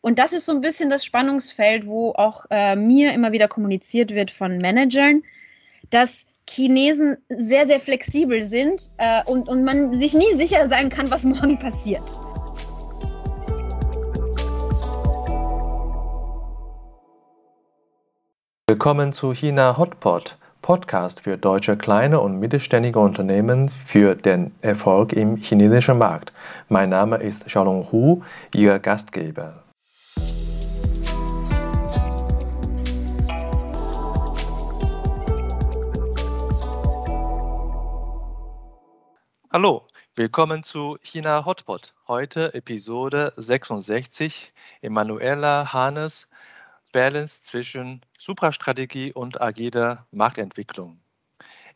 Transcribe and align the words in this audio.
Und 0.00 0.20
das 0.20 0.32
ist 0.32 0.46
so 0.46 0.52
ein 0.52 0.60
bisschen 0.60 0.90
das 0.90 1.04
Spannungsfeld, 1.04 1.86
wo 1.86 2.12
auch 2.12 2.44
äh, 2.50 2.76
mir 2.76 3.12
immer 3.12 3.32
wieder 3.32 3.48
kommuniziert 3.48 4.14
wird 4.14 4.30
von 4.30 4.58
Managern, 4.58 5.24
dass 5.90 6.24
Chinesen 6.48 7.18
sehr, 7.28 7.66
sehr 7.66 7.80
flexibel 7.80 8.42
sind 8.42 8.90
äh, 8.98 9.24
und, 9.24 9.48
und 9.48 9.64
man 9.64 9.92
sich 9.92 10.14
nie 10.14 10.34
sicher 10.36 10.68
sein 10.68 10.88
kann, 10.88 11.10
was 11.10 11.24
morgen 11.24 11.58
passiert. 11.58 12.08
Willkommen 18.68 19.12
zu 19.12 19.32
China 19.32 19.78
Hotpot, 19.78 20.36
Podcast 20.62 21.22
für 21.22 21.36
deutsche 21.36 21.76
kleine 21.76 22.20
und 22.20 22.38
mittelständige 22.38 23.00
Unternehmen 23.00 23.68
für 23.86 24.14
den 24.14 24.54
Erfolg 24.60 25.12
im 25.12 25.36
chinesischen 25.36 25.98
Markt. 25.98 26.32
Mein 26.68 26.90
Name 26.90 27.16
ist 27.16 27.46
Xiaolong 27.46 27.90
Hu, 27.90 28.22
Ihr 28.54 28.78
Gastgeber. 28.78 29.64
Hallo, 39.50 39.86
willkommen 40.14 40.62
zu 40.62 40.98
China 41.00 41.46
Hotpot. 41.46 41.94
Heute 42.06 42.52
Episode 42.52 43.32
66. 43.34 44.52
Emanuela 44.82 45.72
Hanes, 45.72 46.28
Balance 46.92 47.44
zwischen 47.44 48.04
Suprastrategie 48.18 49.10
und 49.14 49.40
agiler 49.40 50.06
Marktentwicklung. 50.10 51.00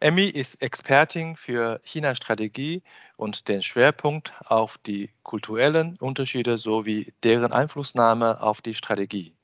Emmy 0.01 0.25
ist 0.25 0.61
Expertin 0.61 1.35
für 1.35 1.81
China-Strategie 1.83 2.83
und 3.17 3.49
den 3.49 3.63
Schwerpunkt 3.63 4.35
auf 4.45 4.77
die 4.77 5.09
kulturellen 5.23 5.97
Unterschiede 5.99 6.59
sowie 6.59 7.15
deren 7.23 7.53
Einflussnahme 7.53 8.43
auf 8.43 8.61
die 8.61 8.75
Strategie. 8.75 9.35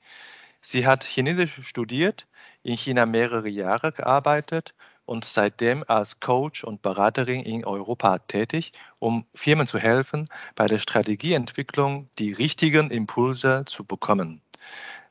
Sie 0.60 0.86
hat 0.86 1.02
Chinesisch 1.02 1.66
studiert, 1.66 2.26
in 2.62 2.76
China 2.76 3.06
mehrere 3.06 3.48
Jahre 3.48 3.90
gearbeitet 3.90 4.74
und 5.08 5.24
seitdem 5.24 5.84
als 5.88 6.20
Coach 6.20 6.64
und 6.64 6.82
Beraterin 6.82 7.40
in 7.40 7.64
Europa 7.64 8.18
tätig, 8.18 8.72
um 8.98 9.24
Firmen 9.34 9.66
zu 9.66 9.78
helfen, 9.78 10.28
bei 10.54 10.66
der 10.66 10.78
Strategieentwicklung 10.78 12.10
die 12.18 12.32
richtigen 12.32 12.90
Impulse 12.90 13.64
zu 13.66 13.84
bekommen. 13.84 14.42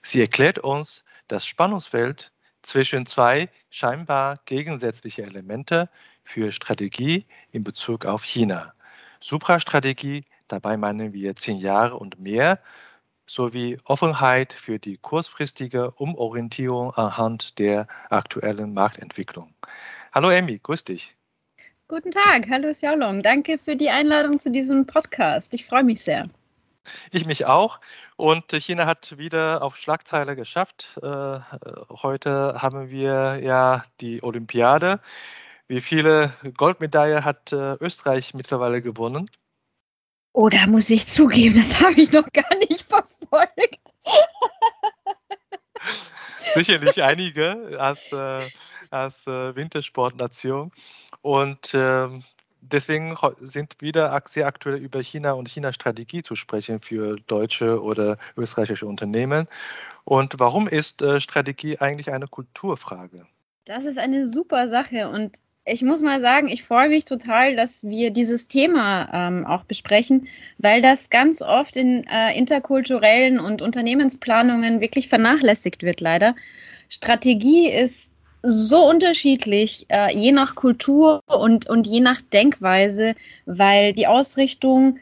Sie 0.04 0.22
erklärt 0.22 0.60
uns 0.60 1.04
das 1.28 1.48
Spannungsfeld 1.48 2.32
zwischen 2.62 3.08
zwei 3.08 3.50
scheinbar 3.72 4.40
gegensätzliche 4.46 5.24
Elemente 5.24 5.90
für 6.24 6.52
Strategie 6.52 7.26
in 7.52 7.64
Bezug 7.64 8.06
auf 8.06 8.24
China. 8.24 8.74
Suprastrategie, 9.20 10.26
dabei 10.48 10.78
meinen 10.78 11.12
wir 11.12 11.36
zehn 11.36 11.58
Jahre 11.58 11.98
und 11.98 12.20
mehr, 12.20 12.60
sowie 13.28 13.78
Offenheit 13.84 14.54
für 14.54 14.80
die 14.80 14.98
kurzfristige 14.98 15.92
Umorientierung 15.92 16.94
anhand 16.94 17.60
der 17.60 17.88
aktuellen 18.10 18.74
Marktentwicklung. 18.74 19.54
Hallo 20.14 20.30
Amy, 20.30 20.60
grüß 20.60 20.86
dich. 20.86 21.16
Guten 21.88 22.12
Tag, 22.12 22.50
hallo 22.50 22.72
Xiaolong. 22.72 23.22
Danke 23.22 23.58
für 23.58 23.76
die 23.76 23.90
Einladung 23.90 24.40
zu 24.40 24.52
diesem 24.52 24.86
Podcast. 24.86 25.54
Ich 25.54 25.66
freue 25.66 25.84
mich 25.84 26.02
sehr. 26.02 26.28
Ich 27.12 27.26
mich 27.26 27.46
auch. 27.46 27.80
Und 28.16 28.52
China 28.52 28.86
hat 28.86 29.18
wieder 29.18 29.62
auf 29.62 29.76
Schlagzeile 29.76 30.36
geschafft. 30.36 30.98
Äh, 31.02 31.40
heute 32.02 32.62
haben 32.62 32.90
wir 32.90 33.40
ja 33.42 33.84
die 34.02 34.24
Olympiade. 34.24 35.00
Wie 35.68 35.82
viele 35.82 36.34
Goldmedaillen 36.56 37.26
hat 37.26 37.52
äh, 37.52 37.76
Österreich 37.82 38.34
mittlerweile 38.34 38.82
gewonnen? 38.82 39.30
Oh, 40.40 40.50
da 40.50 40.68
muss 40.68 40.92
ich 40.92 41.08
zugeben, 41.08 41.56
das 41.56 41.82
habe 41.82 42.00
ich 42.00 42.12
noch 42.12 42.28
gar 42.32 42.56
nicht 42.60 42.84
verfolgt. 42.84 43.80
Sicherlich 46.54 47.02
einige 47.02 47.80
als, 47.80 48.12
äh, 48.12 48.48
als 48.92 49.26
äh, 49.26 49.56
Wintersportnation. 49.56 50.72
Und 51.24 51.74
äh, 51.74 52.08
deswegen 52.62 53.18
sind 53.40 53.82
wieder 53.82 54.22
sehr 54.26 54.46
aktuell 54.46 54.76
über 54.76 55.02
China 55.02 55.32
und 55.32 55.50
China-Strategie 55.50 56.22
zu 56.22 56.36
sprechen 56.36 56.82
für 56.82 57.16
deutsche 57.26 57.82
oder 57.82 58.20
österreichische 58.38 58.86
Unternehmen. 58.86 59.48
Und 60.04 60.36
warum 60.38 60.68
ist 60.68 61.02
äh, 61.02 61.20
Strategie 61.20 61.80
eigentlich 61.80 62.12
eine 62.12 62.28
Kulturfrage? 62.28 63.26
Das 63.66 63.86
ist 63.86 63.98
eine 63.98 64.28
super 64.28 64.68
Sache 64.68 65.10
und 65.10 65.40
ich 65.68 65.82
muss 65.82 66.02
mal 66.02 66.22
sagen, 66.22 66.48
ich 66.48 66.64
freue 66.64 66.90
mich 66.90 67.06
total, 67.06 67.56
dass 67.56 67.84
wir 67.84 68.12
dieses 68.12 68.48
Thema 68.48 69.10
ähm, 69.14 69.46
auch 69.46 69.66
besprechen, 69.66 70.28
weil 70.58 70.82
das 70.82 71.10
ganz 71.10 71.42
oft 71.42 71.76
in 71.76 72.06
äh, 72.10 72.38
interkulturellen 72.38 73.40
und 73.40 73.62
Unternehmensplanungen 73.62 74.80
wirklich 74.80 75.10
vernachlässigt 75.10 75.84
wird, 75.84 76.00
leider. 76.00 76.36
Strategie 76.90 77.70
ist 77.70 78.14
so 78.42 78.88
unterschiedlich, 78.88 79.88
äh, 79.90 80.16
je 80.16 80.32
nach 80.32 80.56
Kultur 80.56 81.22
und, 81.28 81.68
und 81.68 81.86
je 81.86 82.00
nach 82.00 82.22
Denkweise, 82.22 83.16
weil 83.46 83.94
die 83.94 84.08
Ausrichtung, 84.08 85.00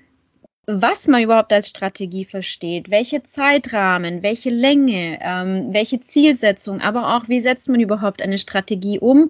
was 0.66 1.08
man 1.08 1.22
überhaupt 1.22 1.54
als 1.54 1.70
Strategie 1.70 2.26
versteht, 2.26 2.90
welche 2.90 3.22
Zeitrahmen, 3.22 4.24
welche 4.24 4.50
Länge, 4.50 5.20
ähm, 5.22 5.68
welche 5.70 6.00
Zielsetzung, 6.00 6.82
aber 6.82 7.16
auch 7.16 7.30
wie 7.30 7.40
setzt 7.40 7.70
man 7.70 7.80
überhaupt 7.80 8.24
eine 8.24 8.40
Strategie 8.40 8.98
um, 8.98 9.30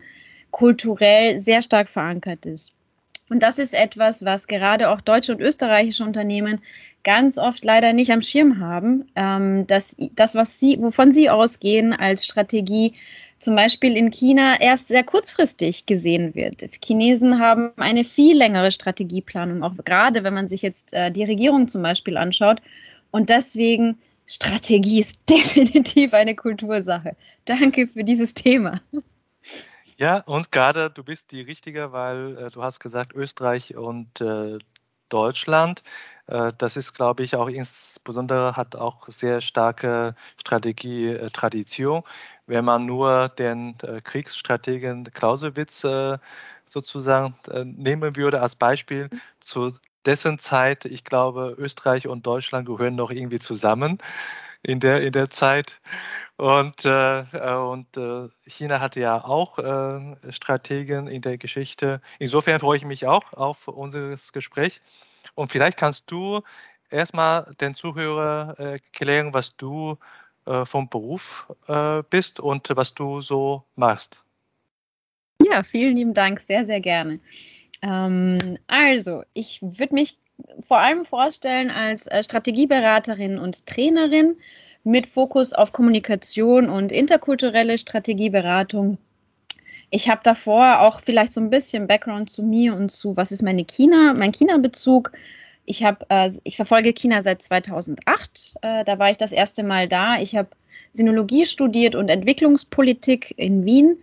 kulturell 0.56 1.38
sehr 1.38 1.62
stark 1.62 1.90
verankert 1.90 2.46
ist. 2.46 2.72
Und 3.30 3.44
das 3.44 3.60
ist 3.60 3.74
etwas, 3.74 4.24
was 4.24 4.48
gerade 4.48 4.90
auch 4.90 5.02
deutsche 5.02 5.34
und 5.34 5.42
österreichische 5.42 6.06
Unternehmen 6.06 6.62
ganz 7.04 7.38
oft 7.38 7.66
leider 7.66 7.92
nicht 7.92 8.10
am 8.12 8.22
Schirm 8.22 8.62
haben, 8.62 9.10
ähm, 9.18 9.68
dass 9.68 9.98
das, 10.14 10.34
was 10.34 10.58
sie, 10.58 10.80
wovon 10.80 11.12
sie 11.12 11.30
ausgehen 11.30 11.92
als 11.92 12.24
Strategie, 12.24 12.94
zum 13.38 13.58
Beispiel 13.58 13.98
in 13.98 14.12
China 14.12 14.62
erst 14.62 14.88
sehr 14.88 15.04
kurzfristig 15.04 15.88
gesehen 15.88 16.36
wird. 16.36 16.64
Chinesen 16.82 17.42
haben 17.42 17.74
eine 17.76 18.06
viel 18.06 18.38
längere 18.38 18.72
Strategieplanung, 18.72 19.62
auch 19.62 19.74
gerade 19.84 20.24
wenn 20.24 20.34
man 20.34 20.48
sich 20.48 20.62
jetzt 20.62 20.94
äh, 20.94 21.12
die 21.12 21.26
Regierung 21.26 21.68
zum 21.68 21.82
Beispiel 21.82 22.16
anschaut. 22.16 22.62
Und 23.12 23.30
deswegen 23.30 23.98
Strategie 24.26 25.02
ist 25.02 25.20
definitiv 25.30 26.14
eine 26.14 26.34
Kultursache. 26.34 27.18
Danke 27.44 27.90
für 27.90 28.06
dieses 28.06 28.36
Thema. 28.36 28.80
Ja, 29.98 30.20
und 30.26 30.52
gerade 30.52 30.90
du 30.90 31.04
bist 31.04 31.32
die 31.32 31.42
Richtige, 31.42 31.92
weil 31.94 32.38
äh, 32.38 32.52
du 32.52 32.62
hast 32.64 32.80
gesagt, 32.80 33.14
Österreich 33.14 33.76
und 33.78 34.20
äh, 34.22 34.58
Deutschland. 35.10 35.84
Äh, 36.28 36.52
das 36.58 36.76
ist, 36.76 36.94
glaube 36.94 37.24
ich, 37.24 37.36
auch 37.36 37.48
insbesondere 37.48 38.58
hat 38.58 38.76
auch 38.76 39.08
sehr 39.08 39.40
starke 39.42 40.16
Strategie-Tradition. 40.42 42.04
Wenn 42.46 42.66
man 42.66 42.86
nur 42.86 43.30
den 43.30 43.78
äh, 43.84 44.02
Kriegsstrategen 44.02 45.06
Clausewitz 45.14 45.84
äh, 45.86 46.18
sozusagen 46.70 47.36
äh, 47.50 47.64
nehmen 47.64 48.16
würde 48.18 48.42
als 48.42 48.56
Beispiel 48.58 49.10
zu 49.40 49.72
dessen 50.06 50.40
Zeit, 50.40 50.86
ich 50.86 51.04
glaube, 51.06 51.56
Österreich 51.58 52.08
und 52.08 52.28
Deutschland 52.28 52.68
gehören 52.68 52.96
noch 52.96 53.12
irgendwie 53.12 53.40
zusammen 53.40 53.98
in 54.66 54.80
der, 54.80 55.02
in 55.02 55.12
der 55.12 55.30
Zeit. 55.30 55.80
Und, 56.38 56.84
äh, 56.86 57.20
äh, 57.22 57.56
und 57.56 57.96
äh, 57.96 58.28
China 58.46 58.80
hatte 58.82 59.00
ja 59.00 59.24
auch 59.24 59.58
äh, 59.60 60.32
Strategen 60.32 61.08
in 61.08 61.22
der 61.22 61.38
Geschichte. 61.38 62.02
Insofern 62.20 62.60
freue 62.60 62.78
ich 62.78 62.86
mich 62.86 63.08
auch 63.08 63.32
auf 63.34 63.68
unser 63.68 64.16
Gespräch. 64.34 64.82
Und 65.36 65.52
vielleicht 65.52 65.78
kannst 65.78 66.12
du 66.12 66.42
erstmal 66.90 67.52
den 67.62 67.76
Zuhörer 67.76 68.56
erklären, 68.58 69.34
was 69.34 69.56
du 69.56 69.98
äh, 70.46 70.66
vom 70.66 70.90
Beruf 70.90 71.52
äh, 71.68 72.04
bist 72.10 72.40
und 72.40 72.68
was 72.76 72.94
du 72.94 73.22
so 73.22 73.64
machst. 73.76 74.22
Ja, 75.44 75.64
vielen 75.64 75.96
lieben 75.96 76.14
Dank, 76.14 76.40
sehr, 76.40 76.66
sehr 76.66 76.82
gerne. 76.82 77.20
Ähm, 77.82 78.58
also, 78.68 79.24
ich 79.34 79.62
würde 79.62 79.94
mich 79.94 80.18
vor 80.60 80.80
allem 80.80 81.06
vorstellen 81.06 81.72
als 81.72 82.08
äh, 82.08 82.24
Strategieberaterin 82.24 83.38
und 83.40 83.66
Trainerin 83.66 84.38
mit 84.84 85.08
Fokus 85.08 85.54
auf 85.54 85.72
Kommunikation 85.72 86.70
und 86.70 86.92
interkulturelle 86.92 87.78
Strategieberatung. 87.78 88.98
Ich 89.90 90.10
habe 90.10 90.22
davor 90.24 90.82
auch 90.82 91.00
vielleicht 91.00 91.34
so 91.34 91.42
ein 91.42 91.50
bisschen 91.50 91.88
Background 91.88 92.30
zu 92.30 92.44
mir 92.44 92.76
und 92.76 92.90
zu, 92.92 93.18
was 93.18 93.32
ist 93.32 93.44
meine 93.44 93.66
China, 93.66 94.14
mein 94.18 94.32
China-Bezug. 94.32 95.12
Ich 95.66 95.84
habe, 95.84 96.06
äh, 96.10 96.30
ich 96.44 96.56
verfolge 96.56 96.94
China 96.94 97.22
seit 97.22 97.42
2008. 97.42 98.56
Äh, 98.62 98.84
da 98.84 99.00
war 99.00 99.10
ich 99.10 99.18
das 99.18 99.32
erste 99.32 99.64
Mal 99.64 99.88
da. 99.88 100.20
Ich 100.20 100.36
habe 100.36 100.50
Sinologie 100.92 101.46
studiert 101.46 101.96
und 101.96 102.10
Entwicklungspolitik 102.10 103.34
in 103.38 103.66
Wien 103.66 103.98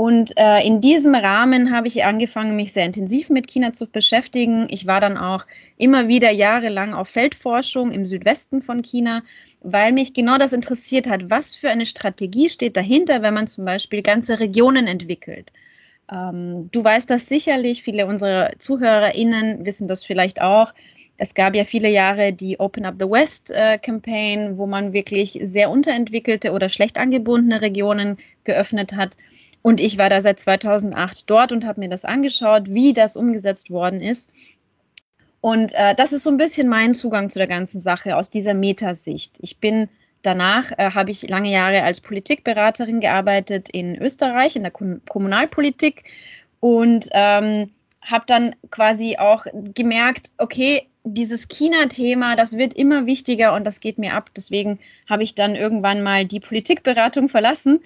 und 0.00 0.32
äh, 0.38 0.66
in 0.66 0.80
diesem 0.80 1.14
Rahmen 1.14 1.76
habe 1.76 1.86
ich 1.86 2.04
angefangen, 2.04 2.56
mich 2.56 2.72
sehr 2.72 2.86
intensiv 2.86 3.28
mit 3.28 3.46
China 3.48 3.74
zu 3.74 3.86
beschäftigen. 3.86 4.66
Ich 4.70 4.86
war 4.86 4.98
dann 4.98 5.18
auch 5.18 5.44
immer 5.76 6.08
wieder 6.08 6.30
jahrelang 6.30 6.94
auf 6.94 7.10
Feldforschung 7.10 7.92
im 7.92 8.06
Südwesten 8.06 8.62
von 8.62 8.80
China, 8.80 9.22
weil 9.62 9.92
mich 9.92 10.14
genau 10.14 10.38
das 10.38 10.54
interessiert 10.54 11.06
hat. 11.06 11.28
Was 11.28 11.54
für 11.54 11.68
eine 11.68 11.84
Strategie 11.84 12.48
steht 12.48 12.78
dahinter, 12.78 13.20
wenn 13.20 13.34
man 13.34 13.46
zum 13.46 13.66
Beispiel 13.66 14.00
ganze 14.00 14.40
Regionen 14.40 14.86
entwickelt? 14.86 15.52
Ähm, 16.10 16.70
du 16.72 16.82
weißt 16.82 17.10
das 17.10 17.28
sicherlich, 17.28 17.82
viele 17.82 18.06
unserer 18.06 18.52
ZuhörerInnen 18.56 19.66
wissen 19.66 19.86
das 19.86 20.02
vielleicht 20.02 20.40
auch. 20.40 20.72
Es 21.18 21.34
gab 21.34 21.54
ja 21.54 21.64
viele 21.64 21.90
Jahre 21.90 22.32
die 22.32 22.58
Open 22.58 22.86
Up 22.86 22.94
the 22.98 23.04
West 23.04 23.50
äh, 23.50 23.76
Campaign, 23.76 24.56
wo 24.56 24.66
man 24.66 24.94
wirklich 24.94 25.38
sehr 25.42 25.68
unterentwickelte 25.68 26.52
oder 26.52 26.70
schlecht 26.70 26.96
angebundene 26.96 27.60
Regionen 27.60 28.16
geöffnet 28.44 28.94
hat. 28.94 29.18
Und 29.62 29.80
ich 29.80 29.98
war 29.98 30.08
da 30.08 30.20
seit 30.20 30.40
2008 30.40 31.28
dort 31.28 31.52
und 31.52 31.66
habe 31.66 31.80
mir 31.80 31.88
das 31.88 32.04
angeschaut, 32.04 32.64
wie 32.66 32.92
das 32.92 33.16
umgesetzt 33.16 33.70
worden 33.70 34.00
ist. 34.00 34.30
Und 35.40 35.72
äh, 35.74 35.94
das 35.94 36.12
ist 36.12 36.22
so 36.22 36.30
ein 36.30 36.36
bisschen 36.36 36.68
mein 36.68 36.94
Zugang 36.94 37.30
zu 37.30 37.38
der 37.38 37.48
ganzen 37.48 37.78
Sache 37.78 38.16
aus 38.16 38.30
dieser 38.30 38.54
Metasicht. 38.54 39.38
Ich 39.40 39.58
bin 39.58 39.88
danach, 40.22 40.70
äh, 40.72 40.90
habe 40.92 41.10
ich 41.10 41.28
lange 41.28 41.50
Jahre 41.50 41.82
als 41.82 42.00
Politikberaterin 42.00 43.00
gearbeitet 43.00 43.68
in 43.70 43.96
Österreich, 43.96 44.56
in 44.56 44.62
der 44.62 44.70
Kom 44.70 45.00
Kommunalpolitik 45.08 46.04
und 46.60 47.08
ähm, 47.12 47.70
habe 48.02 48.24
dann 48.26 48.54
quasi 48.70 49.16
auch 49.18 49.46
gemerkt, 49.74 50.32
okay, 50.38 50.89
dieses 51.04 51.48
China-Thema, 51.48 52.36
das 52.36 52.56
wird 52.56 52.74
immer 52.74 53.06
wichtiger 53.06 53.54
und 53.54 53.66
das 53.66 53.80
geht 53.80 53.98
mir 53.98 54.14
ab. 54.14 54.30
Deswegen 54.36 54.78
habe 55.08 55.22
ich 55.22 55.34
dann 55.34 55.56
irgendwann 55.56 56.02
mal 56.02 56.24
die 56.24 56.40
Politikberatung 56.40 57.28
verlassen 57.28 57.80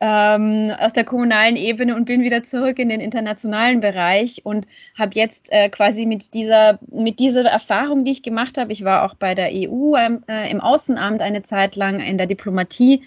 ähm, 0.00 0.72
aus 0.78 0.92
der 0.92 1.04
kommunalen 1.04 1.56
Ebene 1.56 1.96
und 1.96 2.04
bin 2.04 2.22
wieder 2.22 2.42
zurück 2.42 2.78
in 2.78 2.88
den 2.88 3.00
internationalen 3.00 3.80
Bereich 3.80 4.42
und 4.44 4.66
habe 4.96 5.12
jetzt 5.14 5.50
äh, 5.50 5.68
quasi 5.70 6.06
mit 6.06 6.34
dieser, 6.34 6.78
mit 6.90 7.18
dieser 7.18 7.44
Erfahrung, 7.44 8.04
die 8.04 8.12
ich 8.12 8.22
gemacht 8.22 8.58
habe, 8.58 8.72
ich 8.72 8.84
war 8.84 9.04
auch 9.04 9.14
bei 9.14 9.34
der 9.34 9.50
EU 9.52 9.96
äh, 9.96 10.50
im 10.50 10.60
Außenamt 10.60 11.22
eine 11.22 11.42
Zeit 11.42 11.74
lang 11.74 12.00
in 12.00 12.18
der 12.18 12.26
Diplomatie 12.26 13.02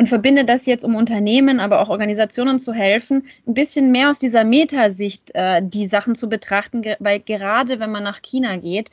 und 0.00 0.06
verbinde 0.06 0.46
das 0.46 0.64
jetzt, 0.64 0.82
um 0.82 0.94
Unternehmen, 0.94 1.60
aber 1.60 1.80
auch 1.80 1.90
Organisationen 1.90 2.58
zu 2.58 2.72
helfen, 2.72 3.26
ein 3.46 3.52
bisschen 3.52 3.92
mehr 3.92 4.08
aus 4.08 4.18
dieser 4.18 4.44
Metasicht 4.44 5.30
äh, 5.34 5.60
die 5.62 5.86
Sachen 5.86 6.14
zu 6.14 6.30
betrachten, 6.30 6.82
weil 7.00 7.20
gerade 7.20 7.80
wenn 7.80 7.90
man 7.90 8.02
nach 8.02 8.22
China 8.22 8.56
geht, 8.56 8.90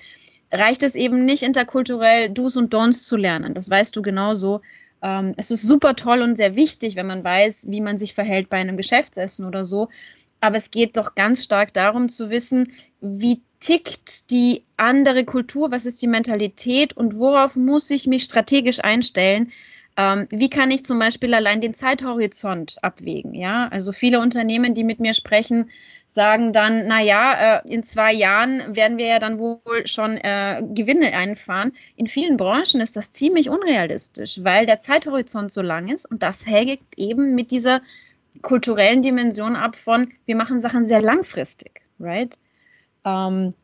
reicht 0.51 0.83
es 0.83 0.95
eben 0.95 1.24
nicht 1.24 1.44
interkulturell 1.44 2.30
Do's 2.30 2.57
und 2.57 2.74
Don'ts 2.74 3.07
zu 3.07 3.15
lernen. 3.15 3.54
Das 3.54 3.69
weißt 3.69 3.95
du 3.95 4.01
genauso. 4.01 4.59
Ähm, 5.01 5.31
es 5.38 5.50
ist 5.50 5.65
super 5.65 5.95
toll 5.95 6.21
und 6.21 6.36
sehr 6.36 6.57
wichtig, 6.57 6.98
wenn 6.98 7.07
man 7.07 7.24
weiß, 7.24 7.68
wie 7.69 7.80
man 7.80 7.98
sich 7.98 8.13
verhält 8.13 8.50
bei 8.50 8.57
einem 8.57 8.75
Geschäftsessen 8.75 9.45
oder 9.45 9.63
so. 9.63 9.88
Aber 10.42 10.57
es 10.57 10.71
geht 10.71 10.98
doch 10.98 11.15
ganz 11.15 11.42
stark 11.42 11.74
darum 11.74 12.10
zu 12.10 12.30
wissen, 12.30 12.74
wie 13.00 13.39
tickt 13.62 14.30
die 14.30 14.65
andere 14.75 15.24
Kultur, 15.24 15.71
was 15.71 15.86
ist 15.86 16.01
die 16.01 16.07
Mentalität 16.07 16.98
und 16.98 17.18
worauf 17.18 17.56
muss 17.56 17.89
ich 17.92 18.07
mich 18.07 18.25
strategisch 18.25 18.83
einstellen, 18.83 19.53
ähm, 19.97 20.27
wie 20.29 20.49
kann 20.49 20.69
ich 20.69 20.85
zum 20.85 20.99
Beispiel 20.99 21.33
allein 21.33 21.59
den 21.59 21.73
Zeithorizont 21.73 22.77
abwägen? 22.83 23.33
Ja, 23.33 23.67
also 23.69 23.91
viele 23.91 24.19
Unternehmen, 24.19 24.75
die 24.75 24.83
mit 24.83 24.99
mir 24.99 25.15
sprechen, 25.15 25.71
sagen 26.05 26.53
dann, 26.53 26.85
na 26.88 27.01
ja, 27.01 27.57
äh, 27.57 27.73
in 27.73 27.81
zwei 27.81 28.13
Jahren 28.13 28.75
werden 28.75 28.99
wir 28.99 29.07
ja 29.07 29.17
dann 29.17 29.39
wohl 29.39 29.88
schon 29.88 30.17
äh, 30.17 30.61
Gewinne 30.69 31.17
einfahren. 31.17 31.73
In 31.95 32.05
vielen 32.05 32.38
Branchen 32.38 32.79
ist 32.79 32.95
das 32.95 33.09
ziemlich 33.09 33.49
unrealistisch, 33.49 34.44
weil 34.44 34.67
der 34.67 34.77
Zeithorizont 34.77 35.51
so 35.51 35.63
lang 35.63 35.89
ist 35.89 36.05
und 36.05 36.21
das 36.21 36.45
hängt 36.45 36.83
eben 36.95 37.33
mit 37.33 37.50
dieser 37.50 37.81
kulturellen 38.43 39.01
Dimension 39.01 39.55
ab 39.55 39.75
von, 39.75 40.13
wir 40.27 40.35
machen 40.35 40.59
Sachen 40.59 40.85
sehr 40.85 41.01
langfristig, 41.01 41.81
right? 42.00 42.38
Ähm, 43.03 43.55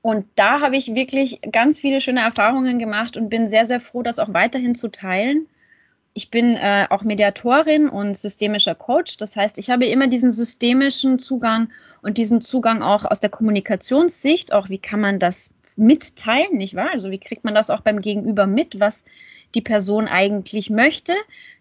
und 0.00 0.26
da 0.36 0.62
habe 0.62 0.78
ich 0.78 0.94
wirklich 0.94 1.40
ganz 1.52 1.78
viele 1.78 2.00
schöne 2.00 2.20
Erfahrungen 2.20 2.78
gemacht 2.78 3.18
und 3.18 3.28
bin 3.28 3.46
sehr, 3.46 3.66
sehr 3.66 3.80
froh, 3.80 4.02
das 4.02 4.18
auch 4.18 4.32
weiterhin 4.32 4.74
zu 4.74 4.88
teilen 4.88 5.46
ich 6.16 6.30
bin 6.30 6.56
äh, 6.56 6.86
auch 6.88 7.02
Mediatorin 7.02 7.90
und 7.90 8.16
systemischer 8.16 8.74
Coach. 8.74 9.18
Das 9.18 9.36
heißt, 9.36 9.58
ich 9.58 9.68
habe 9.68 9.84
immer 9.84 10.06
diesen 10.06 10.30
systemischen 10.30 11.18
Zugang 11.18 11.68
und 12.00 12.16
diesen 12.16 12.40
Zugang 12.40 12.80
auch 12.80 13.04
aus 13.04 13.20
der 13.20 13.28
Kommunikationssicht. 13.28 14.54
Auch 14.54 14.70
wie 14.70 14.78
kann 14.78 14.98
man 14.98 15.18
das 15.18 15.52
mitteilen, 15.76 16.56
nicht 16.56 16.74
wahr? 16.74 16.88
Also 16.90 17.10
wie 17.10 17.18
kriegt 17.18 17.44
man 17.44 17.54
das 17.54 17.68
auch 17.68 17.82
beim 17.82 18.00
Gegenüber 18.00 18.46
mit, 18.46 18.80
was 18.80 19.04
die 19.54 19.60
Person 19.60 20.08
eigentlich 20.08 20.70
möchte? 20.70 21.12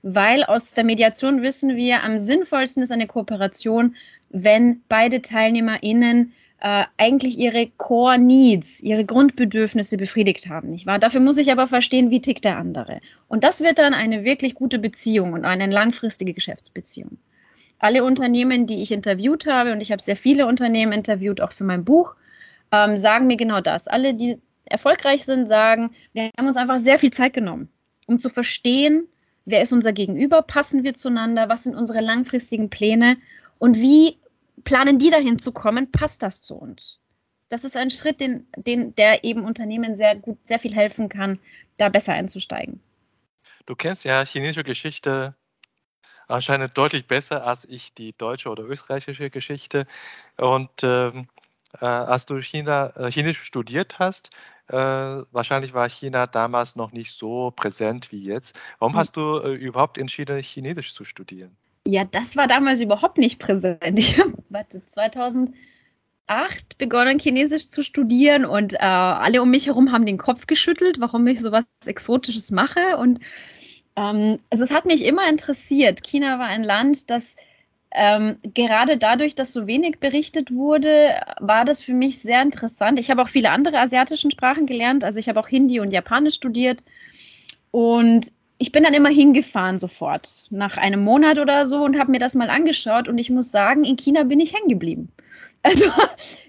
Weil 0.04 0.46
aus 0.46 0.72
der 0.72 0.86
Mediation 0.86 1.42
wissen 1.42 1.75
wir, 1.75 2.04
am 2.04 2.18
sinnvollsten 2.18 2.81
ist 2.81 2.94
eine 2.94 3.07
Kooperation, 3.07 3.98
wenn 4.30 4.81
beide 4.88 5.22
TeilnehmerInnen 5.22 6.31
äh, 6.60 6.86
eigentlich 6.98 7.38
ihre 7.38 7.68
Core 7.78 8.18
Needs, 8.18 8.81
ihre 8.81 9.06
Grundbedürfnisse 9.06 9.98
befriedigt 9.98 10.50
haben, 10.50 10.69
nicht 10.69 10.86
wahr? 10.86 11.00
Dafür 11.00 11.22
muss 11.22 11.38
ich 11.38 11.52
aber 11.52 11.68
verstehen, 11.68 12.12
wie 12.12 12.22
tickt 12.22 12.46
der 12.46 12.57
andere. 12.57 13.02
Und 13.28 13.44
das 13.44 13.62
wird 13.62 13.78
dann 13.78 13.94
eine 13.94 14.24
wirklich 14.24 14.56
gute 14.56 14.80
Beziehung 14.80 15.34
und 15.34 15.46
eine 15.46 15.68
langfristige 15.68 16.34
Geschäftsbeziehung. 16.34 17.18
Alle 17.80 18.04
Unternehmen, 18.04 18.68
die 18.68 18.81
ich 18.81 18.92
interviewt 18.92 19.48
habe, 19.48 19.74
und 19.74 19.81
ich 19.81 19.92
habe 19.92 20.02
sehr 20.02 20.16
viele 20.16 20.48
Unternehmen 20.48 20.94
interviewt, 20.94 21.42
auch 21.42 21.52
für 21.52 21.66
mein 21.66 21.84
Buch, 21.84 22.16
ähm, 22.72 22.96
sagen 22.98 23.28
mir 23.28 23.38
genau 23.38 23.62
das. 23.62 23.88
Alle, 23.88 24.13
die 24.13 24.40
erfolgreich 24.66 25.25
sind, 25.25 25.48
sagen, 25.48 25.92
wir 26.13 26.31
haben 26.38 26.48
uns 26.48 26.57
einfach 26.57 26.80
sehr 26.80 26.98
viel 26.98 27.12
Zeit 27.12 27.34
genommen, 27.34 27.69
um 28.07 28.18
zu 28.18 28.30
verstehen, 28.30 29.07
wer 29.46 29.62
ist 29.62 29.74
unser 29.74 29.94
Gegenüber, 29.94 30.42
passen 30.42 30.84
wir 30.84 30.94
zueinander, 30.94 31.50
was 31.50 31.63
sind 31.63 31.75
unsere 31.75 32.02
langfristigen 32.02 32.69
Pläne 32.69 33.18
und 33.60 33.78
wie 33.78 34.18
planen 34.63 35.00
die 35.00 35.10
dahin 35.10 35.40
zu 35.40 35.52
kommen, 35.52 35.92
passt 35.92 36.24
das 36.24 36.42
zu 36.42 36.56
uns? 36.56 37.00
Das 37.50 37.63
ist 37.63 37.78
ein 37.78 37.92
Schritt, 37.92 38.19
den, 38.19 38.48
den, 38.57 38.96
der 38.96 39.24
eben 39.24 39.44
Unternehmen 39.44 39.96
sehr 39.96 40.16
gut, 40.16 40.40
sehr 40.46 40.60
viel 40.60 40.74
helfen 40.74 41.10
kann, 41.10 41.40
da 41.78 41.90
besser 41.90 42.13
einzusteigen. 42.13 42.81
Du 43.66 43.75
kennst 43.75 44.04
ja 44.04 44.24
chinesische 44.25 44.63
Geschichte 44.63 45.36
anscheinend 46.28 46.78
deutlich 46.78 47.07
besser 47.07 47.46
als 47.46 47.66
ich 47.66 47.94
die 47.94 48.13
deutsche 48.18 48.50
oder 48.50 48.63
österreichische 48.63 49.30
Geschichte. 49.30 49.86
Und 50.38 50.72
ähm, 50.81 51.28
äh, 51.80 51.86
als 51.86 52.25
du 52.25 52.42
China, 52.42 52.94
äh, 52.96 53.12
Chinesisch 53.12 53.44
studiert 53.44 54.00
hast, 54.00 54.30
äh, 54.68 54.75
wahrscheinlich 54.75 55.74
war 55.74 55.88
China 55.90 56.25
damals 56.25 56.75
noch 56.75 56.92
nicht 56.92 57.18
so 57.18 57.52
präsent 57.52 58.12
wie 58.12 58.24
jetzt. 58.24 58.57
Warum 58.80 58.94
hm. 58.94 59.00
hast 59.00 59.16
du 59.18 59.40
äh, 59.40 59.54
überhaupt 59.54 59.98
entschieden, 59.98 60.42
Chinesisch 60.42 60.94
zu 60.94 61.04
studieren? 61.04 61.56
Ja, 61.87 62.03
das 62.03 62.35
war 62.35 62.47
damals 62.47 62.81
überhaupt 62.81 63.17
nicht 63.17 63.39
präsent. 63.39 63.79
Ich 63.97 64.17
habe 64.17 64.33
2008 64.85 65.53
begonnen, 66.77 67.19
Chinesisch 67.19 67.69
zu 67.69 67.83
studieren 67.83 68.45
und 68.45 68.73
äh, 68.73 68.77
alle 68.77 69.41
um 69.41 69.51
mich 69.51 69.67
herum 69.67 69.91
haben 69.91 70.05
den 70.05 70.17
Kopf 70.17 70.47
geschüttelt, 70.47 70.99
warum 70.99 71.27
ich 71.27 71.41
sowas 71.41 71.65
Exotisches 71.85 72.51
mache. 72.51 72.97
Und 72.97 73.19
ähm, 73.95 74.39
also 74.49 74.63
es 74.63 74.73
hat 74.73 74.85
mich 74.85 75.05
immer 75.05 75.29
interessiert. 75.29 76.03
China 76.03 76.39
war 76.39 76.47
ein 76.47 76.63
Land, 76.63 77.09
das 77.09 77.35
ähm, 77.91 78.37
gerade 78.53 78.97
dadurch, 78.97 79.35
dass 79.35 79.53
so 79.53 79.67
wenig 79.67 79.99
berichtet 79.99 80.51
wurde, 80.51 81.21
war 81.39 81.63
das 81.63 81.81
für 81.81 81.93
mich 81.93 82.19
sehr 82.19 82.41
interessant. 82.41 82.99
Ich 82.99 83.09
habe 83.09 83.21
auch 83.21 83.29
viele 83.29 83.51
andere 83.51 83.79
asiatische 83.79 84.29
Sprachen 84.29 84.65
gelernt. 84.65 85.03
Also 85.05 85.19
ich 85.19 85.29
habe 85.29 85.39
auch 85.39 85.47
Hindi 85.47 85.79
und 85.79 85.93
Japanisch 85.93 86.33
studiert. 86.33 86.83
Und 87.71 88.33
ich 88.57 88.72
bin 88.72 88.84
dann 88.84 88.94
immer 88.94 89.10
hingefahren 89.10 89.78
sofort, 89.78 90.45
nach 90.50 90.78
einem 90.78 91.04
Monat 91.04 91.40
oder 91.40 91.66
so 91.66 91.83
und 91.83 92.00
habe 92.00 92.12
mir 92.12 92.19
das 92.19 92.35
mal 92.35 92.50
angeschaut. 92.50 93.07
Und 93.07 93.18
ich 93.18 93.30
muss 93.30 93.52
sagen, 93.52 93.83
in 93.83 93.97
China 93.97 94.24
bin 94.24 94.40
ich 94.40 94.54
hängen 94.54 94.69
geblieben. 94.69 95.12
Also 95.68 95.85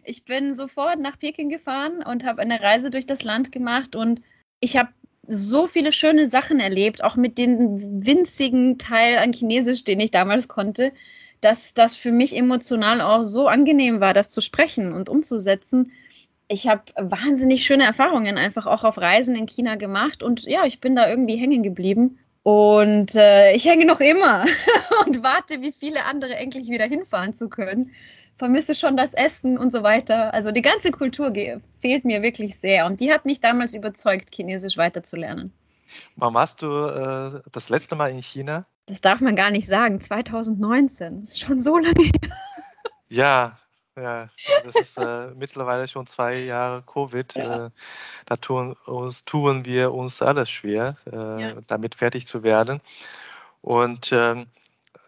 ich 0.04 0.26
bin 0.26 0.54
sofort 0.54 1.00
nach 1.00 1.18
Peking 1.18 1.48
gefahren 1.48 2.02
und 2.02 2.26
habe 2.26 2.42
eine 2.42 2.60
Reise 2.60 2.90
durch 2.90 3.06
das 3.06 3.24
Land 3.24 3.50
gemacht. 3.50 3.96
Und 3.96 4.20
ich 4.60 4.76
habe 4.76 4.90
so 5.26 5.66
viele 5.66 5.90
schöne 5.90 6.26
Sachen 6.26 6.60
erlebt, 6.60 7.02
auch 7.02 7.16
mit 7.16 7.38
dem 7.38 8.04
winzigen 8.04 8.76
Teil 8.76 9.16
an 9.16 9.32
Chinesisch, 9.32 9.84
den 9.84 10.00
ich 10.00 10.10
damals 10.10 10.48
konnte, 10.48 10.92
dass 11.40 11.72
das 11.72 11.96
für 11.96 12.12
mich 12.12 12.36
emotional 12.36 13.00
auch 13.00 13.22
so 13.22 13.48
angenehm 13.48 14.00
war, 14.00 14.12
das 14.12 14.28
zu 14.28 14.42
sprechen 14.42 14.92
und 14.92 15.08
umzusetzen 15.08 15.92
ich 16.48 16.68
habe 16.68 16.82
wahnsinnig 16.96 17.64
schöne 17.64 17.84
Erfahrungen 17.84 18.38
einfach 18.38 18.66
auch 18.66 18.84
auf 18.84 18.98
Reisen 18.98 19.34
in 19.34 19.46
China 19.46 19.76
gemacht 19.76 20.22
und 20.22 20.44
ja, 20.44 20.64
ich 20.64 20.80
bin 20.80 20.94
da 20.94 21.08
irgendwie 21.08 21.36
hängen 21.36 21.62
geblieben. 21.62 22.18
Und 22.42 23.16
äh, 23.16 23.54
ich 23.54 23.64
hänge 23.64 23.86
noch 23.86 23.98
immer 23.98 24.44
und 25.06 25.24
warte, 25.24 25.62
wie 25.62 25.72
viele 25.72 26.04
andere 26.04 26.36
endlich 26.36 26.68
wieder 26.68 26.84
hinfahren 26.84 27.32
zu 27.32 27.48
können. 27.48 27.90
Vermisse 28.36 28.76
schon 28.76 28.96
das 28.96 29.14
Essen 29.14 29.58
und 29.58 29.72
so 29.72 29.82
weiter. 29.82 30.32
Also 30.32 30.52
die 30.52 30.62
ganze 30.62 30.92
Kultur 30.92 31.32
fehlt 31.78 32.04
mir 32.04 32.22
wirklich 32.22 32.56
sehr. 32.56 32.86
Und 32.86 33.00
die 33.00 33.12
hat 33.12 33.24
mich 33.24 33.40
damals 33.40 33.74
überzeugt, 33.74 34.32
Chinesisch 34.32 34.76
weiterzulernen. 34.76 35.52
Wann 36.14 36.34
warst 36.34 36.62
du 36.62 36.68
äh, 36.68 37.40
das 37.50 37.68
letzte 37.68 37.96
Mal 37.96 38.12
in 38.12 38.22
China? 38.22 38.66
Das 38.86 39.00
darf 39.00 39.20
man 39.20 39.34
gar 39.34 39.50
nicht 39.50 39.66
sagen. 39.66 39.98
2019. 39.98 41.20
Das 41.20 41.30
ist 41.30 41.40
schon 41.40 41.58
so 41.58 41.78
lange 41.78 42.04
her. 42.04 42.36
Ja, 43.08 43.58
ja, 43.96 44.28
das 44.64 44.74
ist 44.76 44.98
äh, 44.98 45.28
mittlerweile 45.34 45.88
schon 45.88 46.06
zwei 46.06 46.38
Jahre 46.38 46.82
Covid. 46.82 47.34
Ja. 47.34 47.66
Äh, 47.66 47.70
da 48.26 48.36
tun, 48.36 48.76
uns, 48.84 49.24
tun 49.24 49.64
wir 49.64 49.92
uns 49.92 50.22
alles 50.22 50.50
schwer, 50.50 50.96
äh, 51.10 51.16
ja. 51.16 51.54
damit 51.66 51.94
fertig 51.94 52.26
zu 52.26 52.42
werden. 52.42 52.80
Und 53.62 54.12
ähm, 54.12 54.46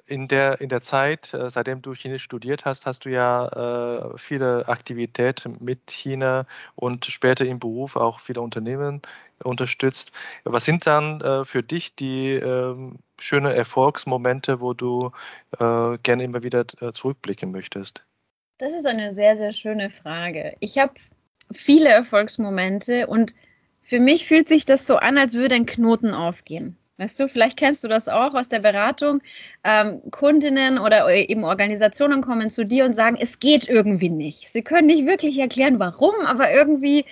in 0.07 0.27
der, 0.27 0.61
in 0.61 0.71
der 0.71 0.81
Zeit, 0.81 1.35
äh, 1.35 1.51
seitdem 1.51 1.83
du 1.83 1.93
Chinesisch 1.93 2.25
studiert 2.25 2.65
hast, 2.65 2.87
hast 2.87 3.05
du 3.05 3.11
ja 3.11 3.47
äh, 4.15 4.19
viele 4.19 4.67
Aktivitäten 4.67 5.59
mit 5.61 5.91
China 5.91 6.47
und 6.75 7.05
später 7.05 7.45
im 7.45 7.59
Beruf 7.59 7.95
auch 7.97 8.21
viele 8.21 8.41
Unternehmen 8.41 9.03
unterstützt. 9.45 10.13
Was 10.45 10.65
sind 10.65 10.87
dann 10.87 11.21
äh, 11.21 11.45
für 11.45 11.63
dich 11.63 11.95
die 11.95 12.33
ähm, 12.33 12.99
schönen 13.21 13.53
Erfolgsmomente, 13.53 14.61
wo 14.61 14.75
du 14.75 15.11
gerne 15.59 16.23
immer 16.23 16.45
wieder 16.45 16.69
zurückblicken 16.69 17.51
möchtest? 17.51 18.05
Das 18.59 18.73
ist 18.75 18.87
eine 18.87 19.13
sehr, 19.13 19.37
sehr 19.37 19.53
schöne 19.53 19.89
Frage. 19.89 20.57
Ich 20.59 20.79
habe 20.79 20.93
viele 21.53 21.89
Erfolgsmomente 21.89 23.07
und 23.07 23.35
für 23.83 24.01
mich 24.01 24.27
fühlt 24.27 24.49
sich 24.49 24.65
das 24.65 24.85
so 24.85 24.97
an, 24.97 25.17
als 25.17 25.35
würde 25.35 25.55
ein 25.55 25.65
Knoten 25.65 26.13
aufgehen. 26.13 26.77
Weißt 26.99 27.21
du, 27.21 27.29
vielleicht 27.29 27.57
kennst 27.57 27.85
du 27.85 27.89
das 27.89 28.09
auch 28.09 28.35
aus 28.35 28.49
der 28.49 28.59
Beratung. 28.59 29.23
Ähm, 29.63 30.03
Kundinnen 30.11 30.81
oder 30.81 31.09
eben 31.09 31.45
Organisationen 31.45 32.21
kommen 32.23 32.51
zu 32.51 32.67
dir 32.67 32.85
und 32.85 32.95
sagen, 32.95 33.17
es 33.21 33.39
geht 33.39 33.69
irgendwie 33.69 34.11
nicht. 34.11 34.51
Sie 34.51 34.63
können 34.63 34.89
nicht 34.89 35.07
wirklich 35.07 35.39
erklären, 35.39 35.79
warum, 35.79 36.17
aber 36.27 36.53
irgendwie 36.53 37.05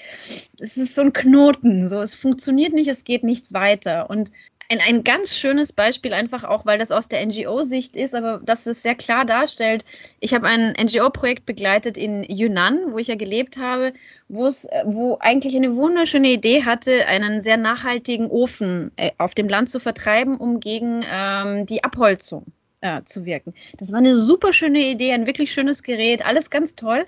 es 0.59 0.76
ist 0.76 0.97
so 0.97 1.03
ein 1.03 1.12
Knoten. 1.12 1.88
So, 1.88 2.00
es 2.00 2.17
funktioniert 2.17 2.73
nicht, 2.73 2.88
es 2.88 3.05
geht 3.05 3.23
nichts 3.23 3.55
weiter. 3.55 4.11
Und 4.11 4.33
ein, 4.68 4.80
ein 4.80 5.04
ganz 5.04 5.37
schönes 5.37 5.73
Beispiel 5.73 6.12
einfach 6.12 6.44
auch, 6.44 6.66
weil 6.66 6.78
das 6.78 6.90
aus 6.90 7.08
der 7.08 7.25
NGO-Sicht 7.25 7.96
ist, 7.96 8.14
aber 8.14 8.40
das 8.42 8.66
es 8.66 8.82
sehr 8.82 8.94
klar 8.94 9.25
darstellt. 9.25 9.85
Ich 10.20 10.35
habe 10.35 10.46
ein 10.46 10.75
NGO-Projekt 10.80 11.46
begleitet 11.46 11.96
in 11.96 12.25
Yunnan, 12.25 12.92
wo 12.92 12.99
ich 12.99 13.06
ja 13.06 13.14
gelebt 13.14 13.58
habe, 13.58 13.92
wo 14.28 14.46
es, 14.46 14.66
wo 14.85 15.18
eigentlich 15.20 15.54
eine 15.56 15.76
wunderschöne 15.76 16.30
Idee 16.30 16.64
hatte, 16.64 17.06
einen 17.06 17.40
sehr 17.40 17.56
nachhaltigen 17.56 18.28
Ofen 18.28 18.90
äh, 18.96 19.12
auf 19.18 19.35
dem 19.35 19.49
Land 19.49 19.70
zu 19.70 19.78
vertreiben, 19.78 20.37
um 20.37 20.61
gegen 20.61 21.04
ähm, 21.08 21.66
die 21.66 21.85
Abholzung 21.85 22.46
äh, 22.80 23.02
zu 23.02 23.25
wirken. 23.25 23.54
Das 23.78 23.92
war 23.92 23.99
eine 23.99 24.14
super 24.14 24.52
schöne 24.52 24.80
Idee, 24.80 25.12
ein 25.12 25.26
wirklich 25.26 25.52
schönes 25.52 25.82
Gerät, 25.82 26.25
alles 26.26 26.50
ganz 26.50 26.75
toll. 26.75 27.06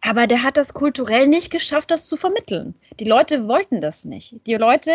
Aber 0.00 0.26
der 0.26 0.44
hat 0.44 0.56
das 0.56 0.74
kulturell 0.74 1.26
nicht 1.26 1.50
geschafft, 1.50 1.90
das 1.90 2.06
zu 2.06 2.16
vermitteln. 2.16 2.74
Die 3.00 3.04
Leute 3.04 3.48
wollten 3.48 3.80
das 3.80 4.04
nicht. 4.04 4.36
Die 4.46 4.54
Leute 4.54 4.92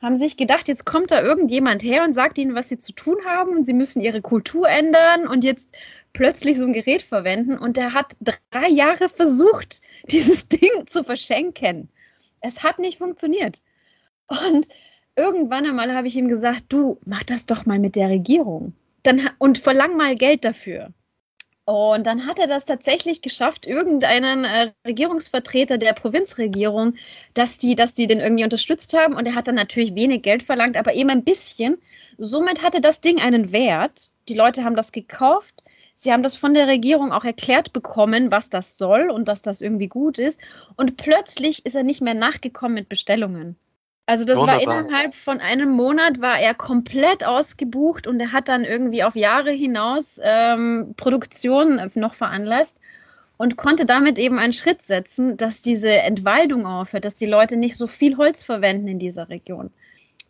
haben 0.00 0.16
sich 0.16 0.36
gedacht, 0.36 0.68
jetzt 0.68 0.84
kommt 0.84 1.10
da 1.10 1.22
irgendjemand 1.22 1.82
her 1.82 2.04
und 2.04 2.12
sagt 2.12 2.38
ihnen, 2.38 2.54
was 2.54 2.68
sie 2.68 2.78
zu 2.78 2.92
tun 2.92 3.16
haben 3.24 3.52
und 3.56 3.64
sie 3.64 3.72
müssen 3.72 4.02
ihre 4.02 4.20
Kultur 4.20 4.68
ändern 4.68 5.26
und 5.26 5.42
jetzt 5.44 5.70
plötzlich 6.12 6.58
so 6.58 6.64
ein 6.64 6.72
Gerät 6.72 7.02
verwenden. 7.02 7.58
Und 7.58 7.78
er 7.78 7.92
hat 7.92 8.14
drei 8.50 8.68
Jahre 8.68 9.08
versucht, 9.08 9.82
dieses 10.10 10.48
Ding 10.48 10.86
zu 10.86 11.04
verschenken. 11.04 11.88
Es 12.40 12.62
hat 12.62 12.78
nicht 12.78 12.98
funktioniert. 12.98 13.62
Und 14.28 14.66
irgendwann 15.16 15.66
einmal 15.66 15.94
habe 15.94 16.06
ich 16.06 16.16
ihm 16.16 16.28
gesagt, 16.28 16.64
du, 16.68 16.98
mach 17.06 17.22
das 17.22 17.46
doch 17.46 17.66
mal 17.66 17.78
mit 17.78 17.96
der 17.96 18.08
Regierung. 18.08 18.74
Dann, 19.02 19.30
und 19.38 19.58
verlang 19.58 19.96
mal 19.96 20.14
Geld 20.14 20.44
dafür. 20.44 20.92
Und 21.66 22.06
dann 22.06 22.26
hat 22.26 22.38
er 22.38 22.46
das 22.46 22.64
tatsächlich 22.64 23.22
geschafft, 23.22 23.66
irgendeinen 23.66 24.44
äh, 24.44 24.72
Regierungsvertreter 24.86 25.78
der 25.78 25.94
Provinzregierung, 25.94 26.94
dass 27.34 27.58
die, 27.58 27.74
dass 27.74 27.96
die 27.96 28.06
den 28.06 28.20
irgendwie 28.20 28.44
unterstützt 28.44 28.96
haben. 28.96 29.14
Und 29.14 29.26
er 29.26 29.34
hat 29.34 29.48
dann 29.48 29.56
natürlich 29.56 29.96
wenig 29.96 30.22
Geld 30.22 30.44
verlangt, 30.44 30.76
aber 30.76 30.94
eben 30.94 31.10
ein 31.10 31.24
bisschen. 31.24 31.78
Somit 32.18 32.62
hatte 32.62 32.80
das 32.80 33.00
Ding 33.00 33.20
einen 33.20 33.50
Wert. 33.50 34.12
Die 34.28 34.34
Leute 34.34 34.62
haben 34.62 34.76
das 34.76 34.92
gekauft. 34.92 35.64
Sie 35.96 36.12
haben 36.12 36.22
das 36.22 36.36
von 36.36 36.54
der 36.54 36.68
Regierung 36.68 37.10
auch 37.10 37.24
erklärt 37.24 37.72
bekommen, 37.72 38.30
was 38.30 38.48
das 38.48 38.78
soll 38.78 39.10
und 39.10 39.26
dass 39.26 39.42
das 39.42 39.60
irgendwie 39.60 39.88
gut 39.88 40.18
ist. 40.18 40.40
Und 40.76 40.96
plötzlich 40.96 41.66
ist 41.66 41.74
er 41.74 41.82
nicht 41.82 42.00
mehr 42.00 42.14
nachgekommen 42.14 42.76
mit 42.76 42.88
Bestellungen. 42.88 43.56
Also 44.06 44.24
das 44.24 44.38
Wunderbar. 44.38 44.66
war 44.66 44.80
innerhalb 44.80 45.14
von 45.14 45.40
einem 45.40 45.70
Monat 45.70 46.20
war 46.20 46.38
er 46.38 46.54
komplett 46.54 47.24
ausgebucht 47.24 48.06
und 48.06 48.20
er 48.20 48.32
hat 48.32 48.46
dann 48.46 48.64
irgendwie 48.64 49.02
auf 49.02 49.16
Jahre 49.16 49.50
hinaus 49.50 50.20
ähm, 50.22 50.94
Produktion 50.96 51.80
noch 51.96 52.14
veranlasst 52.14 52.80
und 53.36 53.56
konnte 53.56 53.84
damit 53.84 54.18
eben 54.18 54.38
einen 54.38 54.52
Schritt 54.52 54.80
setzen, 54.80 55.36
dass 55.36 55.62
diese 55.62 55.90
Entwaldung 55.90 56.66
aufhört, 56.66 57.04
dass 57.04 57.16
die 57.16 57.26
Leute 57.26 57.56
nicht 57.56 57.76
so 57.76 57.88
viel 57.88 58.16
Holz 58.16 58.44
verwenden 58.44 58.86
in 58.86 59.00
dieser 59.00 59.28
Region. 59.28 59.70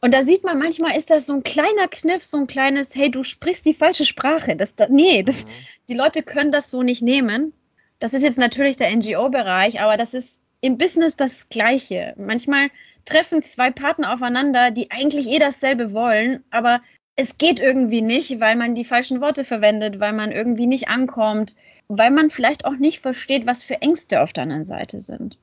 Und 0.01 0.13
da 0.13 0.23
sieht 0.23 0.45
man, 0.45 0.59
manchmal 0.59 0.97
ist 0.97 1.11
das 1.11 1.27
so 1.27 1.35
ein 1.35 1.43
kleiner 1.43 1.89
Kniff, 1.91 2.25
so 2.25 2.39
ein 2.39 2.47
kleines, 2.47 2.95
hey, 2.95 3.11
du 3.11 3.25
sprichst 3.25 3.65
die 3.67 3.75
falsche 3.75 4.05
Sprache. 4.05 4.57
Das, 4.57 4.75
das 4.75 4.89
nee, 4.89 5.23
das, 5.23 5.45
mhm. 5.45 5.51
die 5.89 5.95
Leute 5.95 6.23
können 6.23 6.53
das 6.53 6.71
so 6.71 6.83
nicht 6.83 7.03
nehmen. 7.03 7.53
Das 7.99 8.15
ist 8.15 8.23
jetzt 8.23 8.39
natürlich 8.39 8.77
der 8.77 8.95
NGO-Bereich, 8.95 9.81
aber 9.81 9.97
das 9.97 10.15
ist 10.15 10.43
im 10.61 10.79
Business 10.79 11.17
das 11.17 11.49
Gleiche. 11.49 12.15
Manchmal 12.17 12.69
treffen 13.07 13.43
zwei 13.43 13.71
Partner 13.71 14.13
aufeinander, 14.13 14.71
die 14.71 14.91
eigentlich 14.91 15.27
eh 15.29 15.39
dasselbe 15.39 15.93
wollen, 15.93 16.45
aber 16.51 16.83
es 17.17 17.39
geht 17.39 17.61
irgendwie 17.61 18.03
nicht, 18.03 18.41
weil 18.41 18.57
man 18.57 18.75
die 18.75 18.85
falschen 18.85 19.23
Worte 19.23 19.43
verwendet, 19.45 20.01
weil 20.01 20.13
man 20.13 20.33
irgendwie 20.33 20.67
nicht 20.67 20.89
ankommt, 20.89 21.57
weil 21.89 22.11
man 22.11 22.29
vielleicht 22.29 22.67
auch 22.67 22.77
nicht 22.77 22.99
versteht, 23.01 23.47
was 23.47 23.63
für 23.63 23.81
Ängste 23.81 24.21
auf 24.21 24.35
der 24.35 24.43
anderen 24.43 24.67
Seite 24.67 25.01
sind. 25.01 25.39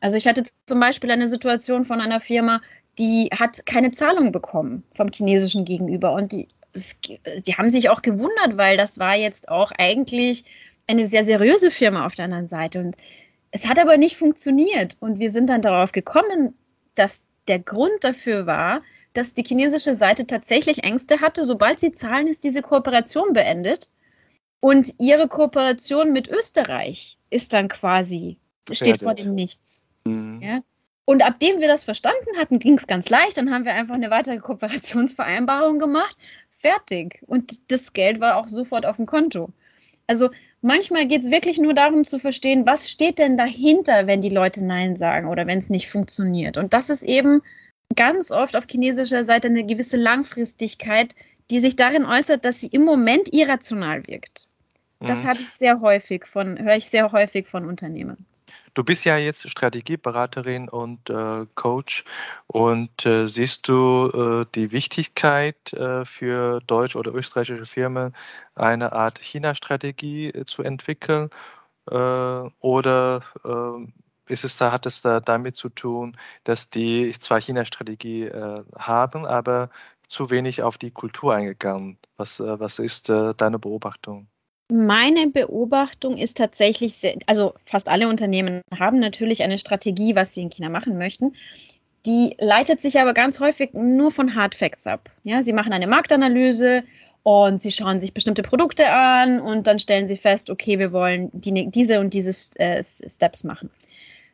Also 0.00 0.16
ich 0.16 0.26
hatte 0.26 0.42
zum 0.66 0.80
Beispiel 0.80 1.10
eine 1.10 1.28
Situation 1.28 1.84
von 1.84 2.00
einer 2.00 2.20
Firma, 2.20 2.60
die 2.98 3.30
hat 3.38 3.64
keine 3.64 3.92
Zahlung 3.92 4.32
bekommen 4.32 4.82
vom 4.92 5.08
chinesischen 5.08 5.64
Gegenüber 5.64 6.12
und 6.12 6.32
die, 6.32 6.48
die 7.46 7.54
haben 7.54 7.70
sich 7.70 7.90
auch 7.90 8.02
gewundert, 8.02 8.56
weil 8.56 8.76
das 8.76 8.98
war 8.98 9.14
jetzt 9.14 9.48
auch 9.48 9.72
eigentlich 9.72 10.44
eine 10.86 11.06
sehr 11.06 11.24
seriöse 11.24 11.70
Firma 11.70 12.06
auf 12.06 12.14
der 12.14 12.26
anderen 12.26 12.48
Seite 12.48 12.80
und 12.80 12.96
es 13.50 13.68
hat 13.68 13.78
aber 13.78 13.96
nicht 13.96 14.16
funktioniert 14.16 14.96
und 15.00 15.20
wir 15.20 15.30
sind 15.30 15.48
dann 15.48 15.62
darauf 15.62 15.92
gekommen, 15.92 16.54
dass 16.94 17.22
der 17.48 17.58
Grund 17.58 18.02
dafür 18.02 18.46
war, 18.46 18.82
dass 19.12 19.34
die 19.34 19.44
chinesische 19.44 19.94
Seite 19.94 20.26
tatsächlich 20.26 20.82
Ängste 20.82 21.20
hatte, 21.20 21.44
sobald 21.44 21.78
sie 21.78 21.92
zahlen, 21.92 22.26
ist 22.26 22.44
diese 22.44 22.62
Kooperation 22.62 23.32
beendet. 23.32 23.90
Und 24.60 24.94
ihre 24.98 25.28
Kooperation 25.28 26.12
mit 26.12 26.28
Österreich 26.28 27.18
ist 27.30 27.52
dann 27.52 27.68
quasi, 27.68 28.38
steht 28.70 29.02
vor 29.02 29.14
dem 29.14 29.34
Nichts. 29.34 29.86
Mhm. 30.04 30.40
Ja? 30.42 30.60
Und 31.04 31.22
ab 31.22 31.38
dem 31.38 31.60
wir 31.60 31.68
das 31.68 31.84
verstanden 31.84 32.38
hatten, 32.38 32.58
ging 32.58 32.74
es 32.74 32.86
ganz 32.86 33.10
leicht. 33.10 33.36
Dann 33.36 33.52
haben 33.52 33.64
wir 33.64 33.74
einfach 33.74 33.94
eine 33.94 34.10
weitere 34.10 34.38
Kooperationsvereinbarung 34.38 35.78
gemacht. 35.78 36.16
Fertig. 36.50 37.22
Und 37.26 37.70
das 37.70 37.92
Geld 37.92 38.20
war 38.20 38.36
auch 38.36 38.48
sofort 38.48 38.86
auf 38.86 38.96
dem 38.96 39.06
Konto. 39.06 39.50
Also 40.06 40.30
manchmal 40.64 41.06
geht 41.06 41.20
es 41.20 41.30
wirklich 41.30 41.58
nur 41.58 41.74
darum 41.74 42.04
zu 42.04 42.18
verstehen, 42.18 42.66
was 42.66 42.90
steht 42.90 43.18
denn 43.18 43.36
dahinter, 43.36 44.06
wenn 44.06 44.20
die 44.20 44.30
Leute 44.30 44.64
Nein 44.64 44.96
sagen 44.96 45.28
oder 45.28 45.46
wenn 45.46 45.58
es 45.58 45.70
nicht 45.70 45.88
funktioniert. 45.88 46.56
Und 46.56 46.72
das 46.72 46.90
ist 46.90 47.02
eben 47.02 47.42
ganz 47.94 48.30
oft 48.30 48.56
auf 48.56 48.64
chinesischer 48.68 49.24
Seite 49.24 49.48
eine 49.48 49.64
gewisse 49.64 49.98
Langfristigkeit, 49.98 51.14
die 51.50 51.60
sich 51.60 51.76
darin 51.76 52.06
äußert, 52.06 52.44
dass 52.44 52.60
sie 52.60 52.68
im 52.68 52.84
Moment 52.84 53.32
irrational 53.32 54.06
wirkt. 54.06 54.48
Das 55.00 55.22
mhm. 55.22 55.28
habe 55.28 55.40
ich 55.42 55.50
sehr 55.50 55.80
häufig 55.80 56.24
von, 56.24 56.58
höre 56.58 56.76
ich 56.76 56.86
sehr 56.86 57.12
häufig 57.12 57.46
von 57.46 57.66
Unternehmen. 57.66 58.24
Du 58.74 58.82
bist 58.82 59.04
ja 59.04 59.16
jetzt 59.16 59.48
Strategieberaterin 59.48 60.68
und 60.68 61.08
äh, 61.08 61.46
Coach 61.54 62.04
und 62.48 63.06
äh, 63.06 63.28
siehst 63.28 63.68
du 63.68 64.10
äh, 64.42 64.46
die 64.54 64.72
Wichtigkeit 64.72 65.72
äh, 65.72 66.04
für 66.04 66.60
deutsche 66.66 66.98
oder 66.98 67.14
österreichische 67.14 67.66
Firmen, 67.66 68.14
eine 68.56 68.92
Art 68.92 69.20
China-Strategie 69.20 70.30
äh, 70.30 70.44
zu 70.44 70.62
entwickeln? 70.62 71.30
Äh, 71.90 71.94
oder 72.60 73.22
ist 74.26 74.44
es 74.44 74.56
da, 74.56 74.72
hat 74.72 74.86
es 74.86 75.02
da 75.02 75.20
damit 75.20 75.56
zu 75.56 75.68
tun, 75.68 76.16
dass 76.44 76.70
die 76.70 77.14
zwar 77.18 77.40
China-Strategie 77.40 78.30
haben, 78.78 79.26
aber 79.26 79.70
zu 80.08 80.30
wenig 80.30 80.62
auf 80.62 80.78
die 80.78 80.90
Kultur 80.90 81.34
eingegangen? 81.34 81.98
Was, 82.16 82.40
was 82.40 82.78
ist 82.78 83.10
deine 83.10 83.58
Beobachtung? 83.58 84.28
Meine 84.76 85.28
Beobachtung 85.28 86.18
ist 86.18 86.36
tatsächlich, 86.36 86.94
sehr, 86.94 87.14
also 87.26 87.54
fast 87.64 87.88
alle 87.88 88.08
Unternehmen 88.08 88.62
haben 88.76 88.98
natürlich 88.98 89.44
eine 89.44 89.56
Strategie, 89.56 90.16
was 90.16 90.34
sie 90.34 90.42
in 90.42 90.50
China 90.50 90.68
machen 90.68 90.98
möchten. 90.98 91.36
Die 92.06 92.34
leitet 92.40 92.80
sich 92.80 92.98
aber 92.98 93.14
ganz 93.14 93.38
häufig 93.38 93.72
nur 93.72 94.10
von 94.10 94.34
Hard 94.34 94.56
Facts 94.56 94.88
ab. 94.88 95.12
Ja, 95.22 95.42
sie 95.42 95.52
machen 95.52 95.72
eine 95.72 95.86
Marktanalyse 95.86 96.82
und 97.22 97.62
sie 97.62 97.70
schauen 97.70 98.00
sich 98.00 98.14
bestimmte 98.14 98.42
Produkte 98.42 98.88
an 98.90 99.40
und 99.40 99.68
dann 99.68 99.78
stellen 99.78 100.08
sie 100.08 100.16
fest, 100.16 100.50
okay, 100.50 100.80
wir 100.80 100.90
wollen 100.90 101.30
die, 101.32 101.70
diese 101.70 102.00
und 102.00 102.12
diese 102.12 102.32
äh, 102.58 102.82
Steps 102.82 103.44
machen. 103.44 103.70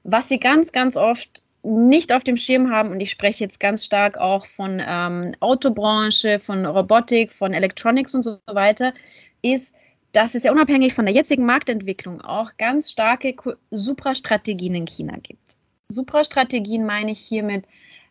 Was 0.04 0.30
sie 0.30 0.40
ganz, 0.40 0.72
ganz 0.72 0.96
oft 0.96 1.42
nicht 1.62 2.14
auf 2.14 2.24
dem 2.24 2.38
Schirm 2.38 2.70
haben, 2.70 2.92
und 2.92 3.00
ich 3.00 3.10
spreche 3.10 3.44
jetzt 3.44 3.60
ganz 3.60 3.84
stark 3.84 4.16
auch 4.16 4.46
von 4.46 4.80
ähm, 4.82 5.32
Autobranche, 5.40 6.38
von 6.38 6.64
Robotik, 6.64 7.30
von 7.30 7.52
Electronics 7.52 8.14
und 8.14 8.22
so 8.22 8.38
weiter, 8.46 8.94
ist, 9.42 9.74
dass 10.12 10.34
es 10.34 10.44
ja 10.44 10.52
unabhängig 10.52 10.94
von 10.94 11.06
der 11.06 11.14
jetzigen 11.14 11.46
Marktentwicklung 11.46 12.20
auch 12.20 12.52
ganz 12.58 12.90
starke 12.90 13.34
Suprastrategien 13.70 14.74
in 14.74 14.86
China 14.86 15.16
gibt. 15.22 15.56
Suprastrategien 15.88 16.84
meine 16.84 17.12
ich 17.12 17.20
hiermit 17.20 17.64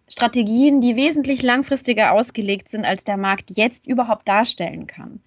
Strategien, 0.07 0.81
die 0.81 0.95
wesentlich 0.95 1.43
langfristiger 1.43 2.11
ausgelegt 2.13 2.67
sind, 2.67 2.83
als 2.83 3.03
der 3.03 3.17
Markt 3.17 3.51
jetzt 3.55 3.87
überhaupt 3.87 4.27
darstellen 4.27 4.87
kann. 4.87 5.21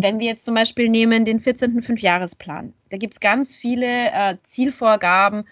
Wenn 0.00 0.18
wir 0.18 0.26
jetzt 0.26 0.44
zum 0.44 0.54
Beispiel 0.54 0.88
nehmen 0.88 1.24
den 1.24 1.38
14. 1.38 1.82
Fünfjahresplan, 1.82 2.72
da 2.88 2.96
gibt 2.96 3.14
es 3.14 3.20
ganz 3.20 3.54
viele 3.54 3.86
äh, 3.86 4.36
Zielvorgaben 4.42 5.44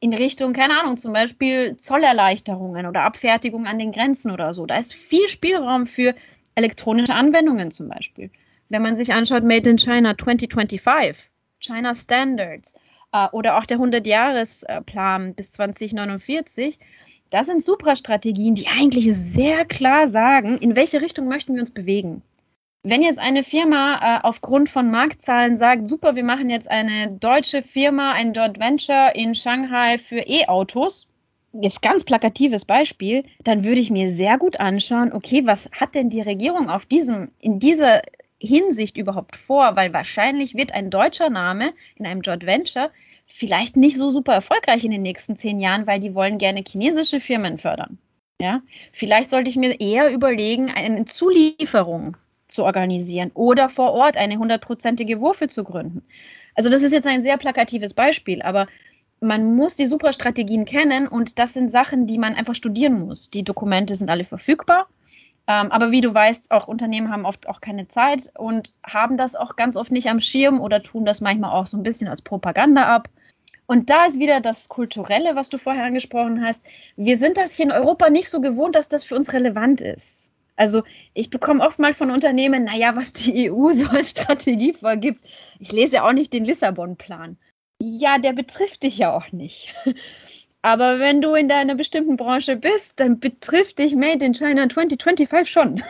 in 0.00 0.12
Richtung, 0.12 0.52
keine 0.52 0.80
Ahnung, 0.80 0.96
zum 0.96 1.12
Beispiel 1.12 1.76
Zollerleichterungen 1.76 2.86
oder 2.86 3.02
Abfertigung 3.02 3.66
an 3.66 3.78
den 3.78 3.92
Grenzen 3.92 4.32
oder 4.32 4.52
so. 4.52 4.66
Da 4.66 4.78
ist 4.78 4.94
viel 4.94 5.28
Spielraum 5.28 5.86
für 5.86 6.14
elektronische 6.54 7.14
Anwendungen 7.14 7.70
zum 7.70 7.88
Beispiel. 7.88 8.30
Wenn 8.74 8.82
man 8.82 8.96
sich 8.96 9.12
anschaut, 9.12 9.44
Made 9.44 9.70
in 9.70 9.78
China 9.78 10.18
2025, 10.18 11.30
China 11.60 11.94
Standards 11.94 12.74
äh, 13.12 13.28
oder 13.30 13.56
auch 13.56 13.66
der 13.66 13.78
100-Jahres-Plan 13.78 15.34
bis 15.34 15.52
2049, 15.52 16.80
das 17.30 17.46
sind 17.46 17.62
Suprastrategien, 17.62 18.56
die 18.56 18.66
eigentlich 18.66 19.14
sehr 19.14 19.64
klar 19.64 20.08
sagen, 20.08 20.58
in 20.58 20.74
welche 20.74 21.00
Richtung 21.00 21.28
möchten 21.28 21.54
wir 21.54 21.60
uns 21.60 21.70
bewegen. 21.70 22.22
Wenn 22.82 23.02
jetzt 23.02 23.20
eine 23.20 23.44
Firma 23.44 24.00
äh, 24.18 24.20
aufgrund 24.24 24.68
von 24.68 24.90
Marktzahlen 24.90 25.56
sagt, 25.56 25.86
super, 25.86 26.16
wir 26.16 26.24
machen 26.24 26.50
jetzt 26.50 26.68
eine 26.68 27.12
deutsche 27.12 27.62
Firma, 27.62 28.10
ein 28.10 28.32
Joint 28.32 28.58
Venture 28.58 29.14
in 29.14 29.36
Shanghai 29.36 29.98
für 29.98 30.18
E-Autos, 30.18 31.06
jetzt 31.52 31.80
ganz 31.80 32.02
plakatives 32.02 32.64
Beispiel, 32.64 33.22
dann 33.44 33.62
würde 33.62 33.80
ich 33.80 33.92
mir 33.92 34.12
sehr 34.12 34.36
gut 34.36 34.58
anschauen, 34.58 35.12
okay, 35.12 35.46
was 35.46 35.70
hat 35.70 35.94
denn 35.94 36.10
die 36.10 36.22
Regierung 36.22 36.68
auf 36.68 36.86
diesem, 36.86 37.30
in 37.38 37.60
dieser 37.60 38.02
Hinsicht 38.44 38.98
überhaupt 38.98 39.36
vor? 39.36 39.76
Weil 39.76 39.92
wahrscheinlich 39.92 40.54
wird 40.54 40.72
ein 40.72 40.90
deutscher 40.90 41.30
Name 41.30 41.72
in 41.96 42.06
einem 42.06 42.20
Joint 42.20 42.46
Venture 42.46 42.90
vielleicht 43.26 43.76
nicht 43.76 43.96
so 43.96 44.10
super 44.10 44.34
erfolgreich 44.34 44.84
in 44.84 44.90
den 44.90 45.02
nächsten 45.02 45.36
zehn 45.36 45.60
Jahren, 45.60 45.86
weil 45.86 46.00
die 46.00 46.14
wollen 46.14 46.38
gerne 46.38 46.62
chinesische 46.66 47.20
Firmen 47.20 47.58
fördern. 47.58 47.98
Ja, 48.40 48.62
vielleicht 48.92 49.30
sollte 49.30 49.48
ich 49.48 49.56
mir 49.56 49.80
eher 49.80 50.12
überlegen, 50.12 50.70
eine 50.70 51.04
Zulieferung 51.04 52.16
zu 52.48 52.64
organisieren 52.64 53.30
oder 53.34 53.68
vor 53.68 53.92
Ort 53.92 54.16
eine 54.16 54.38
hundertprozentige 54.38 55.20
Wurfe 55.20 55.48
zu 55.48 55.64
gründen. 55.64 56.02
Also 56.54 56.70
das 56.70 56.82
ist 56.82 56.92
jetzt 56.92 57.06
ein 57.06 57.22
sehr 57.22 57.38
plakatives 57.38 57.94
Beispiel, 57.94 58.42
aber 58.42 58.66
man 59.20 59.54
muss 59.54 59.76
die 59.76 59.86
Superstrategien 59.86 60.64
kennen 60.64 61.08
und 61.08 61.38
das 61.38 61.54
sind 61.54 61.70
Sachen, 61.70 62.06
die 62.06 62.18
man 62.18 62.34
einfach 62.34 62.54
studieren 62.54 62.98
muss. 62.98 63.30
Die 63.30 63.44
Dokumente 63.44 63.94
sind 63.94 64.10
alle 64.10 64.24
verfügbar, 64.24 64.88
ähm, 65.46 65.70
aber 65.70 65.90
wie 65.90 66.00
du 66.00 66.12
weißt, 66.12 66.50
auch 66.50 66.68
Unternehmen 66.68 67.10
haben 67.10 67.26
oft 67.26 67.48
auch 67.48 67.60
keine 67.60 67.86
Zeit 67.88 68.30
und 68.36 68.74
haben 68.82 69.16
das 69.16 69.34
auch 69.34 69.56
ganz 69.56 69.76
oft 69.76 69.92
nicht 69.92 70.08
am 70.08 70.20
Schirm 70.20 70.60
oder 70.60 70.82
tun 70.82 71.04
das 71.04 71.20
manchmal 71.20 71.50
auch 71.50 71.66
so 71.66 71.76
ein 71.76 71.82
bisschen 71.82 72.08
als 72.08 72.22
Propaganda 72.22 72.84
ab. 72.84 73.08
Und 73.66 73.90
da 73.90 74.06
ist 74.06 74.18
wieder 74.18 74.40
das 74.40 74.68
Kulturelle, 74.68 75.36
was 75.36 75.48
du 75.48 75.58
vorher 75.58 75.84
angesprochen 75.84 76.44
hast. 76.46 76.66
Wir 76.96 77.16
sind 77.16 77.36
das 77.36 77.56
hier 77.56 77.66
in 77.66 77.72
Europa 77.72 78.10
nicht 78.10 78.28
so 78.28 78.40
gewohnt, 78.40 78.74
dass 78.74 78.88
das 78.88 79.04
für 79.04 79.16
uns 79.16 79.32
relevant 79.32 79.80
ist. 79.80 80.30
Also 80.56 80.82
ich 81.14 81.30
bekomme 81.30 81.64
oft 81.64 81.78
mal 81.78 81.94
von 81.94 82.10
Unternehmen, 82.10 82.64
naja, 82.64 82.96
was 82.96 83.12
die 83.12 83.50
EU 83.52 83.72
so 83.72 83.86
als 83.88 84.10
Strategie 84.10 84.72
vorgibt. 84.72 85.24
Ich 85.58 85.72
lese 85.72 85.96
ja 85.96 86.08
auch 86.08 86.12
nicht 86.12 86.32
den 86.32 86.44
Lissabon-Plan. 86.44 87.36
Ja, 87.82 88.18
der 88.18 88.32
betrifft 88.32 88.82
dich 88.82 88.98
ja 88.98 89.14
auch 89.14 89.32
nicht. 89.32 89.74
Aber 90.64 90.98
wenn 90.98 91.20
du 91.20 91.34
in 91.34 91.46
deiner 91.46 91.74
bestimmten 91.74 92.16
Branche 92.16 92.56
bist, 92.56 92.98
dann 92.98 93.20
betrifft 93.20 93.80
dich 93.80 93.94
Made 93.94 94.24
in 94.24 94.32
China 94.32 94.66
2025 94.66 95.52
schon. 95.52 95.82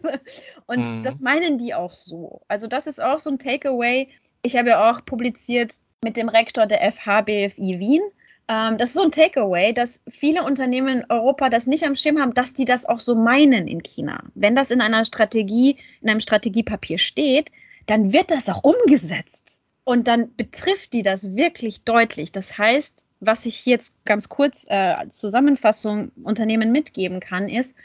Und 0.66 0.80
mhm. 0.80 1.02
das 1.02 1.22
meinen 1.22 1.56
die 1.56 1.72
auch 1.72 1.94
so. 1.94 2.42
Also 2.46 2.66
das 2.66 2.86
ist 2.86 3.02
auch 3.02 3.18
so 3.18 3.30
ein 3.30 3.38
Takeaway. 3.38 4.08
Ich 4.42 4.58
habe 4.58 4.68
ja 4.68 4.90
auch 4.90 5.06
publiziert 5.06 5.76
mit 6.04 6.18
dem 6.18 6.28
Rektor 6.28 6.66
der 6.66 6.92
FHBFI 6.92 7.78
Wien. 7.78 8.02
Ähm, 8.46 8.76
das 8.76 8.90
ist 8.90 8.96
so 8.96 9.04
ein 9.04 9.10
Takeaway, 9.10 9.72
dass 9.72 10.04
viele 10.06 10.44
Unternehmen 10.44 10.98
in 10.98 11.04
Europa 11.08 11.48
das 11.48 11.66
nicht 11.66 11.84
am 11.84 11.96
Schirm 11.96 12.20
haben, 12.20 12.34
dass 12.34 12.52
die 12.52 12.66
das 12.66 12.84
auch 12.84 13.00
so 13.00 13.14
meinen 13.14 13.68
in 13.68 13.82
China. 13.82 14.24
Wenn 14.34 14.54
das 14.54 14.70
in 14.70 14.82
einer 14.82 15.06
Strategie, 15.06 15.78
in 16.02 16.10
einem 16.10 16.20
Strategiepapier 16.20 16.98
steht, 16.98 17.52
dann 17.86 18.12
wird 18.12 18.30
das 18.30 18.50
auch 18.50 18.64
umgesetzt. 18.64 19.62
Und 19.84 20.08
dann 20.08 20.36
betrifft 20.36 20.92
die 20.92 21.00
das 21.00 21.36
wirklich 21.36 21.84
deutlich. 21.84 22.32
Das 22.32 22.58
heißt, 22.58 23.06
was 23.20 23.46
ich 23.46 23.66
jetzt 23.66 23.94
ganz 24.04 24.28
kurz 24.28 24.66
äh, 24.68 24.74
als 24.74 25.18
Zusammenfassung 25.18 26.10
Unternehmen 26.22 26.72
mitgeben 26.72 27.20
kann, 27.20 27.48
ist, 27.48 27.76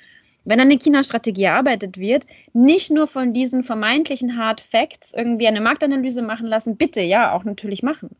wenn 0.46 0.60
eine 0.60 0.78
China-Strategie 0.78 1.44
erarbeitet 1.44 1.98
wird, 1.98 2.26
nicht 2.54 2.92
nur 2.92 3.08
von 3.08 3.34
diesen 3.34 3.64
vermeintlichen 3.64 4.38
Hard 4.38 4.62
Facts 4.62 5.14
irgendwie 5.14 5.48
eine 5.48 5.60
Marktanalyse 5.60 6.22
machen 6.22 6.48
lassen, 6.48 6.78
bitte 6.78 7.02
ja, 7.02 7.34
auch 7.34 7.44
natürlich 7.44 7.84
machen. 7.84 8.16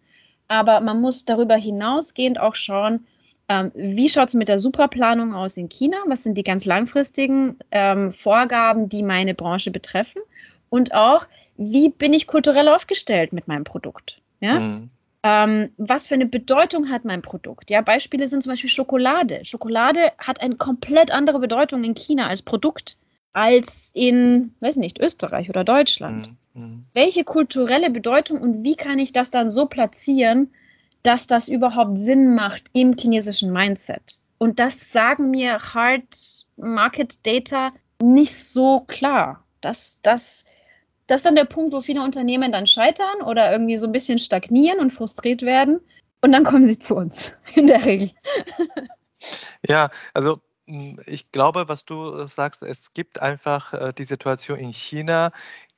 Aber 0.48 0.82
man 0.82 1.00
muss 1.02 1.26
darüber 1.26 1.56
hinausgehend 1.56 2.40
auch 2.40 2.56
schauen, 2.56 3.06
ähm, 3.48 3.72
wie 3.76 4.10
schaut 4.10 4.30
es 4.30 4.34
mit 4.34 4.50
der 4.50 4.60
Supraplanung 4.60 5.34
aus 5.34 5.56
in 5.58 5.70
China? 5.70 5.98
Was 6.08 6.24
sind 6.24 6.36
die 6.38 6.44
ganz 6.44 6.66
langfristigen 6.66 7.60
ähm, 7.72 8.12
Vorgaben, 8.12 8.90
die 8.90 9.04
meine 9.04 9.36
Branche 9.36 9.70
betreffen? 9.70 10.22
Und 10.70 10.94
auch, 10.96 11.28
wie 11.58 11.90
bin 11.90 12.14
ich 12.14 12.26
kulturell 12.26 12.68
aufgestellt 12.68 13.34
mit 13.34 13.48
meinem 13.48 13.64
Produkt? 13.64 14.18
Ja? 14.40 14.60
Mhm. 14.60 14.90
Ähm, 15.28 15.72
was 15.78 16.06
für 16.06 16.14
eine 16.14 16.28
Bedeutung 16.28 16.92
hat 16.92 17.04
mein 17.04 17.24
Produkt? 17.24 17.72
Ja, 17.72 17.82
Beispiele 17.82 18.28
sind 18.28 18.44
zum 18.44 18.52
Beispiel 18.52 18.70
Schokolade. 18.70 19.44
Schokolade 19.44 20.12
hat 20.20 20.40
eine 20.40 20.56
komplett 20.56 21.10
andere 21.10 21.40
Bedeutung 21.40 21.84
in 21.84 21.96
China 21.96 22.28
als 22.28 22.44
Produkt 22.44 23.00
als 23.34 23.90
in, 23.96 24.54
weiß 24.60 24.78
nicht, 24.78 25.00
Österreich 25.00 25.50
oder 25.50 25.64
Deutschland. 25.64 26.30
Mhm. 26.54 26.62
mhm. 26.62 26.86
Welche 26.94 27.24
kulturelle 27.24 27.90
Bedeutung 27.90 28.40
und 28.40 28.64
wie 28.64 28.76
kann 28.76 29.00
ich 29.00 29.14
das 29.14 29.32
dann 29.32 29.50
so 29.50 29.66
platzieren, 29.66 30.54
dass 31.02 31.26
das 31.26 31.50
überhaupt 31.50 31.98
Sinn 31.98 32.36
macht 32.36 32.70
im 32.74 32.94
chinesischen 32.94 33.52
Mindset? 33.52 34.22
Und 34.38 34.60
das 34.60 34.92
sagen 34.92 35.32
mir 35.32 35.58
Hard 35.74 36.04
Market 36.56 37.26
Data 37.26 37.74
nicht 38.00 38.38
so 38.38 38.82
klar. 38.82 39.44
Das, 39.60 40.00
das 40.04 40.46
das 41.08 41.20
ist 41.20 41.26
dann 41.26 41.36
der 41.36 41.46
Punkt, 41.46 41.74
wo 41.74 41.82
viele 41.82 42.02
Unternehmen 42.02 42.52
dann 42.52 42.68
scheitern 42.68 43.22
oder 43.26 43.52
irgendwie 43.52 43.78
so 43.78 43.86
ein 43.86 43.92
bisschen 43.92 44.20
stagnieren 44.20 44.80
und 44.80 44.92
frustriert 44.92 45.44
werden. 45.44 45.80
Und 46.22 46.32
dann 46.32 46.44
kommen 46.44 46.66
sie 46.66 46.80
zu 46.80 46.96
uns, 46.96 47.34
in 47.56 47.68
der 47.68 47.86
Regel. 47.86 48.12
Ja, 49.68 49.90
also 50.14 50.42
hm, 50.68 51.00
ich 51.06 51.32
glaube, 51.32 51.68
was 51.68 51.86
du 51.86 52.28
sagst, 52.28 52.64
es 52.64 52.94
gibt 52.94 53.22
einfach 53.22 53.74
äh, 53.74 53.94
die 53.94 54.04
Situation 54.04 54.58
in 54.58 54.74
China, 54.74 55.32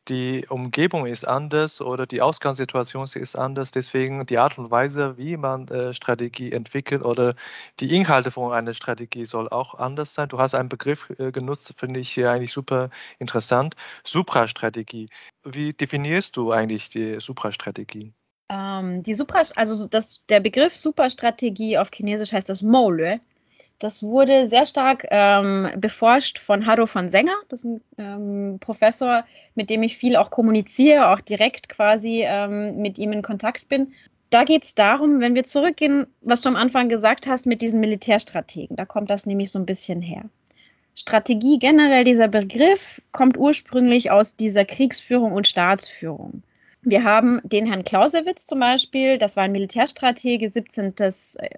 die 0.08 0.46
Umgebung 0.48 1.06
ist 1.06 1.28
anders 1.28 1.82
oder 1.82 2.06
die 2.06 2.22
Ausgangssituation 2.22 3.06
ist 3.16 3.36
anders. 3.36 3.72
Deswegen 3.72 4.26
die 4.26 4.38
Art 4.38 4.58
und 4.58 4.72
Weise, 4.72 5.18
wie 5.18 5.38
man 5.38 5.68
äh, 5.68 5.94
Strategie 5.94 6.52
entwickelt 6.52 7.04
oder 7.04 7.36
die 7.80 7.96
Inhalte 7.96 8.32
von 8.32 8.54
einer 8.54 8.74
Strategie 8.74 9.26
soll 9.26 9.50
auch 9.50 9.76
anders 9.76 10.14
sein. 10.14 10.30
Du 10.30 10.40
hast 10.40 10.56
einen 10.56 10.70
Begriff 10.70 11.10
äh, 11.18 11.32
genutzt, 11.32 11.74
finde 11.78 12.00
ich 12.00 12.10
hier 12.10 12.32
eigentlich 12.32 12.54
super 12.54 12.90
interessant. 13.20 13.76
Suprastrategie. 14.04 15.10
Wie 15.44 15.74
definierst 15.74 16.38
du 16.38 16.52
eigentlich 16.52 16.90
die 16.90 17.20
Suprastrategie? 17.20 18.14
Ähm, 18.50 19.02
die 19.02 19.14
Supra, 19.14 19.42
also 19.56 19.88
das, 19.88 20.26
der 20.28 20.40
Begriff 20.40 20.76
Superstrategie 20.76 21.78
auf 21.78 21.92
Chinesisch 21.92 22.32
heißt 22.32 22.50
das 22.50 22.62
Mole. 22.62 23.20
Das 23.80 24.02
wurde 24.02 24.48
sehr 24.48 24.66
stark 24.66 25.06
ähm, 25.12 25.70
beforscht 25.78 26.40
von 26.40 26.66
Harro 26.66 26.88
von 26.88 27.10
Sänger. 27.10 27.36
Das 27.50 27.64
ist 27.64 27.84
ein 27.98 28.54
ähm, 28.54 28.60
Professor, 28.60 29.24
mit 29.54 29.70
dem 29.70 29.84
ich 29.84 29.98
viel 29.98 30.16
auch 30.16 30.32
kommuniziere, 30.32 31.10
auch 31.10 31.22
direkt 31.22 31.70
quasi 31.70 32.24
ähm, 32.26 32.78
mit 32.78 32.98
ihm 32.98 33.12
in 33.12 33.22
Kontakt 33.22 33.70
bin. 33.70 33.94
Da 34.30 34.44
geht 34.44 34.64
es 34.64 34.76
darum, 34.76 35.20
wenn 35.20 35.36
wir 35.36 35.44
zurückgehen, 35.44 36.08
was 36.22 36.42
du 36.42 36.50
am 36.50 36.56
Anfang 36.56 36.90
gesagt 36.90 37.28
hast 37.28 37.46
mit 37.46 37.62
diesen 37.62 37.80
Militärstrategen, 37.80 38.76
da 38.76 38.86
kommt 38.86 39.10
das 39.10 39.26
nämlich 39.26 39.52
so 39.52 39.60
ein 39.60 39.66
bisschen 39.66 40.02
her. 40.02 40.24
Strategie 40.96 41.60
generell, 41.60 42.04
dieser 42.04 42.28
Begriff 42.28 43.02
kommt 43.12 43.38
ursprünglich 43.38 44.10
aus 44.10 44.36
dieser 44.36 44.66
Kriegsführung 44.66 45.32
und 45.32 45.48
Staatsführung. 45.48 46.42
Wir 46.90 47.04
haben 47.04 47.42
den 47.44 47.66
Herrn 47.66 47.84
Clausewitz 47.84 48.46
zum 48.46 48.62
Beispiel, 48.62 49.18
das 49.18 49.36
war 49.36 49.44
ein 49.44 49.52
Militärstratege, 49.52 50.50
17. 50.50 50.94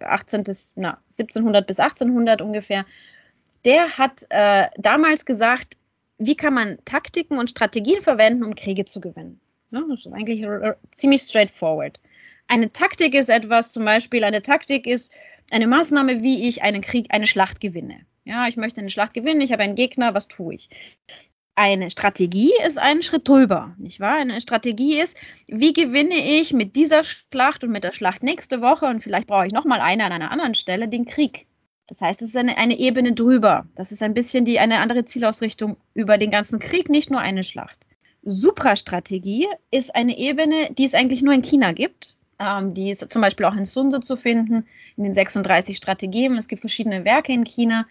18. 0.01 0.43
Na, 0.75 0.97
1700 1.05 1.67
bis 1.67 1.79
1800 1.79 2.41
ungefähr. 2.41 2.83
Der 3.63 3.99
hat 3.99 4.25
äh, 4.31 4.69
damals 4.77 5.25
gesagt, 5.25 5.77
wie 6.17 6.35
kann 6.35 6.55
man 6.55 6.79
Taktiken 6.83 7.37
und 7.37 7.51
Strategien 7.51 8.01
verwenden, 8.01 8.43
um 8.43 8.55
Kriege 8.55 8.85
zu 8.85 9.01
gewinnen. 9.01 9.39
Ja, 9.69 9.83
das 9.87 10.07
ist 10.07 10.11
eigentlich 10.11 10.43
ziemlich 10.89 11.21
straightforward. 11.21 11.99
Eine 12.47 12.71
Taktik 12.71 13.13
ist 13.13 13.29
etwas, 13.29 13.71
zum 13.71 13.85
Beispiel 13.85 14.23
eine 14.23 14.41
Taktik 14.41 14.87
ist 14.87 15.13
eine 15.51 15.67
Maßnahme, 15.67 16.23
wie 16.23 16.47
ich 16.47 16.63
einen 16.63 16.81
Krieg, 16.81 17.05
eine 17.09 17.27
Schlacht 17.27 17.61
gewinne. 17.61 17.99
Ja, 18.25 18.47
ich 18.47 18.57
möchte 18.57 18.81
eine 18.81 18.89
Schlacht 18.89 19.13
gewinnen, 19.13 19.41
ich 19.41 19.51
habe 19.51 19.61
einen 19.61 19.75
Gegner, 19.75 20.15
was 20.15 20.27
tue 20.27 20.55
ich? 20.55 20.69
Eine 21.59 21.91
Strategie 21.91 22.53
ist 22.65 22.79
ein 22.79 23.03
Schritt 23.03 23.27
drüber, 23.27 23.75
nicht 23.77 23.99
wahr? 23.99 24.15
Eine 24.15 24.39
Strategie 24.39 24.97
ist, 25.01 25.17
wie 25.47 25.73
gewinne 25.73 26.39
ich 26.39 26.53
mit 26.53 26.77
dieser 26.77 27.03
Schlacht 27.03 27.65
und 27.65 27.71
mit 27.71 27.83
der 27.83 27.91
Schlacht 27.91 28.23
nächste 28.23 28.61
Woche 28.61 28.85
und 28.85 29.01
vielleicht 29.01 29.27
brauche 29.27 29.45
ich 29.45 29.51
nochmal 29.51 29.81
eine 29.81 30.05
an 30.05 30.13
einer 30.13 30.31
anderen 30.31 30.55
Stelle, 30.55 30.87
den 30.87 31.05
Krieg. 31.05 31.47
Das 31.85 31.99
heißt, 31.99 32.21
es 32.21 32.29
ist 32.29 32.37
eine, 32.37 32.57
eine 32.57 32.79
Ebene 32.79 33.13
drüber. 33.13 33.65
Das 33.75 33.91
ist 33.91 34.01
ein 34.01 34.13
bisschen 34.13 34.45
die, 34.45 34.59
eine 34.59 34.79
andere 34.79 35.03
Zielausrichtung 35.03 35.75
über 35.93 36.17
den 36.17 36.31
ganzen 36.31 36.59
Krieg, 36.59 36.87
nicht 36.87 37.11
nur 37.11 37.19
eine 37.19 37.43
Schlacht. 37.43 37.77
Suprastrategie 38.23 39.47
ist 39.69 39.93
eine 39.93 40.17
Ebene, 40.17 40.69
die 40.77 40.85
es 40.85 40.93
eigentlich 40.93 41.23
nur 41.23 41.33
in 41.33 41.43
China 41.43 41.73
gibt. 41.73 42.15
Ähm, 42.39 42.73
die 42.73 42.89
ist 42.89 43.11
zum 43.11 43.21
Beispiel 43.21 43.45
auch 43.45 43.55
in 43.55 43.65
Sun 43.65 43.91
zu 44.01 44.15
finden, 44.15 44.65
in 44.95 45.03
den 45.03 45.13
36 45.13 45.75
Strategien. 45.75 46.37
Es 46.37 46.47
gibt 46.47 46.61
verschiedene 46.61 47.03
Werke 47.03 47.33
in 47.33 47.43
China, 47.43 47.85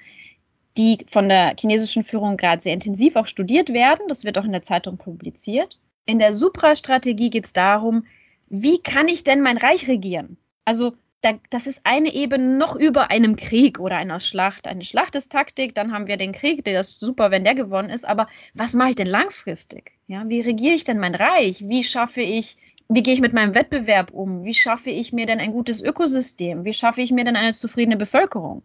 die 0.79 1.05
von 1.09 1.29
der 1.29 1.55
chinesischen 1.59 2.05
Führung 2.05 2.37
gerade 2.37 2.63
sehr 2.63 2.73
intensiv 2.73 3.17
auch 3.17 3.27
studiert 3.27 3.73
werden. 3.73 4.07
Das 4.09 4.25
wird 4.25 4.39
auch 4.39 4.45
in 4.45 4.53
der 4.53 4.63
Zeitung 4.63 4.97
publiziert. 4.97 5.79
In 6.07 6.19
der 6.19 6.33
Suprastrategie 6.33 7.31
geht 7.31 7.45
es 7.45 7.53
darum, 7.53 8.07
wie 8.49 8.79
kann 8.79 9.09
ich 9.09 9.25
denn 9.25 9.43
mein 9.43 9.59
Reich 9.59 9.89
regieren? 9.89 10.39
Also 10.65 10.95
da, 11.21 11.35
das 11.51 11.67
ist 11.67 11.81
eine 11.85 12.15
Ebene 12.15 12.57
noch 12.57 12.77
über 12.77 13.11
einem 13.11 13.35
Krieg 13.37 13.81
oder 13.81 13.97
einer 13.97 14.21
Schlacht. 14.21 14.69
Eine 14.69 14.85
Schlacht 14.85 15.17
ist 15.17 15.33
Taktik, 15.33 15.75
dann 15.75 15.93
haben 15.93 16.07
wir 16.07 16.17
den 16.17 16.33
Krieg, 16.33 16.65
der 16.65 16.81
ist 16.81 17.01
super, 17.01 17.31
wenn 17.31 17.45
der 17.45 17.57
gewonnen 17.57 17.91
ist. 17.91 18.07
Aber 18.07 18.29
was 18.55 18.75
mache 18.75 18.91
ich 18.91 18.97
denn 18.97 19.09
langfristig? 19.09 19.93
Ja, 20.07 20.29
wie 20.29 20.41
regiere 20.41 20.75
ich 20.75 20.85
denn 20.85 20.99
mein 20.99 21.17
Reich? 21.17 21.69
Wie 21.69 21.83
schaffe 21.83 22.23
ich 22.23 22.57
wie 22.89 23.03
gehe 23.03 23.13
ich 23.13 23.21
mit 23.21 23.35
meinem 23.35 23.55
Wettbewerb 23.55 24.13
um? 24.13 24.45
Wie 24.45 24.55
schaffe 24.55 24.91
ich 24.91 25.13
mir 25.13 25.27
denn 25.27 25.41
ein 25.41 25.53
gutes 25.53 25.83
Ökosystem? 25.83 26.65
Wie 26.65 26.73
schaffe 26.73 27.03
ich 27.03 27.11
mir 27.11 27.25
denn 27.25 27.37
eine 27.37 27.53
zufriedene 27.53 27.99
Bevölkerung? 27.99 28.63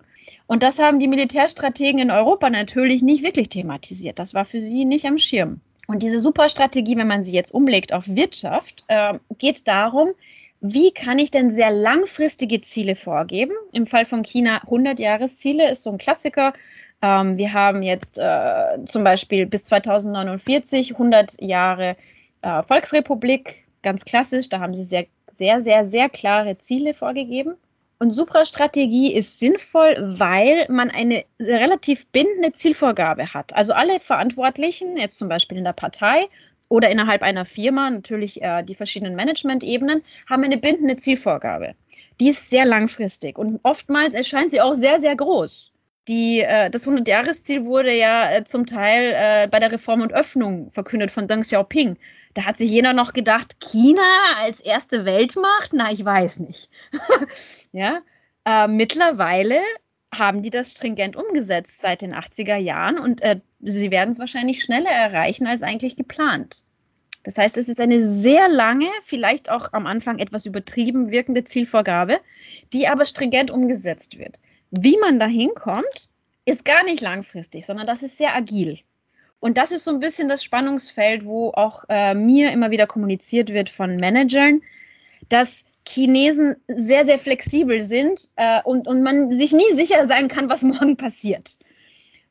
Und 0.47 0.63
das 0.63 0.79
haben 0.79 0.99
die 0.99 1.09
Militärstrategen 1.09 1.99
in 1.99 2.11
Europa 2.11 2.49
natürlich 2.49 3.03
nicht 3.03 3.23
wirklich 3.23 3.49
thematisiert. 3.49 4.19
Das 4.19 4.33
war 4.33 4.45
für 4.45 4.61
sie 4.61 4.85
nicht 4.85 5.05
am 5.05 5.17
Schirm. 5.17 5.59
Und 5.87 6.03
diese 6.03 6.19
Superstrategie, 6.19 6.95
wenn 6.95 7.07
man 7.07 7.25
sie 7.25 7.35
jetzt 7.35 7.53
umlegt 7.53 7.91
auf 7.91 8.07
Wirtschaft, 8.07 8.85
äh, 8.87 9.19
geht 9.37 9.67
darum, 9.67 10.13
wie 10.61 10.91
kann 10.91 11.19
ich 11.19 11.29
denn 11.29 11.51
sehr 11.51 11.71
langfristige 11.71 12.61
Ziele 12.61 12.95
vorgeben? 12.95 13.51
Im 13.73 13.85
Fall 13.85 14.05
von 14.05 14.23
China 14.23 14.61
100 14.63 14.97
Jahresziele 14.99 15.69
ist 15.69 15.83
so 15.83 15.91
ein 15.91 15.97
Klassiker. 15.97 16.53
Ähm, 17.01 17.37
wir 17.37 17.51
haben 17.51 17.83
jetzt 17.83 18.17
äh, 18.17 18.85
zum 18.85 19.03
Beispiel 19.03 19.45
bis 19.45 19.65
2049 19.65 20.93
100 20.93 21.41
Jahre 21.41 21.97
äh, 22.41 22.63
Volksrepublik, 22.63 23.62
ganz 23.83 24.05
klassisch. 24.05 24.49
Da 24.49 24.59
haben 24.59 24.73
sie 24.73 24.83
sehr, 24.83 25.05
sehr, 25.35 25.59
sehr, 25.59 25.85
sehr 25.85 26.09
klare 26.09 26.57
Ziele 26.57 26.93
vorgegeben. 26.93 27.55
Und 27.99 28.11
Suprastrategie 28.11 29.13
ist 29.13 29.39
sinnvoll, 29.39 29.95
weil 29.99 30.65
man 30.69 30.89
eine 30.89 31.23
relativ 31.39 32.05
bindende 32.07 32.51
Zielvorgabe 32.51 33.33
hat. 33.33 33.55
Also 33.55 33.73
alle 33.73 33.99
Verantwortlichen, 33.99 34.97
jetzt 34.97 35.17
zum 35.17 35.29
Beispiel 35.29 35.57
in 35.57 35.63
der 35.63 35.73
Partei 35.73 36.27
oder 36.67 36.89
innerhalb 36.89 37.23
einer 37.23 37.45
Firma, 37.45 37.89
natürlich 37.89 38.41
äh, 38.41 38.63
die 38.63 38.75
verschiedenen 38.75 39.15
Management-Ebenen, 39.15 40.01
haben 40.29 40.43
eine 40.43 40.57
bindende 40.57 40.97
Zielvorgabe. 40.97 41.75
Die 42.19 42.29
ist 42.29 42.49
sehr 42.49 42.65
langfristig 42.65 43.37
und 43.37 43.59
oftmals 43.63 44.15
erscheint 44.15 44.51
sie 44.51 44.61
auch 44.61 44.73
sehr, 44.73 44.99
sehr 44.99 45.15
groß. 45.15 45.71
Die, 46.07 46.41
äh, 46.41 46.69
das 46.69 46.85
100-Jahres-Ziel 46.85 47.65
wurde 47.65 47.95
ja 47.95 48.35
äh, 48.35 48.43
zum 48.43 48.65
Teil 48.65 49.13
äh, 49.15 49.47
bei 49.47 49.59
der 49.59 49.71
Reform 49.71 50.01
und 50.01 50.13
Öffnung 50.13 50.69
verkündet 50.69 51.11
von 51.11 51.27
Deng 51.27 51.41
Xiaoping. 51.41 51.97
Da 52.33 52.45
hat 52.45 52.57
sich 52.57 52.71
jeder 52.71 52.93
noch 52.93 53.13
gedacht, 53.13 53.59
China 53.59 54.01
als 54.39 54.59
erste 54.59 55.05
Weltmacht? 55.05 55.71
Na, 55.73 55.91
ich 55.91 56.03
weiß 56.03 56.39
nicht. 56.39 56.69
ja, 57.71 58.01
äh, 58.45 58.67
mittlerweile 58.67 59.61
haben 60.13 60.41
die 60.41 60.49
das 60.49 60.71
stringent 60.71 61.15
umgesetzt 61.15 61.81
seit 61.81 62.01
den 62.01 62.13
80er 62.13 62.57
Jahren 62.57 62.97
und 62.99 63.21
äh, 63.21 63.39
sie 63.61 63.91
werden 63.91 64.11
es 64.11 64.19
wahrscheinlich 64.19 64.63
schneller 64.63 64.89
erreichen 64.89 65.47
als 65.47 65.63
eigentlich 65.63 65.95
geplant. 65.95 66.63
Das 67.23 67.37
heißt, 67.37 67.57
es 67.57 67.69
ist 67.69 67.79
eine 67.79 68.05
sehr 68.05 68.49
lange, 68.49 68.89
vielleicht 69.01 69.49
auch 69.49 69.71
am 69.71 69.87
Anfang 69.87 70.19
etwas 70.19 70.45
übertrieben 70.45 71.09
wirkende 71.09 71.43
Zielvorgabe, 71.43 72.19
die 72.73 72.87
aber 72.87 73.05
stringent 73.05 73.49
umgesetzt 73.49 74.19
wird. 74.19 74.39
Wie 74.71 74.97
man 74.97 75.19
da 75.19 75.27
hinkommt, 75.27 76.09
ist 76.45 76.65
gar 76.65 76.83
nicht 76.83 77.01
langfristig, 77.01 77.65
sondern 77.65 77.87
das 77.87 78.03
ist 78.03 78.17
sehr 78.17 78.35
agil. 78.35 78.79
Und 79.43 79.57
das 79.57 79.73
ist 79.73 79.83
so 79.83 79.91
ein 79.91 79.99
bisschen 79.99 80.29
das 80.29 80.41
Spannungsfeld, 80.41 81.25
wo 81.25 81.49
auch 81.49 81.83
äh, 81.89 82.13
mir 82.13 82.53
immer 82.53 82.71
wieder 82.71 82.87
kommuniziert 82.87 83.51
wird 83.51 83.67
von 83.67 83.97
Managern, 83.97 84.61
dass 85.27 85.65
Chinesen 85.85 86.55
sehr, 86.69 87.03
sehr 87.03 87.19
flexibel 87.19 87.81
sind 87.81 88.29
äh, 88.37 88.61
und, 88.63 88.87
und 88.87 89.03
man 89.03 89.31
sich 89.31 89.51
nie 89.51 89.73
sicher 89.73 90.05
sein 90.05 90.29
kann, 90.29 90.49
was 90.49 90.61
morgen 90.61 90.95
passiert. 90.95 91.57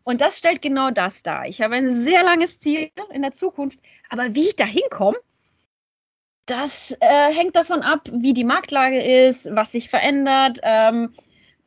Und 0.05 0.23
das 0.23 0.39
stellt 0.39 0.63
genau 0.63 0.91
das 0.91 1.23
dar. 1.23 1.47
Ich 1.47 1.61
habe 1.61 1.75
ein 1.75 1.91
sehr 1.91 2.23
langes 2.23 2.61
Ziel 2.61 2.91
in 3.13 3.21
der 3.21 3.33
Zukunft, 3.33 3.79
aber 4.09 4.35
wie 4.35 4.47
ich 4.47 4.57
da 4.57 4.65
hinkomme, 4.65 5.19
das 6.47 6.97
äh, 6.99 7.31
hängt 7.31 7.57
davon 7.57 7.83
ab, 7.83 8.09
wie 8.11 8.33
die 8.33 8.45
Marktlage 8.45 9.27
ist, 9.27 9.55
was 9.55 9.73
sich 9.73 9.91
verändert, 9.91 10.61
ähm, 10.63 11.13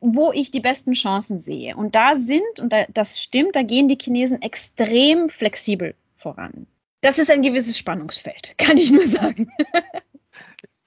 wo 0.00 0.32
ich 0.32 0.50
die 0.50 0.60
besten 0.60 0.92
Chancen 0.92 1.38
sehe. 1.38 1.76
Und 1.76 1.94
da 1.94 2.16
sind, 2.16 2.60
und 2.60 2.72
da, 2.72 2.86
das 2.92 3.20
stimmt, 3.20 3.56
da 3.56 3.62
gehen 3.62 3.88
die 3.88 3.98
Chinesen 4.00 4.42
extrem 4.42 5.28
flexibel 5.28 5.94
voran. 6.16 6.66
Das 7.00 7.18
ist 7.18 7.30
ein 7.30 7.42
gewisses 7.42 7.78
Spannungsfeld, 7.78 8.54
kann 8.58 8.76
ich 8.76 8.90
nur 8.90 9.06
sagen. 9.06 9.50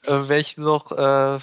Äh, 0.04 0.30
wenn 0.30 0.40
ich 0.40 0.58
noch 0.58 0.92
äh, 0.92 1.40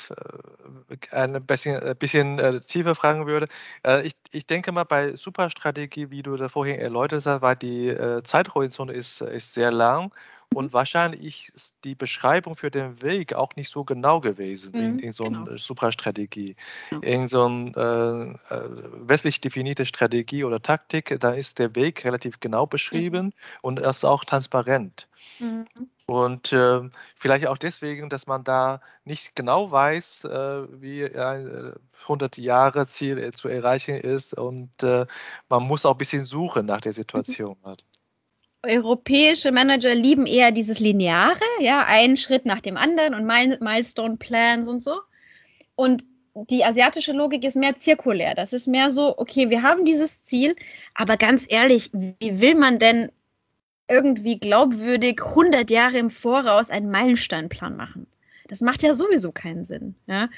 ein 1.11 1.45
bisschen, 1.45 1.83
ein 1.83 1.97
bisschen 1.97 2.39
äh, 2.39 2.61
tiefer 2.61 2.95
fragen 2.95 3.27
würde. 3.27 3.49
Äh, 3.85 4.07
ich, 4.07 4.15
ich 4.33 4.47
denke 4.47 4.73
mal, 4.73 4.85
bei 4.85 5.17
Superstrategie, 5.17 6.11
wie 6.11 6.23
du 6.23 6.37
da 6.37 6.49
vorhin 6.49 6.77
erläutert 6.77 7.27
hast, 7.27 7.43
weil 7.43 7.57
die 7.57 7.89
äh, 7.89 8.23
Zeithorizont 8.23 8.91
ist, 8.91 9.21
ist 9.21 9.53
sehr 9.53 9.71
lang 9.71 10.13
und 10.55 10.73
wahrscheinlich 10.73 11.51
ist 11.55 11.75
die 11.85 11.95
Beschreibung 11.95 12.57
für 12.57 12.71
den 12.71 13.03
Weg 13.03 13.35
auch 13.35 13.55
nicht 13.57 13.71
so 13.71 13.85
genau 13.85 14.21
gewesen 14.21 14.73
mhm, 14.75 14.99
in, 14.99 15.13
so 15.13 15.25
einer 15.25 15.45
genau. 15.45 15.57
Suprastrategie. 15.57 16.57
Ja. 16.91 16.99
In 17.01 17.29
so 17.29 17.45
einer 17.45 18.39
äh, 18.51 18.55
äh, 18.55 18.69
westlich 19.07 19.41
definierte 19.41 19.85
Strategie 19.85 20.45
oder 20.45 20.63
Taktik, 20.63 21.17
da 21.21 21.33
ist 21.33 21.59
der 21.59 21.75
Weg 21.75 22.05
relativ 22.05 22.41
genau 22.41 22.67
beschrieben 22.67 23.27
mhm. 23.27 23.33
und 23.63 23.81
er 23.81 23.91
ist 23.91 24.05
auch 24.05 24.25
transparent. 24.25 25.09
Mhm. 25.41 25.67
Und 26.07 26.53
äh, 26.53 26.89
vielleicht 27.17 27.49
auch 27.49 27.59
deswegen, 27.59 28.09
dass 28.09 28.27
man 28.27 28.45
da 28.45 28.81
nicht 29.05 29.35
genau 29.35 29.71
weiß, 29.71 30.25
äh, 30.25 30.81
wie 30.81 31.05
ein 31.05 31.75
100 32.03 32.39
Jahre 32.39 32.87
Ziel 32.87 33.19
äh, 33.19 33.33
zu 33.33 33.49
erreichen 33.49 33.97
ist 33.97 34.33
und 34.33 34.71
äh, 34.83 35.07
man 35.49 35.65
muss 35.65 35.85
auch 35.85 35.93
ein 35.93 35.99
bisschen 35.99 36.25
suchen 36.25 36.65
nach 36.67 36.81
der 36.81 36.93
mhm. 36.93 36.97
Situation. 36.97 37.57
Mhm 37.65 37.77
europäische 38.67 39.53
Manager 39.53 39.95
lieben 39.95 40.27
eher 40.27 40.53
dieses 40.53 40.79
Lineare, 40.79 41.41
ja, 41.61 41.85
einen 41.85 42.17
Schritt 42.17 42.47
nach 42.47 42.61
dem 42.61 42.77
anderen 42.77 43.15
und 43.15 43.25
Milestone 43.25 44.17
Plans 44.17 44.69
und 44.69 44.83
so. 44.83 45.01
Und 45.75 46.03
die 46.35 46.65
asiatische 46.65 47.13
Logik 47.13 47.45
ist 47.45 47.57
mehr 47.57 47.77
zirkulär. 47.77 48.35
Das 48.35 48.53
ist 48.53 48.67
mehr 48.67 48.91
so, 48.91 49.17
okay, 49.19 49.49
wir 49.49 49.63
haben 49.63 49.85
dieses 49.85 50.23
Ziel, 50.23 50.55
aber 50.95 51.17
ganz 51.17 51.47
ehrlich, 51.49 51.91
wie 51.93 52.41
will 52.41 52.55
man 52.55 52.79
denn 52.79 53.11
irgendwie 53.89 54.39
glaubwürdig 54.39 55.23
100 55.23 55.71
Jahre 55.71 55.99
im 55.99 56.11
Voraus 56.11 56.71
einen 56.71 56.91
Meilensteinplan 56.91 57.77
machen? 57.77 58.07
Das 58.49 58.61
macht 58.61 58.83
ja 58.83 58.95
sowieso 58.95 59.33
keinen 59.33 59.65
Sinn. 59.65 59.95
Ja? 60.07 60.29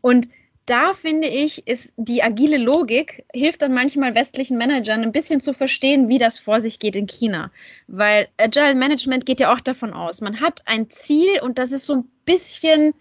Und 0.00 0.28
da 0.68 0.92
finde 0.92 1.28
ich, 1.28 1.66
ist 1.66 1.94
die 1.96 2.22
agile 2.22 2.58
Logik 2.58 3.24
hilft 3.32 3.62
dann 3.62 3.72
manchmal 3.72 4.14
westlichen 4.14 4.58
Managern 4.58 5.02
ein 5.02 5.12
bisschen 5.12 5.40
zu 5.40 5.54
verstehen, 5.54 6.08
wie 6.08 6.18
das 6.18 6.38
vor 6.38 6.60
sich 6.60 6.78
geht 6.78 6.94
in 6.94 7.06
China. 7.06 7.50
Weil 7.86 8.28
Agile 8.36 8.74
Management 8.74 9.24
geht 9.24 9.40
ja 9.40 9.52
auch 9.54 9.60
davon 9.60 9.94
aus, 9.94 10.20
man 10.20 10.40
hat 10.40 10.62
ein 10.66 10.90
Ziel 10.90 11.40
und 11.40 11.58
das 11.58 11.72
ist 11.72 11.86
so 11.86 11.94
ein 11.94 12.10
bisschen 12.26 12.92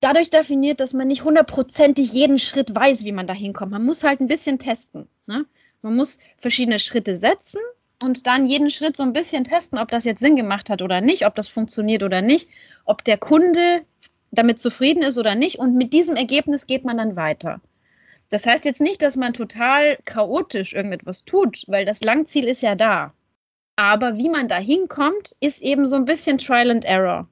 dadurch 0.00 0.30
definiert, 0.30 0.80
dass 0.80 0.94
man 0.94 1.06
nicht 1.06 1.22
hundertprozentig 1.22 2.12
jeden 2.12 2.38
Schritt 2.38 2.74
weiß, 2.74 3.04
wie 3.04 3.12
man 3.12 3.26
da 3.26 3.34
hinkommt. 3.34 3.72
Man 3.72 3.84
muss 3.84 4.04
halt 4.04 4.20
ein 4.20 4.28
bisschen 4.28 4.58
testen. 4.58 5.06
Ne? 5.26 5.44
Man 5.82 5.94
muss 5.94 6.18
verschiedene 6.38 6.78
Schritte 6.78 7.16
setzen 7.16 7.60
und 8.02 8.26
dann 8.26 8.46
jeden 8.46 8.70
Schritt 8.70 8.96
so 8.96 9.02
ein 9.02 9.12
bisschen 9.12 9.44
testen, 9.44 9.78
ob 9.78 9.88
das 9.88 10.04
jetzt 10.04 10.20
Sinn 10.20 10.36
gemacht 10.36 10.70
hat 10.70 10.82
oder 10.82 11.00
nicht, 11.00 11.26
ob 11.26 11.34
das 11.34 11.48
funktioniert 11.48 12.02
oder 12.02 12.22
nicht, 12.22 12.48
ob 12.84 13.04
der 13.04 13.18
Kunde 13.18 13.84
damit 14.32 14.58
zufrieden 14.58 15.02
ist 15.02 15.18
oder 15.18 15.36
nicht. 15.36 15.58
Und 15.58 15.76
mit 15.76 15.92
diesem 15.92 16.16
Ergebnis 16.16 16.66
geht 16.66 16.84
man 16.84 16.96
dann 16.96 17.14
weiter. 17.14 17.60
Das 18.30 18.46
heißt 18.46 18.64
jetzt 18.64 18.80
nicht, 18.80 19.02
dass 19.02 19.16
man 19.16 19.34
total 19.34 19.98
chaotisch 20.04 20.74
irgendetwas 20.74 21.24
tut, 21.24 21.64
weil 21.68 21.84
das 21.84 22.02
Langziel 22.02 22.48
ist 22.48 22.62
ja 22.62 22.74
da. 22.74 23.12
Aber 23.76 24.16
wie 24.16 24.30
man 24.30 24.48
da 24.48 24.56
hinkommt, 24.58 25.36
ist 25.40 25.60
eben 25.62 25.86
so 25.86 25.96
ein 25.96 26.06
bisschen 26.06 26.38
Trial 26.38 26.70
and 26.70 26.84
Error. 26.84 27.28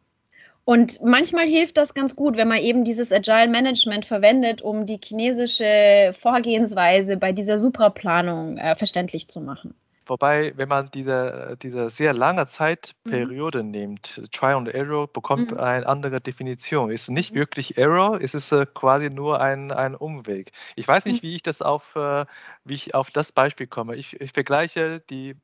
Und 0.64 1.02
manchmal 1.02 1.46
hilft 1.46 1.78
das 1.78 1.94
ganz 1.94 2.14
gut, 2.14 2.36
wenn 2.36 2.48
man 2.48 2.58
eben 2.58 2.84
dieses 2.84 3.12
Agile 3.12 3.48
Management 3.48 4.04
verwendet, 4.04 4.62
um 4.62 4.86
die 4.86 5.00
chinesische 5.02 6.12
Vorgehensweise 6.12 7.16
bei 7.16 7.32
dieser 7.32 7.58
Supraplanung 7.58 8.58
äh, 8.58 8.74
verständlich 8.74 9.28
zu 9.28 9.40
machen. 9.40 9.74
Wobei, 10.10 10.52
wenn 10.56 10.68
man 10.68 10.90
diese, 10.90 11.56
diese 11.62 11.88
sehr 11.88 12.12
lange 12.12 12.48
Zeitperiode 12.48 13.62
mhm. 13.62 13.70
nimmt, 13.70 14.22
Try 14.32 14.54
and 14.54 14.68
Error 14.68 15.06
bekommt 15.06 15.52
mhm. 15.52 15.60
eine 15.60 15.86
andere 15.86 16.20
Definition. 16.20 16.90
Ist 16.90 17.10
nicht 17.10 17.30
mhm. 17.30 17.36
wirklich 17.36 17.78
Error, 17.78 18.20
es 18.20 18.34
ist 18.34 18.50
äh, 18.50 18.66
quasi 18.66 19.08
nur 19.08 19.40
ein, 19.40 19.70
ein 19.70 19.94
Umweg. 19.94 20.50
Ich 20.74 20.88
weiß 20.88 21.04
nicht, 21.04 21.22
mhm. 21.22 21.28
wie 21.28 21.36
ich 21.36 21.42
das 21.42 21.62
auf, 21.62 21.94
äh, 21.94 22.26
wie 22.64 22.74
ich 22.74 22.92
auf 22.92 23.12
das 23.12 23.30
Beispiel 23.30 23.68
komme. 23.68 23.94
Ich, 23.94 24.20
ich 24.20 24.32
vergleiche 24.32 24.98
die 24.98 25.36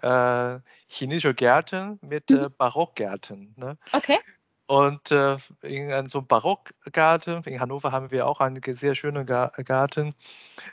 äh, 0.00 0.58
chinesische 0.86 1.34
Gärten 1.34 1.98
mit 2.00 2.30
äh, 2.30 2.44
mhm. 2.48 2.54
Barockgärten. 2.56 3.52
Ne? 3.58 3.76
Okay. 3.92 4.18
Und 4.70 5.10
äh, 5.10 5.36
in 5.62 6.06
so 6.06 6.18
einem 6.18 6.28
Barockgarten, 6.28 7.42
in 7.42 7.58
Hannover 7.58 7.90
haben 7.90 8.12
wir 8.12 8.28
auch 8.28 8.38
einen 8.38 8.62
sehr 8.64 8.94
schönen 8.94 9.26
Garten, 9.26 10.14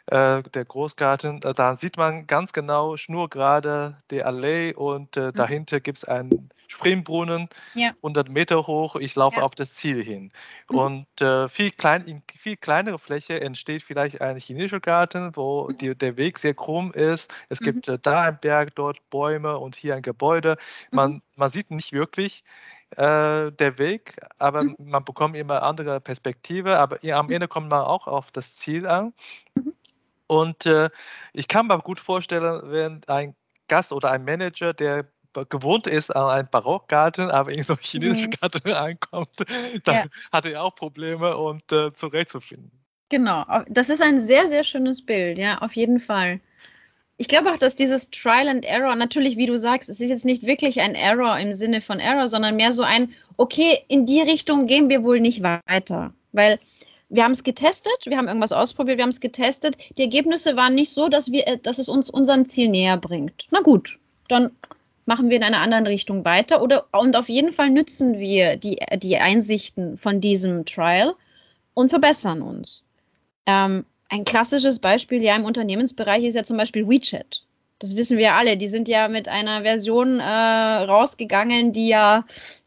äh, 0.05 0.43
der 0.43 0.65
Großgarten. 0.65 1.41
Äh, 1.41 1.55
da 1.55 1.75
sieht 1.75 1.97
man 1.97 2.27
ganz 2.27 2.53
genau 2.53 2.95
schnurgerade 2.95 3.97
die 4.11 4.21
Allee 4.21 4.75
und 4.75 5.17
äh, 5.17 5.29
mhm. 5.29 5.33
dahinter 5.33 5.79
gibt 5.79 5.97
es 5.97 6.03
einen 6.03 6.51
Springbrunnen, 6.67 7.49
ja. 7.73 7.89
100 8.03 8.29
Meter 8.29 8.67
hoch. 8.67 8.97
Ich 8.97 9.15
laufe 9.15 9.37
ja. 9.37 9.43
auf 9.43 9.55
das 9.55 9.73
Ziel 9.73 10.03
hin. 10.03 10.31
Mhm. 10.69 10.77
Und 10.77 11.21
äh, 11.21 11.49
viel, 11.49 11.71
klein, 11.71 12.05
in 12.05 12.21
viel 12.37 12.55
kleinere 12.55 12.99
Fläche 12.99 13.41
entsteht 13.41 13.81
vielleicht 13.81 14.21
ein 14.21 14.37
chinesischer 14.37 14.79
Garten, 14.79 15.35
wo 15.35 15.69
mhm. 15.69 15.77
die, 15.79 15.95
der 15.95 16.17
Weg 16.17 16.37
sehr 16.37 16.53
krumm 16.53 16.91
ist. 16.91 17.33
Es 17.49 17.61
mhm. 17.61 17.65
gibt 17.65 17.87
äh, 17.87 17.97
da 17.99 18.21
einen 18.21 18.37
Berg, 18.39 18.75
dort 18.75 18.99
Bäume 19.09 19.57
und 19.57 19.75
hier 19.75 19.95
ein 19.95 20.03
Gebäude. 20.03 20.57
Man, 20.91 21.13
mhm. 21.13 21.21
man 21.35 21.49
sieht 21.49 21.71
nicht 21.71 21.93
wirklich, 21.93 22.43
äh, 22.91 23.51
der 23.51 23.77
Weg, 23.77 24.15
aber 24.37 24.63
mhm. 24.63 24.75
man 24.79 25.03
bekommt 25.03 25.35
immer 25.35 25.63
andere 25.63 25.99
Perspektive, 25.99 26.79
aber 26.79 26.99
am 27.13 27.27
mhm. 27.27 27.33
Ende 27.33 27.47
kommt 27.47 27.69
man 27.69 27.83
auch 27.83 28.07
auf 28.07 28.31
das 28.31 28.55
Ziel 28.55 28.87
an. 28.87 29.13
Mhm. 29.55 29.73
Und 30.27 30.65
äh, 30.65 30.89
ich 31.33 31.47
kann 31.47 31.67
mir 31.67 31.79
gut 31.79 31.99
vorstellen, 31.99 32.61
wenn 32.65 33.01
ein 33.07 33.35
Gast 33.67 33.91
oder 33.91 34.11
ein 34.11 34.23
Manager, 34.23 34.73
der 34.73 35.07
gewohnt 35.49 35.85
ist 35.87 36.15
an 36.15 36.29
einen 36.29 36.49
Barockgarten, 36.49 37.29
aber 37.29 37.51
in 37.51 37.63
so 37.63 37.73
einen 37.73 37.81
chinesischen 37.81 38.29
mhm. 38.29 38.35
Garten 38.39 38.71
ankommt, 38.73 39.29
dann 39.83 39.95
ja. 39.95 40.05
hat 40.31 40.45
er 40.45 40.63
auch 40.63 40.75
Probleme 40.75 41.37
und 41.37 41.71
äh, 41.71 41.93
zurechtzufinden. 41.93 42.71
Genau, 43.09 43.45
das 43.69 43.89
ist 43.89 44.01
ein 44.01 44.19
sehr, 44.19 44.49
sehr 44.49 44.63
schönes 44.65 45.05
Bild, 45.05 45.37
ja, 45.37 45.59
auf 45.59 45.73
jeden 45.73 45.99
Fall. 45.99 46.41
Ich 47.17 47.27
glaube 47.27 47.51
auch, 47.51 47.57
dass 47.57 47.75
dieses 47.75 48.11
Trial 48.11 48.47
and 48.47 48.65
Error, 48.65 48.95
natürlich, 48.95 49.37
wie 49.37 49.47
du 49.47 49.57
sagst, 49.57 49.89
es 49.89 49.99
ist 49.99 50.09
jetzt 50.09 50.25
nicht 50.25 50.45
wirklich 50.45 50.81
ein 50.81 50.93
Error 50.93 51.37
im 51.39 51.51
Sinne 51.51 51.81
von 51.81 51.99
Error, 51.99 52.27
sondern 52.27 52.55
mehr 52.55 52.71
so 52.71 52.83
ein, 52.83 53.13
okay, 53.37 53.79
in 53.87 54.05
die 54.05 54.21
Richtung 54.21 54.67
gehen 54.67 54.89
wir 54.89 55.03
wohl 55.03 55.19
nicht 55.19 55.41
weiter. 55.41 56.13
Weil 56.31 56.59
wir 57.09 57.23
haben 57.23 57.31
es 57.31 57.43
getestet, 57.43 57.97
wir 58.05 58.17
haben 58.17 58.27
irgendwas 58.27 58.51
ausprobiert, 58.51 58.97
wir 58.97 59.03
haben 59.03 59.09
es 59.09 59.19
getestet. 59.19 59.77
Die 59.97 60.03
Ergebnisse 60.03 60.55
waren 60.55 60.75
nicht 60.75 60.91
so, 60.91 61.09
dass, 61.09 61.31
wir, 61.31 61.47
äh, 61.47 61.57
dass 61.57 61.79
es 61.79 61.89
uns 61.89 62.09
unserem 62.09 62.45
Ziel 62.45 62.69
näher 62.69 62.97
bringt. 62.97 63.47
Na 63.49 63.61
gut, 63.61 63.97
dann 64.27 64.51
machen 65.05 65.29
wir 65.29 65.37
in 65.37 65.43
einer 65.43 65.61
anderen 65.61 65.87
Richtung 65.87 66.23
weiter. 66.23 66.61
Oder, 66.61 66.85
und 66.91 67.15
auf 67.15 67.29
jeden 67.29 67.51
Fall 67.51 67.71
nützen 67.71 68.19
wir 68.19 68.57
die, 68.57 68.79
die 68.97 69.17
Einsichten 69.17 69.97
von 69.97 70.21
diesem 70.21 70.65
Trial 70.65 71.15
und 71.73 71.89
verbessern 71.89 72.43
uns. 72.43 72.83
Ähm, 73.47 73.85
ein 74.09 74.25
klassisches 74.25 74.79
Beispiel 74.79 75.21
ja 75.21 75.35
im 75.35 75.45
Unternehmensbereich 75.45 76.23
ist 76.23 76.35
ja 76.35 76.43
zum 76.43 76.57
Beispiel 76.57 76.87
WeChat. 76.87 77.43
Das 77.79 77.95
wissen 77.95 78.17
wir 78.17 78.33
alle. 78.33 78.57
Die 78.57 78.67
sind 78.67 78.87
ja 78.87 79.07
mit 79.07 79.27
einer 79.27 79.61
Version 79.61 80.19
äh, 80.19 80.23
rausgegangen, 80.23 81.73
die 81.73 81.89
ja 81.89 82.25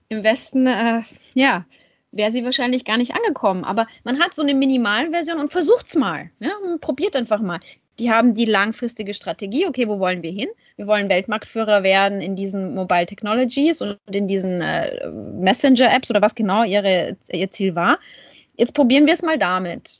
im 0.08 0.22
Westen, 0.22 0.66
äh, 0.66 1.02
ja, 1.34 1.64
wäre 2.12 2.32
sie 2.32 2.44
wahrscheinlich 2.44 2.84
gar 2.84 2.96
nicht 2.96 3.14
angekommen. 3.14 3.64
Aber 3.64 3.86
man 4.04 4.20
hat 4.20 4.34
so 4.34 4.42
eine 4.42 4.54
Minimalversion 4.54 5.38
und 5.38 5.50
versucht 5.50 5.86
es 5.86 5.96
mal. 5.96 6.30
Ja, 6.40 6.52
und 6.64 6.80
probiert 6.80 7.16
einfach 7.16 7.40
mal. 7.40 7.60
Die 7.98 8.10
haben 8.10 8.34
die 8.34 8.44
langfristige 8.44 9.14
Strategie. 9.14 9.66
Okay, 9.66 9.88
wo 9.88 9.98
wollen 9.98 10.22
wir 10.22 10.32
hin? 10.32 10.48
Wir 10.76 10.86
wollen 10.86 11.08
Weltmarktführer 11.08 11.82
werden 11.82 12.20
in 12.20 12.36
diesen 12.36 12.74
Mobile 12.74 13.06
Technologies 13.06 13.82
und 13.82 13.98
in 14.10 14.26
diesen 14.28 14.60
äh, 14.60 15.10
Messenger-Apps 15.10 16.10
oder 16.10 16.22
was 16.22 16.34
genau 16.34 16.64
ihre, 16.64 17.16
ihr 17.30 17.50
Ziel 17.50 17.74
war. 17.74 17.98
Jetzt 18.56 18.74
probieren 18.74 19.06
wir 19.06 19.14
es 19.14 19.22
mal 19.22 19.38
damit. 19.38 19.99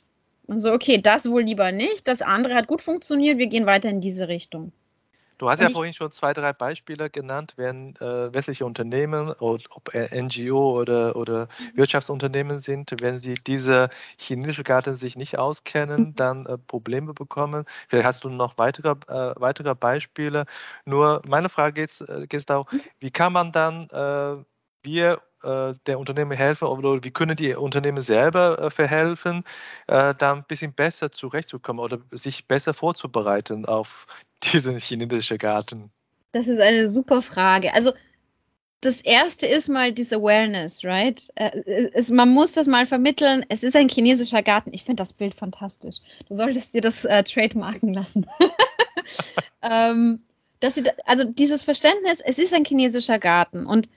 Und 0.51 0.59
so, 0.59 0.73
okay, 0.73 1.01
das 1.01 1.29
wohl 1.29 1.43
lieber 1.43 1.71
nicht. 1.71 2.09
Das 2.09 2.21
andere 2.21 2.55
hat 2.55 2.67
gut 2.67 2.81
funktioniert. 2.81 3.37
Wir 3.37 3.47
gehen 3.47 3.65
weiter 3.65 3.87
in 3.87 4.01
diese 4.01 4.27
Richtung. 4.27 4.73
Du 5.37 5.49
hast 5.49 5.61
ja 5.61 5.69
vorhin 5.69 5.93
schon 5.93 6.11
zwei, 6.11 6.33
drei 6.33 6.51
Beispiele 6.51 7.09
genannt, 7.09 7.53
wenn 7.55 7.95
äh, 7.95 8.33
westliche 8.33 8.65
Unternehmen, 8.65 9.33
ob 9.39 9.93
NGO 9.93 10.77
oder, 10.77 11.15
oder 11.15 11.47
mhm. 11.57 11.77
Wirtschaftsunternehmen 11.77 12.59
sind, 12.59 12.91
wenn 12.99 13.17
sie 13.17 13.35
diese 13.47 13.89
chinesische 14.17 14.63
Garten 14.63 14.97
sich 14.97 15.15
nicht 15.15 15.39
auskennen, 15.39 16.01
mhm. 16.01 16.15
dann 16.15 16.45
äh, 16.45 16.57
Probleme 16.57 17.13
bekommen. 17.13 17.63
Vielleicht 17.87 18.05
hast 18.05 18.25
du 18.25 18.29
noch 18.29 18.57
weitere, 18.57 18.89
äh, 19.07 19.33
weitere 19.37 19.73
Beispiele. 19.73 20.43
Nur 20.83 21.21
meine 21.29 21.47
Frage 21.47 21.81
geht, 21.81 22.01
äh, 22.09 22.27
geht 22.27 22.51
auch, 22.51 22.69
mhm. 22.69 22.81
wie 22.99 23.11
kann 23.11 23.31
man 23.31 23.53
dann 23.53 23.87
äh, 23.89 24.43
wir 24.83 25.21
äh, 25.43 25.73
der 25.87 25.99
Unternehmen 25.99 26.31
helfen 26.31 26.67
oder 26.67 27.03
wie 27.03 27.11
können 27.11 27.35
die 27.35 27.55
Unternehmen 27.55 28.01
selber 28.01 28.59
äh, 28.59 28.69
verhelfen, 28.69 29.43
äh, 29.87 30.13
da 30.15 30.33
ein 30.33 30.43
bisschen 30.47 30.73
besser 30.73 31.11
zurechtzukommen 31.11 31.83
oder 31.83 31.99
sich 32.11 32.47
besser 32.47 32.73
vorzubereiten 32.73 33.65
auf 33.65 34.07
diesen 34.43 34.77
chinesischen 34.77 35.37
Garten? 35.37 35.91
Das 36.31 36.47
ist 36.47 36.59
eine 36.59 36.87
super 36.87 37.21
Frage. 37.21 37.73
Also 37.73 37.91
das 38.81 39.01
erste 39.01 39.45
ist 39.45 39.69
mal 39.69 39.93
diese 39.93 40.15
Awareness, 40.15 40.83
right? 40.83 41.21
Es, 41.35 42.09
man 42.09 42.29
muss 42.29 42.51
das 42.53 42.65
mal 42.65 42.87
vermitteln. 42.87 43.45
Es 43.47 43.61
ist 43.61 43.75
ein 43.75 43.89
chinesischer 43.89 44.41
Garten. 44.41 44.73
Ich 44.73 44.83
finde 44.83 45.01
das 45.01 45.13
Bild 45.13 45.35
fantastisch. 45.35 45.97
Du 46.27 46.33
solltest 46.33 46.73
dir 46.73 46.81
das 46.81 47.05
äh, 47.05 47.23
trademarken 47.23 47.93
lassen. 47.93 48.25
ähm, 49.61 50.23
sie, 50.67 50.83
also 51.05 51.25
dieses 51.25 51.63
Verständnis, 51.63 52.21
es 52.21 52.39
ist 52.39 52.53
ein 52.55 52.65
chinesischer 52.65 53.19
Garten 53.19 53.67
und 53.67 53.87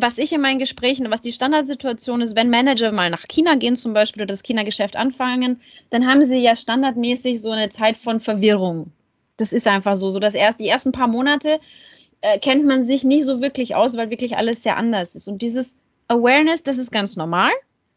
was 0.00 0.16
ich 0.16 0.32
in 0.32 0.40
meinen 0.40 0.60
Gesprächen, 0.60 1.10
was 1.10 1.22
die 1.22 1.32
Standardsituation 1.32 2.22
ist, 2.22 2.36
wenn 2.36 2.50
Manager 2.50 2.92
mal 2.92 3.10
nach 3.10 3.26
China 3.26 3.56
gehen 3.56 3.76
zum 3.76 3.94
Beispiel 3.94 4.22
oder 4.22 4.32
das 4.32 4.44
China-Geschäft 4.44 4.94
anfangen, 4.94 5.60
dann 5.90 6.06
haben 6.06 6.24
sie 6.24 6.38
ja 6.38 6.54
standardmäßig 6.54 7.42
so 7.42 7.50
eine 7.50 7.68
Zeit 7.68 7.96
von 7.96 8.20
Verwirrung. 8.20 8.92
Das 9.38 9.52
ist 9.52 9.66
einfach 9.66 9.96
so. 9.96 10.10
So 10.10 10.20
dass 10.20 10.36
erst 10.36 10.60
die 10.60 10.68
ersten 10.68 10.92
paar 10.92 11.08
Monate 11.08 11.58
äh, 12.20 12.38
kennt 12.38 12.64
man 12.64 12.82
sich 12.82 13.02
nicht 13.02 13.24
so 13.24 13.40
wirklich 13.42 13.74
aus, 13.74 13.96
weil 13.96 14.08
wirklich 14.08 14.36
alles 14.36 14.62
sehr 14.62 14.76
anders 14.76 15.16
ist. 15.16 15.26
Und 15.26 15.42
dieses 15.42 15.76
Awareness, 16.06 16.62
das 16.62 16.78
ist 16.78 16.92
ganz 16.92 17.16
normal. 17.16 17.50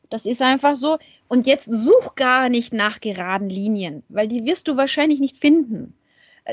Das 0.10 0.26
ist 0.26 0.42
einfach 0.42 0.76
so. 0.76 0.98
Und 1.28 1.46
jetzt 1.46 1.72
such 1.72 2.16
gar 2.16 2.50
nicht 2.50 2.74
nach 2.74 3.00
geraden 3.00 3.48
Linien, 3.48 4.02
weil 4.10 4.28
die 4.28 4.44
wirst 4.46 4.68
du 4.68 4.76
wahrscheinlich 4.76 5.20
nicht 5.20 5.38
finden. 5.38 5.94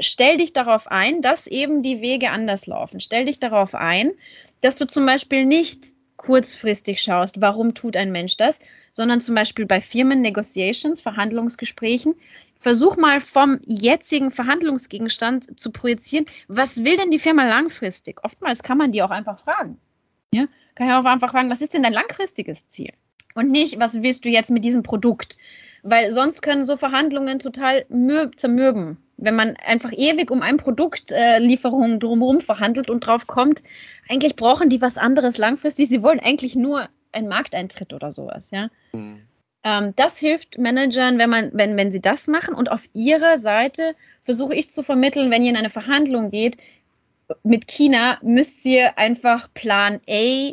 Stell 0.00 0.36
dich 0.36 0.52
darauf 0.52 0.88
ein, 0.88 1.22
dass 1.22 1.46
eben 1.46 1.82
die 1.82 2.02
Wege 2.02 2.30
anders 2.30 2.66
laufen. 2.66 3.00
Stell 3.00 3.24
dich 3.24 3.40
darauf 3.40 3.74
ein, 3.74 4.12
dass 4.62 4.76
du 4.76 4.86
zum 4.86 5.06
Beispiel 5.06 5.44
nicht 5.44 5.86
kurzfristig 6.16 7.00
schaust, 7.00 7.40
warum 7.40 7.74
tut 7.74 7.96
ein 7.96 8.12
Mensch 8.12 8.36
das, 8.36 8.58
sondern 8.92 9.20
zum 9.20 9.34
Beispiel 9.34 9.66
bei 9.66 9.80
Firmen 9.80 10.20
Negotiations, 10.20 11.00
Verhandlungsgesprächen, 11.00 12.14
versuch 12.58 12.96
mal 12.96 13.20
vom 13.20 13.60
jetzigen 13.64 14.30
Verhandlungsgegenstand 14.30 15.58
zu 15.58 15.70
projizieren, 15.70 16.26
was 16.48 16.84
will 16.84 16.96
denn 16.96 17.10
die 17.10 17.20
Firma 17.20 17.46
langfristig? 17.48 18.24
Oftmals 18.24 18.62
kann 18.62 18.78
man 18.78 18.92
die 18.92 19.02
auch 19.02 19.10
einfach 19.10 19.38
fragen. 19.38 19.78
Ja? 20.32 20.46
Kann 20.74 20.88
ja 20.88 21.00
auch 21.00 21.04
einfach 21.04 21.30
fragen, 21.30 21.50
was 21.50 21.62
ist 21.62 21.74
denn 21.74 21.82
dein 21.82 21.92
langfristiges 21.92 22.66
Ziel? 22.68 22.92
Und 23.34 23.50
nicht, 23.50 23.78
was 23.78 24.02
willst 24.02 24.24
du 24.24 24.28
jetzt 24.28 24.50
mit 24.50 24.64
diesem 24.64 24.82
Produkt? 24.82 25.38
Weil 25.82 26.12
sonst 26.12 26.42
können 26.42 26.64
so 26.64 26.76
Verhandlungen 26.76 27.38
total 27.38 27.86
zermürben 28.36 28.98
wenn 29.18 29.34
man 29.34 29.56
einfach 29.56 29.92
ewig 29.92 30.30
um 30.30 30.42
ein 30.42 30.56
Produktlieferung 30.56 31.94
äh, 31.94 31.98
drumherum 31.98 32.40
verhandelt 32.40 32.88
und 32.88 33.00
drauf 33.00 33.26
kommt, 33.26 33.62
eigentlich 34.08 34.36
brauchen 34.36 34.70
die 34.70 34.80
was 34.80 34.96
anderes 34.96 35.38
langfristig. 35.38 35.88
Sie 35.88 36.02
wollen 36.02 36.20
eigentlich 36.20 36.54
nur 36.54 36.88
einen 37.12 37.28
Markteintritt 37.28 37.92
oder 37.92 38.12
sowas, 38.12 38.50
ja. 38.52 38.70
Mhm. 38.92 39.22
Ähm, 39.64 39.92
das 39.96 40.18
hilft 40.18 40.56
Managern, 40.56 41.18
wenn 41.18 41.30
man, 41.30 41.50
wenn, 41.52 41.76
wenn 41.76 41.90
sie 41.90 42.00
das 42.00 42.28
machen. 42.28 42.54
Und 42.54 42.70
auf 42.70 42.88
ihrer 42.94 43.38
Seite 43.38 43.96
versuche 44.22 44.54
ich 44.54 44.70
zu 44.70 44.84
vermitteln, 44.84 45.32
wenn 45.32 45.42
ihr 45.42 45.50
in 45.50 45.56
eine 45.56 45.70
Verhandlung 45.70 46.30
geht 46.30 46.56
mit 47.42 47.66
China, 47.66 48.18
müsst 48.22 48.64
ihr 48.66 48.98
einfach 48.98 49.52
Plan 49.52 50.00
A, 50.08 50.52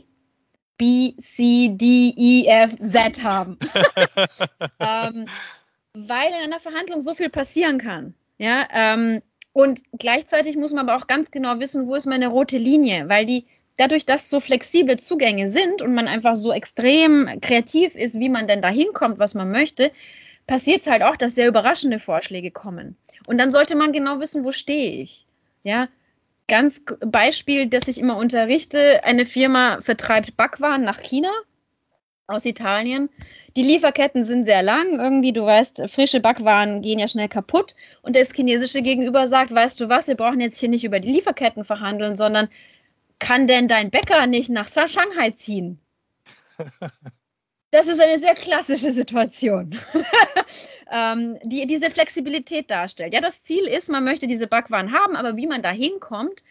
B, 0.78 1.16
C, 1.18 1.70
D, 1.72 2.14
E, 2.18 2.46
F, 2.48 2.76
Z 2.80 3.24
haben. 3.24 3.58
ähm, 4.80 5.28
weil 5.94 6.30
in 6.30 6.44
einer 6.44 6.60
Verhandlung 6.60 7.02
so 7.02 7.14
viel 7.14 7.30
passieren 7.30 7.78
kann. 7.78 8.14
Ja, 8.38 8.68
ähm, 8.74 9.22
und 9.54 9.80
gleichzeitig 9.98 10.58
muss 10.58 10.74
man 10.74 10.90
aber 10.90 11.02
auch 11.02 11.08
ganz 11.08 11.32
genau 11.32 11.60
wissen, 11.60 11.88
wo 11.88 11.96
ist 11.96 12.06
meine 12.06 12.28
rote 12.28 12.58
Linie, 12.58 13.08
weil 13.08 13.26
die 13.26 13.46
dadurch, 13.78 14.06
dass 14.06 14.30
so 14.30 14.40
flexible 14.40 14.98
Zugänge 14.98 15.48
sind 15.48 15.82
und 15.82 15.94
man 15.94 16.08
einfach 16.08 16.36
so 16.36 16.52
extrem 16.52 17.40
kreativ 17.42 17.96
ist, 17.96 18.20
wie 18.20 18.30
man 18.30 18.48
denn 18.48 18.62
da 18.62 18.70
hinkommt, 18.70 19.20
was 19.20 19.34
man 19.34 19.52
möchte, 19.52 19.92
passiert 20.48 20.82
es 20.82 20.88
halt 20.88 21.04
auch, 21.04 21.16
dass 21.16 21.36
sehr 21.36 21.48
überraschende 21.48 22.00
Vorschläge 22.00 22.52
kommen. 22.52 22.98
Und 23.28 23.38
dann 23.38 23.52
sollte 23.52 23.76
man 23.76 23.94
genau 23.94 24.20
wissen, 24.20 24.44
wo 24.44 24.52
stehe 24.52 25.02
ich. 25.02 25.26
Ja, 25.64 25.88
ganz 26.47 26.84
Beispiel, 26.99 27.67
das 27.67 27.88
ich 27.88 27.97
immer 27.99 28.17
unterrichte, 28.17 29.03
eine 29.03 29.25
Firma 29.25 29.79
vertreibt 29.81 30.38
Backwaren 30.38 30.84
nach 30.84 30.99
China 30.99 31.31
aus 32.27 32.45
Italien. 32.45 33.10
Die 33.55 33.63
Lieferketten 33.63 34.23
sind 34.23 34.43
sehr 34.43 34.63
lang. 34.63 34.99
Irgendwie, 34.99 35.31
du 35.31 35.45
weißt, 35.45 35.84
frische 35.89 36.19
Backwaren 36.19 36.81
gehen 36.81 36.99
ja 36.99 37.08
schnell 37.08 37.29
kaputt. 37.29 37.75
Und 38.01 38.15
das 38.15 38.34
chinesische 38.34 38.81
Gegenüber 38.81 39.27
sagt, 39.27 39.53
weißt 39.53 39.79
du 39.79 39.89
was, 39.89 40.08
wir 40.08 40.15
brauchen 40.15 40.41
jetzt 40.41 40.60
hier 40.60 40.69
nicht 40.69 40.84
über 40.84 40.99
die 40.99 41.12
Lieferketten 41.12 41.63
verhandeln, 41.63 42.15
sondern 42.15 42.49
kann 43.19 43.47
denn 43.47 43.67
dein 43.67 43.91
Bäcker 43.91 44.27
nicht 44.27 44.49
nach 44.49 44.67
Shanghai 44.67 45.31
ziehen? 45.31 45.79
Das 47.71 47.88
ist 47.88 47.99
eine 47.99 48.19
sehr 48.19 48.36
klassische 48.36 48.93
Situation, 48.93 49.77
ähm, 50.91 51.38
die 51.43 51.67
diese 51.67 51.89
Flexibilität 51.89 52.69
darstellt. 52.71 53.13
Ja, 53.13 53.21
das 53.21 53.43
Ziel 53.43 53.65
ist, 53.65 53.89
man 53.89 54.04
möchte 54.04 54.28
diese 54.28 54.48
Backwaren 54.48 54.91
haben, 54.91 55.15
aber 55.15 55.38
wie 55.38 55.48
man 55.48 55.62
da 55.62 55.71
hinkommt, 55.71 56.43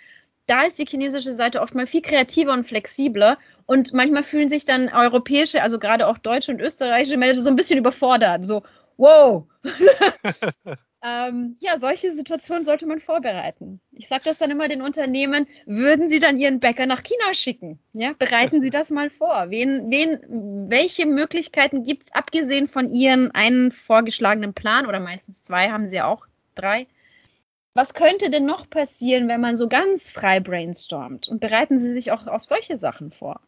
da 0.46 0.64
ist 0.64 0.78
die 0.78 0.86
chinesische 0.86 1.32
Seite 1.32 1.62
oft 1.62 1.74
mal 1.74 1.86
viel 1.86 2.02
kreativer 2.02 2.52
und 2.52 2.64
flexibler 2.64 3.38
und 3.66 3.94
manchmal 3.94 4.22
fühlen 4.22 4.48
sich 4.48 4.66
dann 4.66 4.90
europäische, 4.90 5.62
also 5.62 5.78
gerade 5.78 6.06
auch 6.06 6.18
deutsche 6.18 6.52
und 6.52 6.60
österreichische 6.60 7.16
Manager 7.16 7.40
so 7.40 7.50
ein 7.50 7.56
bisschen 7.56 7.78
überfordert. 7.78 8.44
So, 8.44 8.62
wow. 8.96 9.46
ähm, 11.04 11.56
ja, 11.60 11.76
solche 11.76 12.12
Situationen 12.12 12.64
sollte 12.64 12.86
man 12.86 12.98
vorbereiten. 12.98 13.80
Ich 13.92 14.08
sage 14.08 14.22
das 14.24 14.38
dann 14.38 14.50
immer 14.50 14.68
den 14.68 14.80
Unternehmen, 14.80 15.46
würden 15.66 16.08
sie 16.08 16.18
dann 16.18 16.38
ihren 16.38 16.60
Bäcker 16.60 16.86
nach 16.86 17.02
China 17.02 17.34
schicken? 17.34 17.78
Ja, 17.92 18.14
bereiten 18.18 18.62
Sie 18.62 18.70
das 18.70 18.90
mal 18.90 19.10
vor. 19.10 19.50
Wen, 19.50 19.90
wen, 19.90 20.70
welche 20.70 21.04
Möglichkeiten 21.04 21.84
gibt 21.84 22.04
es, 22.04 22.12
abgesehen 22.12 22.66
von 22.66 22.92
Ihren 22.92 23.30
einen 23.32 23.70
vorgeschlagenen 23.70 24.54
Plan, 24.54 24.86
oder 24.86 24.98
meistens 24.98 25.42
zwei 25.42 25.70
haben 25.70 25.88
Sie 25.88 26.00
auch, 26.00 26.26
drei, 26.54 26.86
was 27.74 27.92
könnte 27.92 28.30
denn 28.30 28.46
noch 28.46 28.70
passieren, 28.70 29.28
wenn 29.28 29.40
man 29.40 29.56
so 29.56 29.68
ganz 29.68 30.10
frei 30.10 30.40
brainstormt? 30.40 31.28
Und 31.28 31.40
bereiten 31.40 31.78
Sie 31.78 31.92
sich 31.92 32.12
auch 32.12 32.26
auf 32.28 32.44
solche 32.44 32.78
Sachen 32.78 33.10
vor? 33.10 33.40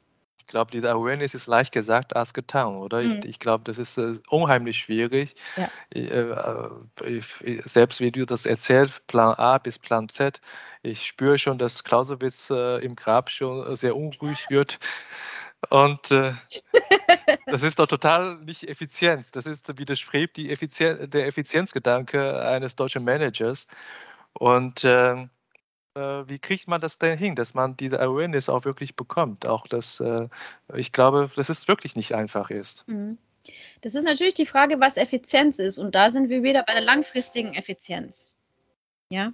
Ich 0.46 0.50
glaube, 0.50 0.70
diese 0.70 0.92
Awareness 0.92 1.34
ist 1.34 1.48
leicht 1.48 1.72
gesagt 1.72 2.14
als 2.14 2.32
getan, 2.32 2.76
oder? 2.76 3.02
Mhm. 3.02 3.18
Ich, 3.18 3.24
ich 3.24 3.38
glaube, 3.40 3.64
das 3.64 3.78
ist 3.78 3.98
äh, 3.98 4.14
unheimlich 4.28 4.78
schwierig. 4.78 5.34
Ja. 5.56 5.68
Ich, 5.90 6.08
äh, 6.08 6.68
ich, 7.04 7.62
selbst 7.64 7.98
wie 7.98 8.12
du 8.12 8.24
das 8.24 8.46
erzählst, 8.46 9.04
Plan 9.08 9.34
A 9.34 9.58
bis 9.58 9.80
Plan 9.80 10.08
Z, 10.08 10.40
ich 10.84 11.04
spüre 11.04 11.40
schon, 11.40 11.58
dass 11.58 11.82
Clausewitz 11.82 12.48
äh, 12.50 12.78
im 12.78 12.94
Grab 12.94 13.28
schon 13.30 13.74
sehr 13.74 13.96
unruhig 13.96 14.46
wird. 14.48 14.78
Und 15.68 16.12
äh, 16.12 16.34
das 17.46 17.64
ist 17.64 17.80
doch 17.80 17.88
total 17.88 18.36
nicht 18.36 18.70
Effizienz. 18.70 19.32
Das 19.32 19.46
ist 19.46 19.76
widerspricht 19.76 20.36
die 20.36 20.52
Effizien 20.52 21.10
der 21.10 21.26
Effizienzgedanke 21.26 22.40
eines 22.46 22.76
deutschen 22.76 23.02
Managers. 23.02 23.66
Und 24.32 24.84
äh, 24.84 25.26
wie 25.96 26.38
kriegt 26.38 26.68
man 26.68 26.80
das 26.80 26.98
denn 26.98 27.18
hin, 27.18 27.34
dass 27.34 27.54
man 27.54 27.76
diese 27.76 28.00
Awareness 28.00 28.48
auch 28.48 28.64
wirklich 28.64 28.96
bekommt? 28.96 29.46
Auch 29.46 29.66
das, 29.66 30.00
äh, 30.00 30.28
ich 30.74 30.92
glaube, 30.92 31.30
dass 31.36 31.48
es 31.48 31.68
wirklich 31.68 31.96
nicht 31.96 32.14
einfach 32.14 32.50
ist. 32.50 32.86
Mhm. 32.88 33.18
Das 33.80 33.94
ist 33.94 34.04
natürlich 34.04 34.34
die 34.34 34.46
Frage, 34.46 34.80
was 34.80 34.96
Effizienz 34.96 35.58
ist. 35.58 35.78
Und 35.78 35.94
da 35.94 36.10
sind 36.10 36.30
wir 36.30 36.42
wieder 36.42 36.62
bei 36.64 36.72
der 36.72 36.82
langfristigen 36.82 37.54
Effizienz. 37.54 38.34
Ja. 39.08 39.32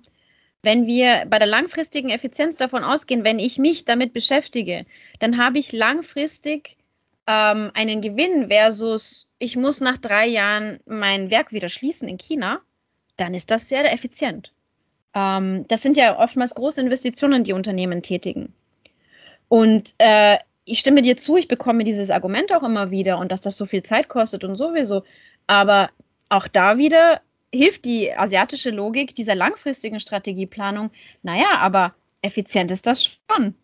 Wenn 0.63 0.87
wir 0.87 1.25
bei 1.29 1.39
der 1.39 1.49
langfristigen 1.49 2.11
Effizienz 2.11 2.57
davon 2.57 2.85
ausgehen, 2.85 3.25
wenn 3.25 3.39
ich 3.39 3.59
mich 3.59 3.85
damit 3.85 4.13
beschäftige, 4.13 4.87
dann 5.19 5.39
habe 5.39 5.59
ich 5.59 5.73
langfristig 5.73 6.77
ähm, 7.27 7.71
einen 7.75 8.01
Gewinn 8.01 8.49
versus 8.49 9.29
ich 9.39 9.57
muss 9.57 9.81
nach 9.81 9.99
drei 9.99 10.27
Jahren 10.27 10.81
mein 10.87 11.31
Werk 11.31 11.53
wieder 11.53 11.69
schließen 11.69 12.09
in 12.09 12.19
China, 12.19 12.61
dann 13.17 13.35
ist 13.35 13.51
das 13.51 13.69
sehr 13.69 13.91
effizient. 13.93 14.53
Ähm, 15.15 15.67
das 15.69 15.83
sind 15.83 15.97
ja 15.97 16.19
oftmals 16.19 16.55
große 16.55 16.81
Investitionen, 16.81 17.45
die 17.45 17.53
Unternehmen 17.53 18.03
tätigen. 18.03 18.53
Und 19.49 19.95
äh, 19.99 20.39
ich 20.65 20.79
stimme 20.79 21.03
dir 21.03 21.17
zu, 21.17 21.37
ich 21.37 21.49
bekomme 21.49 21.85
dieses 21.85 22.11
Argument 22.11 22.53
auch 22.53 22.63
immer 22.63 22.91
wieder 22.91 23.19
und 23.19 23.33
dass 23.33 23.41
das 23.41 23.57
so 23.57 23.67
viel 23.67 23.83
Zeit 23.83 24.09
kostet 24.09 24.45
und 24.45 24.57
sowieso. 24.57 25.03
Aber 25.47 25.91
auch 26.29 26.49
da 26.49 26.79
wieder 26.79 27.21
hilft 27.53 27.85
die 27.85 28.15
asiatische 28.15 28.71
Logik 28.71 29.15
dieser 29.15 29.35
langfristigen 29.35 30.01
Strategieplanung. 30.01 30.91
Naja, 31.23 31.59
aber 31.59 31.95
effizient 32.23 32.71
ist 32.71 32.87
das 32.87 33.05
schon. 33.05 33.55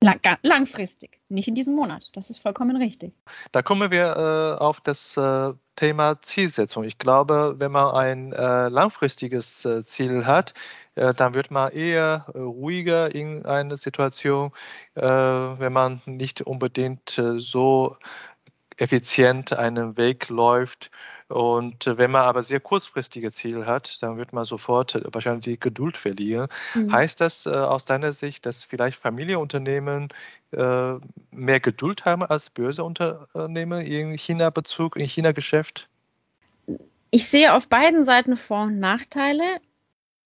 Lang, 0.00 0.20
langfristig, 0.42 1.18
nicht 1.28 1.48
in 1.48 1.56
diesem 1.56 1.74
Monat. 1.74 2.08
Das 2.12 2.30
ist 2.30 2.38
vollkommen 2.38 2.76
richtig. 2.76 3.12
Da 3.50 3.62
kommen 3.62 3.90
wir 3.90 4.16
äh, 4.16 4.62
auf 4.62 4.80
das 4.80 5.16
äh, 5.16 5.52
Thema 5.74 6.22
Zielsetzung. 6.22 6.84
Ich 6.84 6.98
glaube, 6.98 7.56
wenn 7.58 7.72
man 7.72 7.94
ein 7.94 8.32
äh, 8.32 8.68
langfristiges 8.68 9.64
äh, 9.64 9.84
Ziel 9.84 10.24
hat, 10.24 10.54
äh, 10.94 11.12
dann 11.14 11.34
wird 11.34 11.50
man 11.50 11.72
eher 11.72 12.26
äh, 12.32 12.38
ruhiger 12.38 13.12
in 13.12 13.44
einer 13.44 13.76
Situation, 13.76 14.52
wenn 14.94 15.72
man 15.72 16.00
nicht 16.06 16.42
unbedingt 16.42 17.20
so 17.36 17.96
effizient 18.76 19.52
einen 19.52 19.96
Weg 19.96 20.28
läuft 20.28 20.90
und 21.28 21.86
äh, 21.86 21.98
wenn 21.98 22.10
man 22.10 22.22
aber 22.22 22.42
sehr 22.42 22.60
kurzfristige 22.60 23.30
Ziele 23.32 23.66
hat, 23.66 24.02
dann 24.02 24.16
wird 24.16 24.32
man 24.32 24.44
sofort 24.44 24.94
äh, 24.94 25.02
wahrscheinlich 25.12 25.44
die 25.44 25.60
Geduld 25.60 25.96
verlieren. 25.96 26.48
Mhm. 26.74 26.90
Heißt 26.90 27.20
das 27.20 27.44
äh, 27.44 27.50
aus 27.50 27.84
deiner 27.84 28.12
Sicht, 28.12 28.46
dass 28.46 28.62
vielleicht 28.62 28.98
Familienunternehmen 28.98 30.08
mehr 30.50 31.60
Geduld 31.60 32.06
haben 32.06 32.22
als 32.22 32.48
Börseunternehmen 32.48 33.84
in 33.84 34.16
China-Bezug, 34.16 34.96
in 34.96 35.04
China-Geschäft? 35.04 35.90
Ich 37.10 37.28
sehe 37.28 37.52
auf 37.52 37.68
beiden 37.68 38.02
Seiten 38.02 38.34
Vor- 38.34 38.62
und 38.62 38.78
Nachteile. 38.80 39.60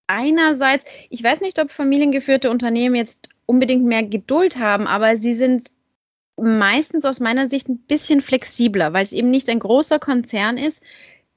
Einerseits, 0.07 0.85
ich 1.11 1.25
weiß 1.25 1.41
nicht, 1.41 1.59
ob 1.59 1.73
familiengeführte 1.73 2.51
Unternehmen 2.51 2.95
jetzt 2.95 3.31
unbedingt 3.47 3.85
mehr 3.85 4.05
Geduld 4.05 4.61
haben, 4.61 4.87
aber 4.87 5.17
sie 5.17 5.35
sind 5.35 5.73
meistens 6.43 7.05
aus 7.05 7.21
meiner 7.21 7.47
Sicht 7.47 7.69
ein 7.69 7.79
bisschen 7.79 8.21
flexibler, 8.21 8.93
weil 8.93 9.03
es 9.03 9.13
eben 9.13 9.31
nicht 9.31 9.49
ein 9.49 9.59
großer 9.59 9.99
Konzern 9.99 10.59
ist. 10.59 10.83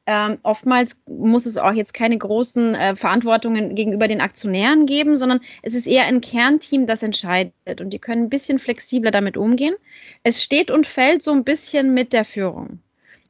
Ähm, 0.08 0.38
oftmals 0.44 0.98
muss 1.10 1.48
es 1.48 1.58
auch 1.58 1.72
jetzt 1.72 1.94
keine 1.96 2.18
großen 2.18 2.76
äh, 2.76 2.96
Verantwortungen 2.96 3.74
gegenüber 3.74 4.08
den 4.08 4.22
Aktionären 4.22 4.86
geben, 4.86 5.16
sondern 5.16 5.40
es 5.64 5.74
ist 5.74 5.88
eher 5.88 6.04
ein 6.04 6.22
Kernteam, 6.22 6.86
das 6.86 7.02
entscheidet 7.02 7.82
und 7.82 7.90
die 7.90 7.98
können 7.98 8.24
ein 8.24 8.30
bisschen 8.30 8.60
flexibler 8.60 9.10
damit 9.10 9.36
umgehen. 9.36 9.76
Es 10.22 10.44
steht 10.44 10.70
und 10.70 10.86
fällt 10.86 11.24
so 11.24 11.32
ein 11.32 11.44
bisschen 11.44 11.96
mit 11.96 12.14
der 12.14 12.24
Führung. 12.24 12.80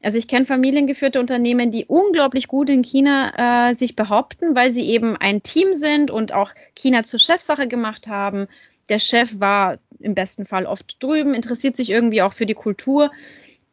Also 0.06 0.18
ich 0.18 0.28
kenne 0.28 0.46
familiengeführte 0.46 1.20
Unternehmen, 1.20 1.72
die 1.72 1.86
unglaublich 1.86 2.48
gut 2.48 2.70
in 2.70 2.84
China 2.84 3.70
äh, 3.70 3.74
sich 3.74 3.96
behaupten, 3.96 4.54
weil 4.54 4.70
sie 4.70 4.88
eben 4.88 5.16
ein 5.16 5.42
Team 5.42 5.74
sind 5.74 6.12
und 6.12 6.34
auch 6.34 6.52
China 6.76 7.04
zur 7.04 7.20
Chefsache 7.20 7.68
gemacht 7.68 8.08
haben. 8.08 8.48
Der 8.89 9.00
Chef 9.00 9.39
war 9.39 9.78
im 10.00 10.15
besten 10.15 10.45
Fall 10.45 10.65
oft 10.65 11.02
drüben, 11.02 11.34
interessiert 11.34 11.76
sich 11.76 11.89
irgendwie 11.89 12.21
auch 12.21 12.34
für 12.34 12.45
die 12.45 12.54
Kultur. 12.54 13.12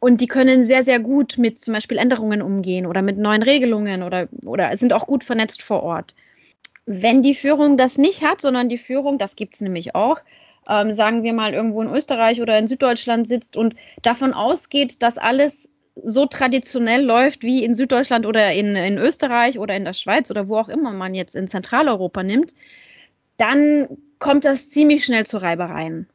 Und 0.01 0.21
die 0.21 0.27
können 0.27 0.65
sehr, 0.65 0.83
sehr 0.83 0.99
gut 0.99 1.39
mit 1.39 1.59
zum 1.59 1.75
Beispiel 1.75 1.99
Änderungen 1.99 2.43
umgehen 2.43 2.87
oder 2.87 3.03
mit 3.03 3.19
neuen 3.19 3.43
Regelungen 3.43 4.03
oder, 4.03 4.29
oder 4.45 4.77
sind 4.77 4.93
auch 4.93 5.07
gut 5.07 5.23
vernetzt 5.23 5.63
vor 5.63 5.83
Ort. 5.83 6.17
Wenn 6.87 7.23
die 7.23 7.37
Führung 7.37 7.77
das 7.77 7.99
nicht 7.99 8.25
hat, 8.25 8.41
sondern 8.41 8.69
die 8.69 8.79
Führung, 8.79 9.19
das 9.19 9.37
gibt 9.37 9.55
es 9.55 9.61
nämlich 9.61 9.95
auch, 9.95 10.19
ähm, 10.69 10.93
sagen 10.93 11.23
wir 11.23 11.33
mal 11.33 11.55
irgendwo 11.55 11.83
in 11.83 11.95
Österreich 11.95 12.41
oder 12.41 12.59
in 12.59 12.67
Süddeutschland 12.67 13.29
sitzt 13.29 13.57
und 13.57 13.77
davon 14.03 14.33
ausgeht, 14.33 15.03
dass 15.03 15.19
alles 15.19 15.71
so 16.03 16.27
traditionell 16.27 17.05
läuft 17.05 17.43
wie 17.43 17.63
in 17.63 17.75
Süddeutschland 17.75 18.27
oder 18.27 18.53
in, 18.53 18.75
in 18.75 18.99
Österreich 18.99 19.59
oder 19.59 19.77
in 19.77 19.85
der 19.85 19.93
Schweiz 19.93 20.31
oder 20.31 20.49
wo 20.49 20.57
auch 20.57 20.69
immer 20.69 20.93
man 20.93 21.15
jetzt 21.15 21.37
in 21.37 21.49
Zentraleuropa 21.49 22.23
nimmt, 22.23 22.55
dann 23.37 23.89
kommt 24.23 24.45
das 24.45 24.71
ziemlich 24.71 25.05
schnell 25.05 25.27
zu 25.27 25.39
Reibereien. 25.39 26.09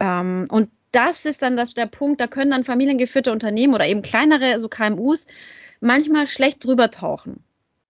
Ähm, 0.00 0.46
und 0.50 0.68
das 0.90 1.24
ist 1.24 1.42
dann 1.42 1.56
das, 1.56 1.74
der 1.74 1.86
Punkt, 1.86 2.20
da 2.20 2.26
können 2.26 2.50
dann 2.50 2.64
familiengeführte 2.64 3.30
Unternehmen 3.30 3.72
oder 3.72 3.86
eben 3.86 4.02
kleinere, 4.02 4.58
so 4.58 4.68
KMUs, 4.68 5.26
manchmal 5.80 6.26
schlecht 6.26 6.64
drüber 6.64 6.90
tauchen. 6.90 7.44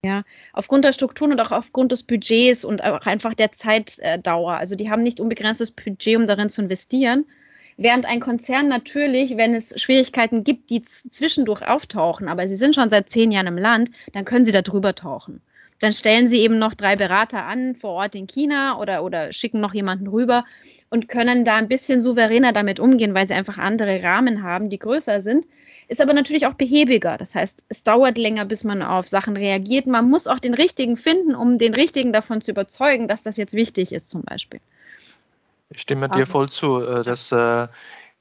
Ja, 0.05 0.23
aufgrund 0.51 0.83
der 0.85 0.93
Strukturen 0.93 1.31
und 1.31 1.39
auch 1.39 1.51
aufgrund 1.51 1.91
des 1.91 2.03
Budgets 2.03 2.65
und 2.65 2.83
auch 2.83 3.05
einfach 3.05 3.33
der 3.33 3.51
Zeitdauer. 3.51 4.53
Also 4.53 4.75
die 4.75 4.89
haben 4.91 5.01
nicht 5.01 5.19
unbegrenztes 5.19 5.71
Budget, 5.71 6.17
um 6.17 6.27
darin 6.27 6.49
zu 6.49 6.61
investieren. 6.61 7.25
Während 7.77 8.05
ein 8.05 8.19
Konzern 8.19 8.67
natürlich, 8.67 9.37
wenn 9.37 9.55
es 9.55 9.81
Schwierigkeiten 9.81 10.43
gibt, 10.43 10.69
die 10.69 10.81
zwischendurch 10.81 11.65
auftauchen, 11.65 12.27
aber 12.27 12.47
sie 12.47 12.57
sind 12.57 12.75
schon 12.75 12.89
seit 12.89 13.09
zehn 13.09 13.31
Jahren 13.31 13.47
im 13.47 13.57
Land, 13.57 13.89
dann 14.11 14.25
können 14.25 14.45
sie 14.45 14.51
da 14.51 14.61
drüber 14.61 14.93
tauchen. 14.93 15.41
Dann 15.83 15.91
stellen 15.91 16.29
sie 16.29 16.39
eben 16.39 16.59
noch 16.59 16.75
drei 16.75 16.95
Berater 16.95 17.43
an 17.43 17.75
vor 17.75 17.91
Ort 17.91 18.15
in 18.15 18.25
China 18.25 18.79
oder, 18.79 19.03
oder 19.03 19.33
schicken 19.33 19.59
noch 19.59 19.73
jemanden 19.73 20.07
rüber 20.07 20.45
und 20.89 21.09
können 21.09 21.43
da 21.43 21.57
ein 21.57 21.67
bisschen 21.67 21.99
souveräner 21.99 22.53
damit 22.53 22.79
umgehen, 22.79 23.13
weil 23.13 23.27
sie 23.27 23.33
einfach 23.33 23.57
andere 23.57 24.01
Rahmen 24.01 24.43
haben, 24.43 24.69
die 24.69 24.79
größer 24.79 25.19
sind. 25.19 25.45
Ist 25.89 25.99
aber 25.99 26.13
natürlich 26.13 26.47
auch 26.47 26.53
behäbiger. 26.53 27.17
Das 27.17 27.35
heißt, 27.35 27.65
es 27.67 27.83
dauert 27.83 28.17
länger, 28.17 28.45
bis 28.45 28.63
man 28.63 28.81
auf 28.81 29.09
Sachen 29.09 29.35
reagiert. 29.35 29.85
Man 29.85 30.09
muss 30.09 30.27
auch 30.27 30.39
den 30.39 30.53
richtigen 30.53 30.95
finden, 30.95 31.35
um 31.35 31.57
den 31.57 31.73
richtigen 31.73 32.13
davon 32.13 32.39
zu 32.39 32.51
überzeugen, 32.51 33.09
dass 33.09 33.23
das 33.23 33.35
jetzt 33.35 33.53
wichtig 33.53 33.91
ist, 33.91 34.09
zum 34.09 34.21
Beispiel. 34.21 34.61
Ich 35.69 35.81
stimme 35.81 36.07
dir 36.07 36.25
voll 36.25 36.47
zu, 36.47 36.81
äh, 36.81 37.03
dass 37.03 37.29
äh, 37.33 37.67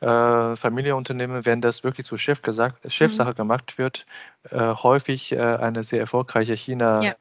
äh, 0.01 0.57
Familienunternehmen, 0.57 1.47
wenn 1.47 1.61
das 1.61 1.85
wirklich 1.85 2.09
zur 2.09 2.19
Chef 2.19 2.43
gesagt, 2.43 2.93
Chefsache 2.93 3.31
mhm. 3.31 3.37
gemacht 3.37 3.79
wird, 3.79 4.05
äh, 4.51 4.59
häufig 4.59 5.31
äh, 5.31 5.39
eine 5.39 5.85
sehr 5.85 6.01
erfolgreiche 6.01 6.55
China- 6.55 7.05
ja 7.05 7.15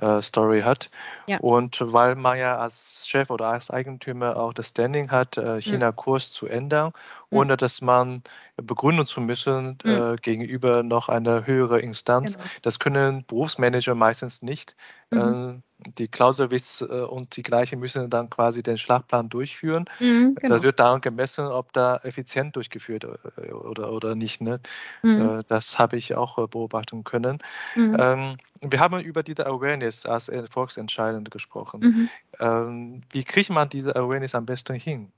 äh, 0.00 0.22
Story 0.22 0.62
hat. 0.62 0.90
Ja. 1.26 1.38
Und 1.40 1.78
weil 1.80 2.14
man 2.14 2.38
ja 2.38 2.58
als 2.58 3.06
Chef 3.06 3.30
oder 3.30 3.48
als 3.48 3.70
Eigentümer 3.70 4.36
auch 4.36 4.52
das 4.52 4.70
Standing 4.70 5.10
hat, 5.10 5.36
äh, 5.36 5.54
hm. 5.56 5.60
China-Kurs 5.60 6.32
zu 6.32 6.46
ändern, 6.46 6.92
hm. 7.30 7.38
ohne 7.38 7.56
dass 7.56 7.80
man 7.80 8.22
begründen 8.62 9.06
zu 9.06 9.20
müssen 9.20 9.78
mhm. 9.84 9.90
äh, 9.90 10.16
gegenüber 10.16 10.82
noch 10.82 11.08
einer 11.08 11.46
höheren 11.46 11.80
Instanz. 11.80 12.34
Genau. 12.34 12.44
Das 12.62 12.78
können 12.78 13.24
Berufsmanager 13.24 13.94
meistens 13.94 14.42
nicht. 14.42 14.74
Mhm. 15.10 15.18
Äh, 15.18 15.90
die 15.98 16.08
Clausewitz 16.08 16.80
äh, 16.80 17.02
und 17.02 17.36
die 17.36 17.42
gleichen 17.42 17.78
müssen 17.78 18.10
dann 18.10 18.30
quasi 18.30 18.62
den 18.62 18.78
Schlagplan 18.78 19.28
durchführen. 19.28 19.84
Mhm, 20.00 20.34
genau. 20.34 20.56
Da 20.56 20.62
wird 20.62 20.80
daran 20.80 21.00
gemessen, 21.00 21.46
ob 21.46 21.72
da 21.72 21.98
effizient 22.02 22.56
durchgeführt 22.56 23.04
äh, 23.04 23.52
oder, 23.52 23.92
oder 23.92 24.14
nicht. 24.14 24.40
Ne? 24.40 24.60
Mhm. 25.02 25.42
Das 25.48 25.78
habe 25.78 25.96
ich 25.96 26.14
auch 26.14 26.48
beobachten 26.48 27.04
können. 27.04 27.38
Mhm. 27.76 27.96
Ähm, 27.98 28.36
wir 28.60 28.80
haben 28.80 29.00
über 29.00 29.22
diese 29.22 29.46
Awareness 29.46 30.04
als 30.04 30.28
Erfolgsentscheidende 30.28 31.30
gesprochen. 31.30 31.80
Mhm. 31.80 32.08
Ähm, 32.40 33.00
wie 33.10 33.24
kriegt 33.24 33.50
man 33.50 33.68
diese 33.68 33.94
Awareness 33.94 34.34
am 34.34 34.46
besten 34.46 34.74
hin? 34.74 35.12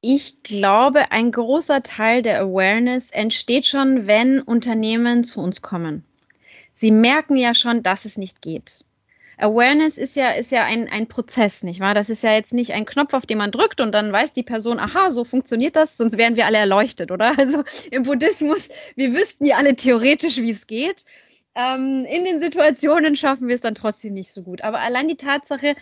Ich 0.00 0.44
glaube, 0.44 1.10
ein 1.10 1.32
großer 1.32 1.82
Teil 1.82 2.22
der 2.22 2.40
Awareness 2.40 3.10
entsteht 3.10 3.66
schon, 3.66 4.06
wenn 4.06 4.40
Unternehmen 4.40 5.24
zu 5.24 5.40
uns 5.40 5.60
kommen. 5.60 6.04
Sie 6.72 6.92
merken 6.92 7.36
ja 7.36 7.52
schon, 7.54 7.82
dass 7.82 8.04
es 8.04 8.16
nicht 8.16 8.40
geht. 8.40 8.84
Awareness 9.38 9.98
ist 9.98 10.16
ja, 10.16 10.32
ist 10.32 10.50
ja 10.50 10.64
ein, 10.64 10.88
ein 10.88 11.06
Prozess, 11.06 11.62
nicht 11.62 11.80
wahr? 11.80 11.94
Das 11.94 12.10
ist 12.10 12.22
ja 12.22 12.34
jetzt 12.34 12.52
nicht 12.52 12.72
ein 12.72 12.84
Knopf, 12.84 13.14
auf 13.14 13.24
den 13.24 13.38
man 13.38 13.52
drückt 13.52 13.80
und 13.80 13.92
dann 13.92 14.12
weiß 14.12 14.32
die 14.32 14.42
Person, 14.42 14.80
aha, 14.80 15.10
so 15.10 15.24
funktioniert 15.24 15.76
das, 15.76 15.96
sonst 15.96 16.18
wären 16.18 16.36
wir 16.36 16.46
alle 16.46 16.58
erleuchtet, 16.58 17.10
oder? 17.10 17.32
Also 17.38 17.62
im 17.92 18.02
Buddhismus, 18.02 18.68
wir 18.96 19.14
wüssten 19.14 19.46
ja 19.46 19.56
alle 19.56 19.76
theoretisch, 19.76 20.38
wie 20.38 20.50
es 20.50 20.66
geht. 20.66 21.04
Ähm, 21.54 22.04
in 22.10 22.24
den 22.24 22.40
Situationen 22.40 23.14
schaffen 23.14 23.48
wir 23.48 23.54
es 23.54 23.60
dann 23.60 23.76
trotzdem 23.76 24.14
nicht 24.14 24.32
so 24.32 24.42
gut. 24.42 24.62
Aber 24.62 24.80
allein 24.80 25.06
die 25.08 25.16
Tatsache, 25.16 25.76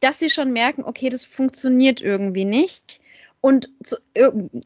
dass 0.00 0.18
sie 0.18 0.30
schon 0.30 0.52
merken, 0.52 0.84
okay, 0.84 1.08
das 1.08 1.24
funktioniert 1.24 2.00
irgendwie 2.00 2.44
nicht, 2.44 3.00
und 3.40 3.68
zu, 3.82 3.96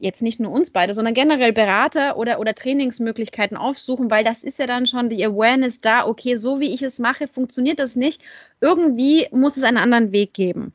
jetzt 0.01 0.23
nicht 0.23 0.41
nur 0.41 0.51
uns 0.51 0.71
beide, 0.71 0.95
sondern 0.95 1.15
generell 1.15 1.53
Berater 1.53 2.17
oder, 2.17 2.41
oder 2.41 2.55
Trainingsmöglichkeiten 2.55 3.57
aufsuchen, 3.57 4.11
weil 4.11 4.25
das 4.25 4.43
ist 4.43 4.59
ja 4.59 4.67
dann 4.67 4.87
schon 4.87 5.09
die 5.09 5.25
Awareness 5.25 5.81
da, 5.81 6.07
okay, 6.07 6.37
so 6.37 6.61
wie 6.61 6.73
ich 6.73 6.83
es 6.83 6.99
mache, 6.99 7.29
funktioniert 7.29 7.79
das 7.79 7.97
nicht. 7.97 8.23
Irgendwie 8.61 9.29
muss 9.31 9.57
es 9.57 9.63
einen 9.63 9.77
anderen 9.77 10.13
Weg 10.13 10.33
geben. 10.33 10.73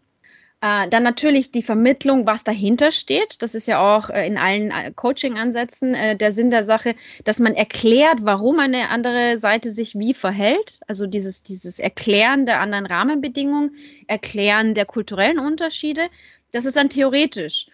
Äh, 0.60 0.89
dann 0.89 1.04
natürlich 1.04 1.52
die 1.52 1.62
Vermittlung, 1.62 2.26
was 2.26 2.43
dahinter 2.43 2.91
steht. 2.91 3.43
Das 3.43 3.54
ist 3.54 3.68
ja 3.68 3.80
auch 3.80 4.10
äh, 4.10 4.26
in 4.26 4.38
allen 4.38 4.72
äh, 4.72 4.91
Coaching-Ansätzen 4.91 5.93
äh, 5.93 6.18
der 6.18 6.32
Sinn 6.32 6.50
der 6.50 6.64
Sache, 6.64 6.95
dass 7.26 7.38
man 7.38 7.54
erklärt, 7.54 8.20
warum 8.24 8.60
eine 8.60 8.89
andere 8.89 9.38
Seite 9.38 9.70
sich 9.70 9.93
wie 10.00 10.16
verhält. 10.16 10.80
Also 10.88 11.06
dieses, 11.06 11.43
dieses 11.43 11.78
Erklären 11.78 12.48
der 12.48 12.60
anderen 12.60 12.88
Rahmenbedingungen, 12.88 13.76
Erklären 14.08 14.74
der 14.74 14.86
kulturellen 14.86 15.38
Unterschiede. 15.38 16.10
Das 16.52 16.66
ist 16.66 16.76
dann 16.76 16.89
theoretisch. 16.89 17.68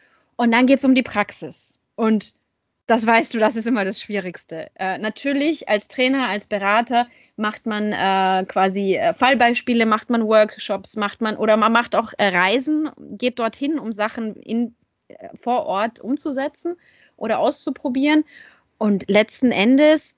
Und 0.43 0.51
dann 0.51 0.67
geht 0.67 0.79
es 0.79 0.83
um 0.83 0.93
die 0.93 1.03
Praxis. 1.03 1.79
Und 1.95 2.33
das 2.85 3.07
weißt 3.07 3.33
du, 3.33 3.39
das 3.39 3.55
ist 3.55 3.65
immer 3.65 3.85
das 3.85 4.01
Schwierigste. 4.01 4.69
Äh, 4.75 4.97
natürlich 4.97 5.69
als 5.69 5.87
Trainer, 5.87 6.27
als 6.27 6.47
Berater 6.47 7.07
macht 7.37 7.65
man 7.65 7.93
äh, 7.93 8.43
quasi 8.45 8.95
äh, 8.95 9.13
Fallbeispiele, 9.13 9.85
macht 9.85 10.09
man 10.09 10.27
Workshops, 10.27 10.97
macht 10.97 11.21
man 11.21 11.37
oder 11.37 11.55
man 11.55 11.71
macht 11.71 11.95
auch 11.95 12.11
äh, 12.17 12.27
Reisen, 12.27 12.89
geht 13.11 13.39
dorthin, 13.39 13.79
um 13.79 13.93
Sachen 13.93 14.35
in, 14.35 14.75
äh, 15.07 15.29
vor 15.35 15.65
Ort 15.65 16.01
umzusetzen 16.01 16.75
oder 17.15 17.39
auszuprobieren. 17.39 18.25
Und 18.77 19.09
letzten 19.09 19.53
Endes 19.53 20.17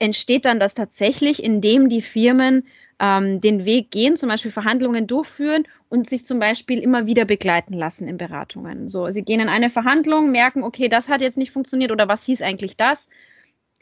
entsteht 0.00 0.46
dann 0.46 0.58
das 0.58 0.74
tatsächlich, 0.74 1.44
indem 1.44 1.88
die 1.88 2.02
Firmen 2.02 2.66
ähm, 3.00 3.40
den 3.40 3.64
Weg 3.64 3.90
gehen, 3.90 4.16
zum 4.16 4.28
Beispiel 4.28 4.50
Verhandlungen 4.50 5.06
durchführen 5.06 5.64
und 5.88 6.08
sich 6.08 6.24
zum 6.24 6.38
Beispiel 6.38 6.78
immer 6.80 7.06
wieder 7.06 7.24
begleiten 7.24 7.72
lassen 7.72 8.06
in 8.06 8.18
Beratungen. 8.18 8.86
So, 8.86 9.10
sie 9.10 9.22
gehen 9.22 9.40
in 9.40 9.48
eine 9.48 9.70
Verhandlung, 9.70 10.30
merken, 10.30 10.62
okay, 10.62 10.88
das 10.88 11.08
hat 11.08 11.22
jetzt 11.22 11.38
nicht 11.38 11.50
funktioniert 11.50 11.90
oder 11.90 12.08
was 12.08 12.24
hieß 12.26 12.42
eigentlich 12.42 12.76
das? 12.76 13.08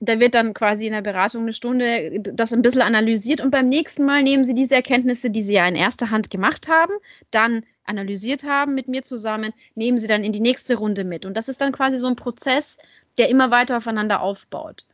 Da 0.01 0.21
wird 0.21 0.37
dann 0.37 0.55
quasi 0.55 0.87
in 0.87 0.93
der 0.93 1.03
Beratung 1.03 1.43
eine 1.43 1.53
Stunde 1.53 2.21
das 2.21 2.53
ein 2.53 2.63
bisschen 2.63 2.83
analysiert 2.83 3.41
und 3.41 3.51
beim 3.51 3.69
nächsten 3.69 4.05
Mal 4.05 4.23
nehmen 4.23 4.45
sie 4.45 4.55
diese 4.55 4.77
Erkenntnisse, 4.77 5.31
die 5.31 5.43
sie 5.43 5.55
ja 5.55 5.67
in 5.67 5.75
erster 5.75 6.11
Hand 6.11 6.31
gemacht 6.31 6.69
haben, 6.69 6.93
dann 7.33 7.65
analysiert 7.83 8.45
haben 8.45 8.77
mit 8.77 8.87
mir 8.87 9.03
zusammen, 9.03 9.53
nehmen 9.75 9.99
sie 9.99 10.07
dann 10.07 10.23
in 10.23 10.31
die 10.31 10.41
nächste 10.41 10.77
Runde 10.77 11.03
mit. 11.03 11.27
Und 11.27 11.37
das 11.37 11.49
ist 11.49 11.61
dann 11.61 11.73
quasi 11.73 11.97
so 11.97 12.07
ein 12.07 12.15
Prozess, 12.15 12.79
der 13.17 13.29
immer 13.29 13.51
weiter 13.51 13.79
aufeinander 13.79 14.21
aufbaut 14.21 14.87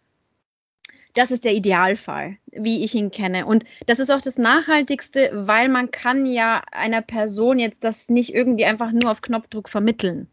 das 1.14 1.30
ist 1.30 1.44
der 1.44 1.54
Idealfall, 1.54 2.36
wie 2.50 2.84
ich 2.84 2.94
ihn 2.94 3.10
kenne. 3.10 3.46
Und 3.46 3.64
das 3.86 4.00
ist 4.00 4.10
auch 4.10 4.20
das 4.20 4.36
Nachhaltigste, 4.36 5.30
weil 5.32 5.68
man 5.68 5.90
kann 5.90 6.26
ja 6.26 6.62
einer 6.72 7.02
Person 7.02 7.58
jetzt 7.58 7.84
das 7.84 8.08
nicht 8.08 8.34
irgendwie 8.34 8.64
einfach 8.64 8.92
nur 8.92 9.10
auf 9.10 9.22
Knopfdruck 9.22 9.68
vermitteln. 9.68 10.28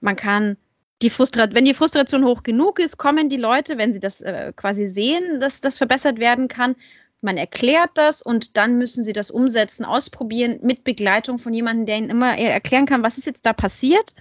Man 0.00 0.16
kann 0.16 0.56
die 1.02 1.10
Frustration, 1.10 1.54
wenn 1.54 1.66
die 1.66 1.74
Frustration 1.74 2.24
hoch 2.24 2.42
genug 2.42 2.78
ist, 2.78 2.96
kommen 2.96 3.28
die 3.28 3.36
Leute, 3.36 3.76
wenn 3.76 3.92
sie 3.92 4.00
das 4.00 4.22
äh, 4.22 4.52
quasi 4.56 4.86
sehen, 4.86 5.40
dass 5.40 5.60
das 5.60 5.76
verbessert 5.76 6.18
werden 6.18 6.48
kann. 6.48 6.76
Man 7.22 7.36
erklärt 7.36 7.90
das 7.94 8.22
und 8.22 8.56
dann 8.56 8.78
müssen 8.78 9.04
sie 9.04 9.12
das 9.12 9.30
umsetzen, 9.30 9.84
ausprobieren 9.84 10.60
mit 10.62 10.84
Begleitung 10.84 11.38
von 11.38 11.52
jemandem, 11.52 11.86
der 11.86 11.98
ihnen 11.98 12.10
immer 12.10 12.38
erklären 12.38 12.86
kann, 12.86 13.02
was 13.02 13.18
ist 13.18 13.26
jetzt 13.26 13.44
da 13.44 13.52
passiert 13.52 14.14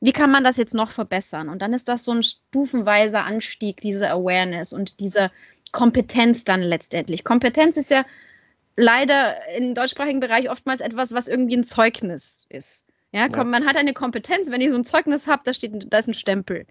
wie 0.00 0.12
kann 0.12 0.30
man 0.30 0.44
das 0.44 0.56
jetzt 0.56 0.74
noch 0.74 0.90
verbessern? 0.90 1.48
Und 1.48 1.60
dann 1.62 1.74
ist 1.74 1.88
das 1.88 2.04
so 2.04 2.12
ein 2.12 2.22
stufenweiser 2.22 3.24
Anstieg, 3.24 3.80
diese 3.80 4.10
Awareness 4.10 4.72
und 4.72 5.00
diese 5.00 5.30
Kompetenz 5.72 6.44
dann 6.44 6.62
letztendlich. 6.62 7.22
Kompetenz 7.22 7.76
ist 7.76 7.90
ja 7.90 8.04
leider 8.76 9.36
im 9.56 9.74
deutschsprachigen 9.74 10.20
Bereich 10.20 10.50
oftmals 10.50 10.80
etwas, 10.80 11.12
was 11.12 11.28
irgendwie 11.28 11.56
ein 11.56 11.64
Zeugnis 11.64 12.46
ist. 12.48 12.86
Ja, 13.12 13.26
ja. 13.28 13.44
man 13.44 13.66
hat 13.66 13.76
eine 13.76 13.92
Kompetenz, 13.92 14.50
wenn 14.50 14.60
ich 14.60 14.70
so 14.70 14.76
ein 14.76 14.84
Zeugnis 14.84 15.26
habe, 15.26 15.42
da 15.44 15.52
steht, 15.52 15.92
da 15.92 15.98
ist 15.98 16.08
ein 16.08 16.14
Stempel. 16.14 16.66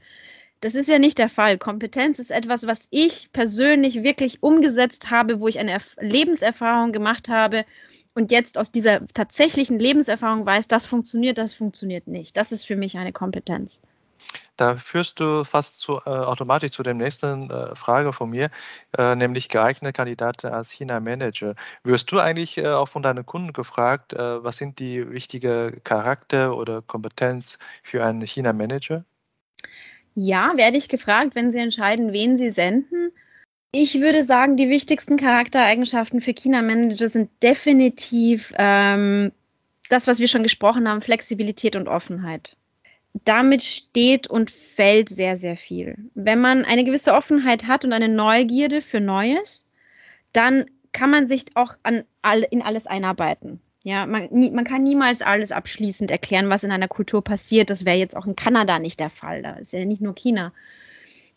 Das 0.62 0.76
ist 0.76 0.90
ja 0.90 1.00
nicht 1.00 1.18
der 1.18 1.30
Fall. 1.30 1.58
Kompetenz 1.58 2.20
ist 2.20 2.32
etwas, 2.32 2.68
was 2.68 2.88
ich 2.90 3.32
persönlich 3.32 4.04
wirklich 4.04 4.44
umgesetzt 4.44 5.10
habe, 5.10 5.40
wo 5.40 5.48
ich 5.48 5.60
eine 5.60 5.78
Lebenserfahrung 6.00 6.92
gemacht 6.92 7.30
habe 7.30 7.66
und 8.14 8.32
jetzt 8.32 8.58
aus 8.58 8.72
dieser 8.72 9.08
tatsächlichen 9.08 9.80
Lebenserfahrung 9.80 10.46
weiß, 10.46 10.68
das 10.68 10.86
funktioniert, 10.86 11.38
das 11.38 11.54
funktioniert 11.54 12.08
nicht. 12.08 12.36
Das 12.36 12.52
ist 12.52 12.66
für 12.66 12.76
mich 12.76 12.98
eine 12.98 13.14
Kompetenz. 13.14 13.82
Da 14.58 14.76
führst 14.76 15.22
du 15.22 15.46
fast 15.46 15.80
zu, 15.80 16.02
äh, 16.06 16.10
automatisch 16.10 16.72
zu 16.72 16.84
der 16.84 16.94
nächsten 16.94 17.50
äh, 17.50 17.74
Frage 17.76 18.12
von 18.12 18.30
mir, 18.30 18.50
äh, 18.98 19.16
nämlich 19.16 19.48
geeignete 19.48 19.94
Kandidaten 19.94 20.48
als 20.48 20.72
China-Manager. 20.72 21.56
Wirst 21.84 22.12
du 22.12 22.20
eigentlich 22.20 22.58
äh, 22.58 22.68
auch 22.68 22.90
von 22.90 23.02
deinen 23.02 23.26
Kunden 23.26 23.54
gefragt, 23.54 24.12
äh, 24.12 24.44
was 24.44 24.58
sind 24.58 24.80
die 24.80 25.10
wichtigen 25.10 25.82
Charakter 25.86 26.58
oder 26.58 26.82
Kompetenz 26.82 27.58
für 27.82 28.04
einen 28.04 28.22
China-Manager? 28.22 29.06
Ja, 30.22 30.52
werde 30.58 30.76
ich 30.76 30.90
gefragt, 30.90 31.34
wenn 31.36 31.50
Sie 31.50 31.60
entscheiden, 31.60 32.12
wen 32.12 32.36
Sie 32.36 32.50
senden. 32.50 33.14
Ich 33.72 34.02
würde 34.02 34.22
sagen, 34.22 34.58
die 34.58 34.68
wichtigsten 34.68 35.16
Charaktereigenschaften 35.16 36.20
für 36.20 36.34
China-Manager 36.34 37.08
sind 37.08 37.30
definitiv 37.42 38.52
ähm, 38.58 39.32
das, 39.88 40.08
was 40.08 40.20
wir 40.20 40.28
schon 40.28 40.44
gesprochen 40.44 40.90
haben, 40.90 41.02
Flexibilität 41.02 41.78
und 41.78 41.88
Offenheit. 41.88 42.58
Damit 43.24 43.64
steht 43.64 44.28
und 44.28 44.52
fällt 44.52 45.08
sehr, 45.08 45.38
sehr 45.38 45.56
viel. 45.56 45.96
Wenn 46.16 46.42
man 46.42 46.66
eine 46.66 46.84
gewisse 46.84 47.14
Offenheit 47.14 47.66
hat 47.66 47.86
und 47.86 47.94
eine 47.94 48.10
Neugierde 48.10 48.82
für 48.82 49.00
Neues, 49.00 49.70
dann 50.34 50.66
kann 50.92 51.12
man 51.12 51.28
sich 51.28 51.46
auch 51.56 51.76
an 51.82 52.04
in 52.52 52.62
alles 52.62 52.88
einarbeiten. 52.88 53.62
Ja, 53.84 54.06
man, 54.06 54.28
nie, 54.32 54.52
man 54.52 54.66
kann 54.66 54.84
niemals 54.84 55.22
alles 55.22 55.52
abschließend 55.52 56.12
erklären, 56.12 56.50
was 56.50 56.64
in 56.64 56.72
einer 56.72 56.90
Kultur 56.90 57.24
passiert. 57.24 57.70
Das 57.70 57.86
wäre 57.86 57.98
jetzt 57.98 58.16
auch 58.16 58.26
in 58.26 58.36
Kanada 58.36 58.78
nicht 58.80 59.00
der 59.00 59.10
Fall. 59.10 59.42
Da 59.42 59.54
ist 59.54 59.72
ja 59.72 59.86
nicht 59.86 60.02
nur 60.02 60.16
China. 60.16 60.52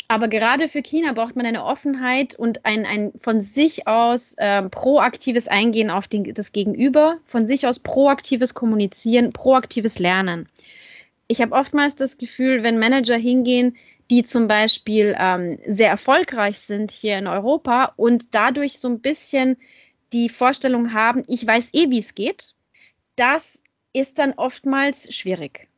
Aber 0.09 0.29
gerade 0.29 0.69
für 0.69 0.83
China 0.83 1.13
braucht 1.13 1.37
man 1.37 1.47
eine 1.47 1.65
Offenheit 1.65 2.35
und 2.35 2.67
ein, 2.67 2.85
ein 2.85 3.13
von 3.19 3.41
sich 3.41 3.87
aus 3.87 4.35
äh, 4.37 4.63
proaktives 4.65 5.49
Eingehen 5.49 5.89
auf 5.89 6.09
den, 6.09 6.35
das 6.35 6.53
Gegenüber, 6.53 7.19
von 7.25 7.47
sich 7.47 7.67
aus 7.67 7.79
proaktives 7.79 8.53
Kommunizieren, 8.53 9.33
proaktives 9.33 9.99
Lernen. 9.99 10.49
Ich 11.29 11.41
habe 11.41 11.55
oftmals 11.55 11.97
das 11.97 12.19
Gefühl, 12.19 12.63
wenn 12.63 12.79
Manager 12.79 13.17
hingehen, 13.17 13.77
die 14.11 14.23
zum 14.23 14.49
Beispiel 14.49 15.17
ähm, 15.19 15.59
sehr 15.67 15.89
erfolgreich 15.89 16.59
sind 16.59 16.91
hier 16.91 17.17
in 17.17 17.27
Europa 17.27 17.95
und 17.97 18.35
dadurch 18.35 18.79
so 18.79 18.89
ein 18.89 19.01
bisschen 19.01 19.57
die 20.13 20.29
Vorstellung 20.29 20.93
haben, 20.93 21.23
ich 21.27 21.47
weiß 21.47 21.71
eh, 21.75 21.91
wie 21.91 21.99
es 21.99 22.15
geht, 22.15 22.55
das 23.17 23.63
ist 23.93 24.19
dann 24.19 24.35
oftmals 24.35 25.15
schwierig. 25.15 25.69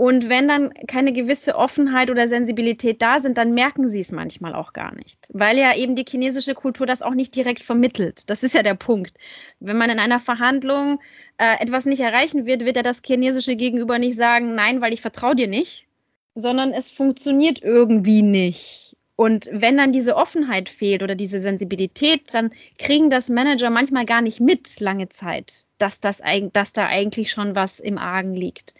Und 0.00 0.30
wenn 0.30 0.48
dann 0.48 0.72
keine 0.86 1.12
gewisse 1.12 1.56
Offenheit 1.56 2.10
oder 2.10 2.26
Sensibilität 2.26 3.02
da 3.02 3.20
sind, 3.20 3.36
dann 3.36 3.52
merken 3.52 3.86
sie 3.86 4.00
es 4.00 4.12
manchmal 4.12 4.54
auch 4.54 4.72
gar 4.72 4.94
nicht, 4.94 5.28
weil 5.30 5.58
ja 5.58 5.76
eben 5.76 5.94
die 5.94 6.06
chinesische 6.08 6.54
Kultur 6.54 6.86
das 6.86 7.02
auch 7.02 7.12
nicht 7.12 7.36
direkt 7.36 7.62
vermittelt. 7.62 8.30
Das 8.30 8.42
ist 8.42 8.54
ja 8.54 8.62
der 8.62 8.76
Punkt. 8.76 9.12
Wenn 9.58 9.76
man 9.76 9.90
in 9.90 9.98
einer 9.98 10.18
Verhandlung 10.18 11.00
äh, 11.36 11.62
etwas 11.62 11.84
nicht 11.84 12.00
erreichen 12.00 12.46
wird, 12.46 12.64
wird 12.64 12.76
ja 12.76 12.82
das 12.82 13.02
chinesische 13.04 13.56
Gegenüber 13.56 13.98
nicht 13.98 14.16
sagen, 14.16 14.54
nein, 14.54 14.80
weil 14.80 14.94
ich 14.94 15.02
vertraue 15.02 15.36
dir 15.36 15.48
nicht, 15.48 15.86
sondern 16.34 16.72
es 16.72 16.90
funktioniert 16.90 17.62
irgendwie 17.62 18.22
nicht. 18.22 18.96
Und 19.20 19.50
wenn 19.52 19.76
dann 19.76 19.92
diese 19.92 20.16
Offenheit 20.16 20.70
fehlt 20.70 21.02
oder 21.02 21.14
diese 21.14 21.40
Sensibilität, 21.40 22.32
dann 22.32 22.52
kriegen 22.78 23.10
das 23.10 23.28
Manager 23.28 23.68
manchmal 23.68 24.06
gar 24.06 24.22
nicht 24.22 24.40
mit 24.40 24.80
lange 24.80 25.10
Zeit, 25.10 25.66
dass, 25.76 26.00
das, 26.00 26.22
dass 26.54 26.72
da 26.72 26.86
eigentlich 26.86 27.30
schon 27.30 27.54
was 27.54 27.80
im 27.80 27.98
Argen 27.98 28.32
liegt. 28.32 28.72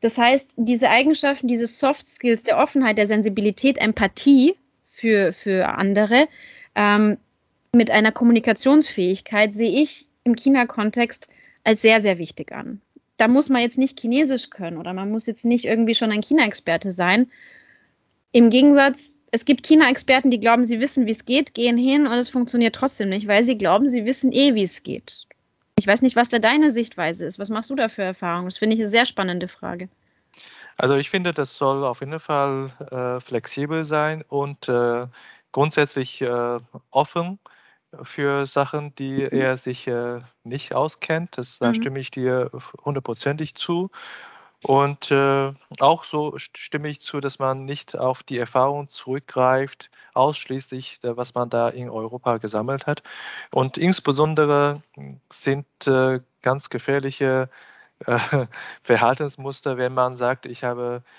Das 0.00 0.16
heißt, 0.16 0.54
diese 0.56 0.88
Eigenschaften, 0.88 1.46
diese 1.46 1.66
Soft 1.66 2.06
Skills 2.06 2.44
der 2.44 2.56
Offenheit, 2.56 2.96
der 2.96 3.06
Sensibilität, 3.06 3.76
Empathie 3.76 4.54
für, 4.86 5.34
für 5.34 5.68
andere 5.68 6.26
ähm, 6.74 7.18
mit 7.70 7.90
einer 7.90 8.12
Kommunikationsfähigkeit 8.12 9.52
sehe 9.52 9.82
ich 9.82 10.06
im 10.24 10.36
China-Kontext 10.36 11.28
als 11.64 11.82
sehr, 11.82 12.00
sehr 12.00 12.16
wichtig 12.16 12.50
an. 12.52 12.80
Da 13.18 13.28
muss 13.28 13.50
man 13.50 13.60
jetzt 13.60 13.76
nicht 13.76 14.00
Chinesisch 14.00 14.48
können 14.48 14.78
oder 14.78 14.94
man 14.94 15.10
muss 15.10 15.26
jetzt 15.26 15.44
nicht 15.44 15.66
irgendwie 15.66 15.94
schon 15.94 16.12
ein 16.12 16.22
China-Experte 16.22 16.92
sein. 16.92 17.30
Im 18.36 18.50
Gegensatz, 18.50 19.14
es 19.30 19.46
gibt 19.46 19.66
China-Experten, 19.66 20.30
die 20.30 20.38
glauben, 20.38 20.66
sie 20.66 20.78
wissen, 20.78 21.06
wie 21.06 21.12
es 21.12 21.24
geht, 21.24 21.54
gehen 21.54 21.78
hin 21.78 22.06
und 22.06 22.12
es 22.12 22.28
funktioniert 22.28 22.74
trotzdem 22.74 23.08
nicht, 23.08 23.26
weil 23.28 23.42
sie 23.44 23.56
glauben, 23.56 23.88
sie 23.88 24.04
wissen 24.04 24.30
eh, 24.30 24.54
wie 24.54 24.62
es 24.62 24.82
geht. 24.82 25.26
Ich 25.78 25.86
weiß 25.86 26.02
nicht, 26.02 26.16
was 26.16 26.28
da 26.28 26.38
deine 26.38 26.70
Sichtweise 26.70 27.24
ist. 27.24 27.38
Was 27.38 27.48
machst 27.48 27.70
du 27.70 27.76
da 27.76 27.88
für 27.88 28.02
Erfahrungen? 28.02 28.44
Das 28.44 28.58
finde 28.58 28.76
ich 28.76 28.82
eine 28.82 28.90
sehr 28.90 29.06
spannende 29.06 29.48
Frage. 29.48 29.88
Also 30.76 30.96
ich 30.96 31.08
finde, 31.08 31.32
das 31.32 31.54
soll 31.54 31.82
auf 31.82 32.00
jeden 32.00 32.20
Fall 32.20 32.72
äh, 32.90 33.20
flexibel 33.24 33.86
sein 33.86 34.22
und 34.28 34.68
äh, 34.68 35.06
grundsätzlich 35.50 36.20
äh, 36.20 36.58
offen 36.90 37.38
für 38.02 38.44
Sachen, 38.44 38.94
die 38.96 39.16
mhm. 39.16 39.28
er 39.32 39.56
sich 39.56 39.86
äh, 39.86 40.20
nicht 40.44 40.74
auskennt. 40.74 41.38
Das, 41.38 41.58
da 41.58 41.68
mhm. 41.68 41.74
stimme 41.74 42.00
ich 42.00 42.10
dir 42.10 42.50
hundertprozentig 42.84 43.54
zu. 43.54 43.90
Und 44.64 45.10
äh, 45.10 45.52
auch 45.80 46.04
so 46.04 46.34
stimme 46.38 46.88
ich 46.88 47.00
zu, 47.00 47.20
dass 47.20 47.38
man 47.38 47.64
nicht 47.64 47.96
auf 47.96 48.22
die 48.22 48.38
Erfahrung 48.38 48.88
zurückgreift, 48.88 49.90
ausschließlich, 50.14 50.98
was 51.02 51.34
man 51.34 51.50
da 51.50 51.68
in 51.68 51.90
Europa 51.90 52.38
gesammelt 52.38 52.86
hat. 52.86 53.02
Und 53.52 53.76
insbesondere 53.78 54.82
sind 55.30 55.66
äh, 55.86 56.20
ganz 56.42 56.70
gefährliche 56.70 57.50
äh, 58.06 58.18
Verhaltensmuster, 58.82 59.76
wenn 59.78 59.94
man 59.94 60.16
sagt, 60.16 60.46
ich 60.46 60.64
habe 60.64 61.02
äh, 61.04 61.10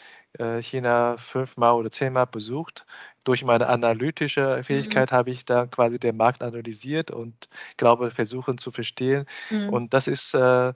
China 0.62 1.18
fünfmal 1.18 1.74
oder 1.74 1.92
zehnmal 1.92 2.28
besucht. 2.28 2.86
Durch 3.24 3.44
meine 3.44 3.68
analytische 3.68 4.64
Fähigkeit 4.64 5.12
mhm. 5.12 5.16
habe 5.16 5.30
ich 5.32 5.46
da 5.46 5.66
quasi 5.66 6.00
den 6.00 6.18
Markt 6.18 6.44
analysiert 6.44 7.12
und 7.12 7.50
glaube, 7.76 8.12
versuchen 8.12 8.58
zu 8.58 8.72
verstehen. 8.72 9.26
Mhm. 9.50 9.70
Und 9.70 9.94
das 9.94 10.08
ist 10.08 10.34
äh, 10.34 10.74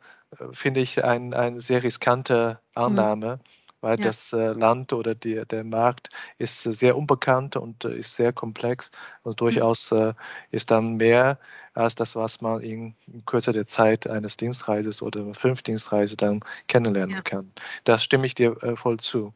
finde 0.51 0.80
ich 0.80 1.03
ein, 1.03 1.34
eine 1.34 1.62
sehr 1.62 1.84
riskante 1.84 2.59
mhm. 2.76 2.82
Annahme. 2.84 3.36
Mhm 3.38 3.61
weil 3.82 3.99
ja. 3.99 4.05
das 4.05 4.32
äh, 4.34 4.53
Land 4.53 4.93
oder 4.93 5.15
die, 5.15 5.43
der 5.45 5.63
Markt 5.63 6.09
ist 6.38 6.63
sehr 6.63 6.97
unbekannt 6.97 7.55
und 7.55 7.84
äh, 7.86 7.93
ist 7.93 8.15
sehr 8.15 8.32
komplex 8.32 8.91
und 9.23 9.34
mhm. 9.34 9.45
durchaus 9.45 9.91
äh, 9.91 10.13
ist 10.51 10.71
dann 10.71 10.97
mehr 10.97 11.39
als 11.73 11.95
das, 11.95 12.15
was 12.15 12.41
man 12.41 12.61
in, 12.61 12.95
in 13.07 13.25
Kürze 13.25 13.51
der 13.51 13.65
Zeit 13.65 14.07
eines 14.07 14.38
Dienstreises 14.38 15.01
oder 15.01 15.34
fünf 15.34 15.61
Dienstreise 15.61 16.17
dann 16.17 16.41
kennenlernen 16.67 17.15
ja. 17.15 17.21
kann. 17.21 17.51
Das 17.84 18.03
stimme 18.03 18.25
ich 18.25 18.36
dir 18.36 18.61
äh, 18.63 18.75
voll 18.75 18.99
zu. 18.99 19.34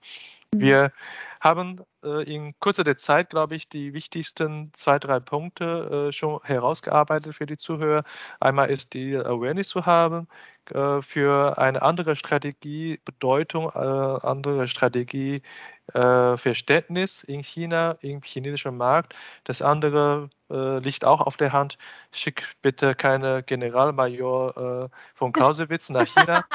Mhm. 0.53 0.59
Wir 0.59 0.91
haben 1.39 1.81
äh, 2.03 2.23
in 2.23 2.53
kurzer 2.59 2.97
Zeit, 2.97 3.29
glaube 3.29 3.55
ich, 3.55 3.69
die 3.69 3.93
wichtigsten 3.93 4.71
zwei, 4.73 4.99
drei 4.99 5.19
Punkte 5.19 6.07
äh, 6.07 6.11
schon 6.11 6.39
herausgearbeitet 6.43 7.35
für 7.35 7.45
die 7.45 7.57
Zuhörer. 7.57 8.03
Einmal 8.39 8.69
ist 8.69 8.93
die 8.93 9.15
Awareness 9.15 9.69
zu 9.69 9.85
haben 9.85 10.27
äh, 10.72 11.01
für 11.01 11.57
eine 11.57 11.82
andere 11.82 12.16
Strategie, 12.16 12.99
Bedeutung, 13.05 13.70
äh, 13.74 13.78
andere 13.78 14.68
Strategie, 14.68 15.41
äh, 15.93 16.38
Verständnis 16.38 17.24
in 17.24 17.43
China, 17.43 17.97
im 18.01 18.22
chinesischen 18.24 18.78
Markt. 18.78 19.16
Das 19.43 19.61
andere 19.61 20.30
äh, 20.49 20.80
liegt 20.80 21.05
auch 21.05 21.22
auf 21.22 21.38
der 21.38 21.53
Hand. 21.53 21.78
Schick 22.11 22.55
bitte 22.61 22.95
keine 22.95 23.43
Generalmajor 23.43 24.57
äh, 24.86 24.89
von 25.13 25.32
Clausewitz 25.34 25.89
nach 25.89 26.07
China. 26.07 26.45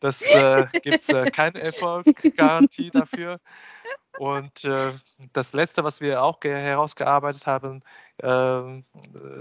Das 0.00 0.24
gibt 0.82 0.96
es 0.96 1.32
keine 1.32 1.60
Erfolggarantie 1.60 2.90
dafür. 2.90 3.38
Und 4.20 4.66
äh, 4.66 4.92
das 5.32 5.54
Letzte, 5.54 5.82
was 5.82 6.02
wir 6.02 6.22
auch 6.22 6.40
herausgearbeitet 6.44 7.46
haben, 7.46 7.82
äh, 8.18 8.82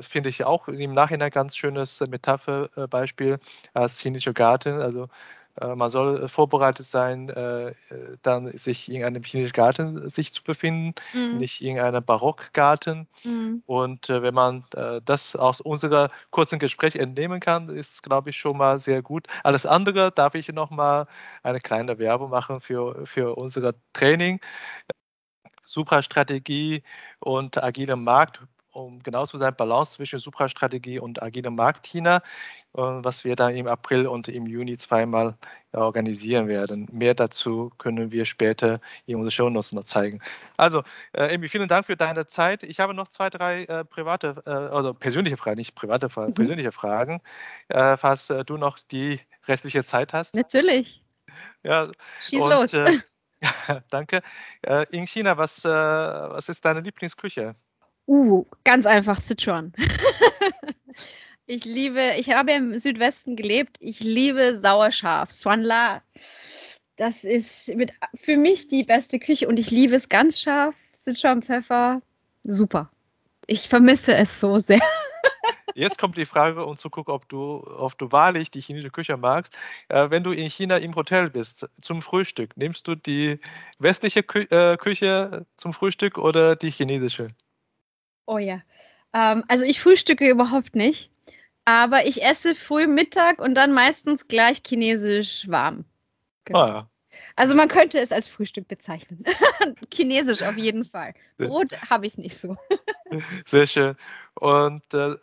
finde 0.01 0.29
ich 0.29 0.45
auch 0.45 0.69
im 0.69 0.93
Nachhinein 0.93 1.31
ganz 1.31 1.57
schönes 1.57 1.99
Metapherbeispiel 1.99 3.39
als 3.73 3.99
chinesischer 3.99 4.31
Garten. 4.31 4.79
Also 4.79 5.03
äh, 5.03 5.07
man 5.61 5.89
soll 5.89 6.27
vorbereitet 6.27 6.85
sein, 6.85 7.29
äh, 7.29 7.73
dann 8.21 8.49
sich 8.51 8.91
in 8.91 9.03
einem 9.03 9.23
chinesischen 9.23 9.53
Garten 9.53 10.09
sich 10.09 10.33
zu 10.33 10.43
befinden, 10.43 10.95
mhm. 11.13 11.37
nicht 11.37 11.61
in 11.61 11.79
einem 11.79 12.03
Barockgarten. 12.03 13.07
Mhm. 13.23 13.63
Und 13.65 14.09
äh, 14.09 14.21
wenn 14.21 14.33
man 14.33 14.63
das 15.03 15.35
aus 15.35 15.61
unserer 15.61 16.09
kurzen 16.31 16.59
Gespräch 16.59 16.95
entnehmen 16.95 17.39
kann, 17.39 17.69
ist, 17.69 18.03
glaube 18.03 18.29
ich, 18.29 18.37
schon 18.37 18.57
mal 18.57 18.79
sehr 18.79 19.01
gut. 19.01 19.27
Alles 19.43 19.65
andere 19.65 20.11
darf 20.11 20.35
ich 20.35 20.47
noch 20.49 20.69
mal 20.69 21.07
eine 21.43 21.59
kleine 21.59 21.99
Werbung 21.99 22.29
machen 22.29 22.61
für, 22.61 23.05
für 23.05 23.37
unser 23.37 23.73
Training. 23.93 24.39
Suprastrategie 25.65 26.83
und 27.19 27.61
agile 27.61 27.95
Markt 27.95 28.41
um 28.71 29.01
genau 29.01 29.25
zu 29.25 29.37
sein, 29.37 29.55
Balance 29.55 29.93
zwischen 29.93 30.19
Suprastrategie 30.19 30.99
und 30.99 31.21
agilem 31.21 31.55
Markt 31.55 31.85
China, 31.85 32.17
äh, 32.73 32.81
was 32.81 33.23
wir 33.23 33.35
dann 33.35 33.55
im 33.55 33.67
April 33.67 34.07
und 34.07 34.27
im 34.27 34.45
Juni 34.45 34.77
zweimal 34.77 35.37
organisieren 35.71 36.47
werden. 36.47 36.87
Mehr 36.91 37.13
dazu 37.13 37.71
können 37.77 38.11
wir 38.11 38.25
später 38.25 38.79
in 39.05 39.15
unseren 39.15 39.31
Shownotes 39.31 39.71
noch 39.73 39.83
zeigen. 39.83 40.19
Also, 40.57 40.83
äh, 41.13 41.37
vielen 41.47 41.67
Dank 41.67 41.85
für 41.85 41.95
deine 41.95 42.27
Zeit. 42.27 42.63
Ich 42.63 42.79
habe 42.79 42.93
noch 42.93 43.07
zwei, 43.07 43.29
drei 43.29 43.63
äh, 43.63 43.85
private, 43.85 44.41
äh, 44.45 44.49
also 44.49 44.93
persönliche 44.93 45.37
Fragen, 45.37 45.57
nicht 45.57 45.75
private 45.75 46.09
Fragen, 46.09 46.29
mhm. 46.29 46.35
persönliche 46.35 46.71
Fragen, 46.71 47.21
äh, 47.69 47.97
falls 47.97 48.29
äh, 48.29 48.43
du 48.45 48.57
noch 48.57 48.79
die 48.79 49.19
restliche 49.47 49.83
Zeit 49.83 50.13
hast. 50.13 50.35
Natürlich. 50.35 51.01
Ja, 51.63 51.89
Schieß 52.21 52.41
und, 52.41 52.49
los. 52.51 52.71
danke. 53.89 54.21
in 54.91 55.07
China, 55.07 55.37
was, 55.37 55.63
was 55.63 56.49
ist 56.49 56.65
deine 56.65 56.81
Lieblingsküche? 56.81 57.55
Uh, 58.09 58.47
ganz 58.63 58.87
einfach 58.87 59.19
Sichuan. 59.19 59.71
ich 61.45 61.63
liebe, 61.63 62.15
ich 62.17 62.31
habe 62.31 62.53
im 62.53 62.75
Südwesten 62.79 63.35
gelebt. 63.35 63.77
Ich 63.79 63.99
liebe 63.99 64.55
sauerscharf. 64.55 65.29
Swanla. 65.29 66.01
Das 66.95 67.23
ist 67.23 67.75
mit, 67.75 67.93
für 68.15 68.35
mich 68.35 68.67
die 68.67 68.83
beste 68.83 69.19
Küche 69.19 69.47
und 69.47 69.59
ich 69.59 69.69
liebe 69.69 69.95
es 69.95 70.09
ganz 70.09 70.39
scharf. 70.39 70.75
Sichuan 70.91 71.43
Pfeffer. 71.43 72.01
Super. 72.43 72.89
Ich 73.45 73.69
vermisse 73.69 74.15
es 74.15 74.39
so 74.39 74.57
sehr. 74.57 74.79
Jetzt 75.75 75.99
kommt 75.99 76.17
die 76.17 76.25
Frage, 76.25 76.65
um 76.65 76.77
zu 76.77 76.89
gucken, 76.89 77.13
ob 77.13 77.29
du, 77.29 77.63
ob 77.63 77.95
du 77.95 78.11
wahrlich 78.11 78.49
die 78.49 78.59
chinesische 78.59 78.89
Küche 78.89 79.17
magst. 79.17 79.55
Äh, 79.87 80.09
wenn 80.09 80.23
du 80.23 80.31
in 80.31 80.49
China 80.49 80.77
im 80.77 80.95
Hotel 80.95 81.29
bist 81.29 81.69
zum 81.79 82.01
Frühstück, 82.01 82.57
nimmst 82.57 82.87
du 82.87 82.95
die 82.95 83.39
westliche 83.77 84.23
Kü 84.23 84.47
äh, 84.49 84.77
Küche 84.77 85.45
zum 85.57 85.73
Frühstück 85.73 86.17
oder 86.17 86.55
die 86.55 86.71
chinesische? 86.71 87.27
Oh 88.29 88.37
ja. 88.37 88.61
Ähm, 89.11 89.43
also 89.47 89.65
ich 89.65 89.81
frühstücke 89.81 90.29
überhaupt 90.29 90.75
nicht, 90.75 91.09
aber 91.65 92.05
ich 92.05 92.21
esse 92.21 92.53
früh 92.53 92.85
Mittag 92.85 93.39
und 93.39 93.55
dann 93.55 93.73
meistens 93.73 94.27
gleich 94.27 94.61
chinesisch 94.65 95.49
warm. 95.49 95.85
Genau. 96.45 96.59
Ah, 96.59 96.67
ja. 96.67 96.89
Also 97.35 97.55
man 97.55 97.67
könnte 97.67 97.99
es 97.99 98.11
als 98.11 98.27
Frühstück 98.27 98.67
bezeichnen. 98.67 99.23
Chinesisch 99.93 100.41
auf 100.41 100.57
jeden 100.57 100.85
Fall. 100.85 101.13
Brot 101.37 101.73
habe 101.89 102.05
ich 102.05 102.17
nicht 102.17 102.37
so. 102.37 102.55
Sehr 103.45 103.67
schön. 103.67 103.95
Und 104.35 104.93
äh, 104.93 105.15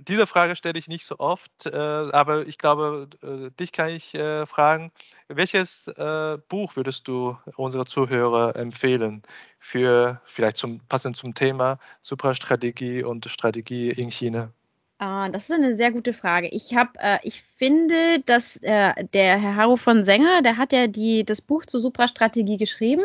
diese 0.00 0.26
Frage 0.26 0.56
stelle 0.56 0.78
ich 0.78 0.88
nicht 0.88 1.06
so 1.06 1.18
oft, 1.18 1.66
äh, 1.66 1.76
aber 1.76 2.46
ich 2.46 2.58
glaube, 2.58 3.08
äh, 3.22 3.50
dich 3.50 3.72
kann 3.72 3.90
ich 3.90 4.14
äh, 4.14 4.46
fragen, 4.46 4.92
welches 5.28 5.88
äh, 5.88 6.38
Buch 6.48 6.76
würdest 6.76 7.08
du 7.08 7.36
unsere 7.56 7.84
Zuhörer 7.84 8.56
empfehlen 8.56 9.22
für 9.58 10.20
vielleicht 10.24 10.56
zum 10.56 10.80
passend 10.88 11.16
zum 11.16 11.34
Thema 11.34 11.78
Suprastrategie 12.00 13.02
und 13.02 13.26
Strategie 13.26 13.90
in 13.90 14.10
China? 14.10 14.52
Ah, 14.98 15.28
das 15.30 15.44
ist 15.44 15.52
eine 15.52 15.74
sehr 15.74 15.90
gute 15.90 16.12
Frage. 16.12 16.48
Ich 16.48 16.74
habe, 16.76 16.92
äh, 17.00 17.18
ich 17.24 17.42
finde, 17.42 18.20
dass 18.24 18.56
äh, 18.62 19.04
der 19.12 19.40
Herr 19.40 19.56
Haru 19.56 19.76
von 19.76 20.04
Sänger, 20.04 20.42
der 20.42 20.56
hat 20.56 20.72
ja 20.72 20.86
die, 20.86 21.24
das 21.24 21.40
Buch 21.40 21.66
zur 21.66 21.80
Suprastrategie 21.80 22.56
geschrieben. 22.56 23.02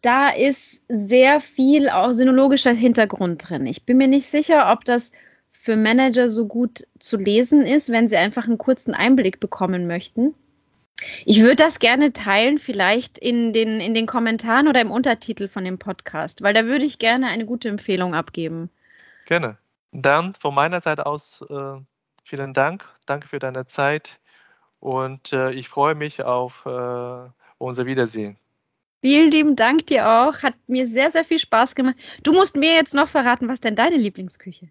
Da 0.00 0.30
ist 0.30 0.82
sehr 0.88 1.40
viel 1.40 1.88
auch 1.88 2.12
synologischer 2.12 2.72
Hintergrund 2.72 3.48
drin. 3.48 3.66
Ich 3.66 3.84
bin 3.84 3.98
mir 3.98 4.08
nicht 4.08 4.26
sicher, 4.26 4.72
ob 4.72 4.84
das 4.84 5.12
für 5.52 5.76
Manager 5.76 6.28
so 6.28 6.46
gut 6.46 6.88
zu 6.98 7.16
lesen 7.16 7.62
ist, 7.62 7.90
wenn 7.90 8.08
sie 8.08 8.16
einfach 8.16 8.46
einen 8.46 8.58
kurzen 8.58 8.94
Einblick 8.94 9.38
bekommen 9.38 9.86
möchten. 9.86 10.34
Ich 11.24 11.40
würde 11.40 11.56
das 11.56 11.78
gerne 11.78 12.12
teilen, 12.12 12.58
vielleicht 12.58 13.18
in 13.18 13.52
den, 13.52 13.80
in 13.80 13.94
den 13.94 14.06
Kommentaren 14.06 14.68
oder 14.68 14.80
im 14.80 14.90
Untertitel 14.90 15.48
von 15.48 15.64
dem 15.64 15.78
Podcast, 15.78 16.42
weil 16.42 16.54
da 16.54 16.66
würde 16.66 16.84
ich 16.84 16.98
gerne 16.98 17.26
eine 17.26 17.46
gute 17.46 17.68
Empfehlung 17.68 18.14
abgeben. 18.14 18.70
Gerne. 19.26 19.58
Dann 19.92 20.34
von 20.34 20.54
meiner 20.54 20.80
Seite 20.80 21.06
aus 21.06 21.44
äh, 21.48 21.80
vielen 22.24 22.54
Dank. 22.54 22.88
Danke 23.06 23.28
für 23.28 23.38
deine 23.38 23.66
Zeit 23.66 24.20
und 24.80 25.32
äh, 25.32 25.50
ich 25.52 25.68
freue 25.68 25.94
mich 25.94 26.24
auf 26.24 26.64
äh, 26.66 27.28
unser 27.58 27.86
Wiedersehen. 27.86 28.38
Vielen 29.02 29.30
lieben 29.30 29.56
Dank 29.56 29.86
dir 29.86 30.08
auch. 30.08 30.42
Hat 30.42 30.54
mir 30.66 30.86
sehr, 30.86 31.10
sehr 31.10 31.24
viel 31.24 31.38
Spaß 31.38 31.74
gemacht. 31.74 31.96
Du 32.22 32.32
musst 32.32 32.56
mir 32.56 32.74
jetzt 32.74 32.94
noch 32.94 33.08
verraten, 33.08 33.48
was 33.48 33.60
denn 33.60 33.74
deine 33.74 33.96
Lieblingsküche? 33.96 34.68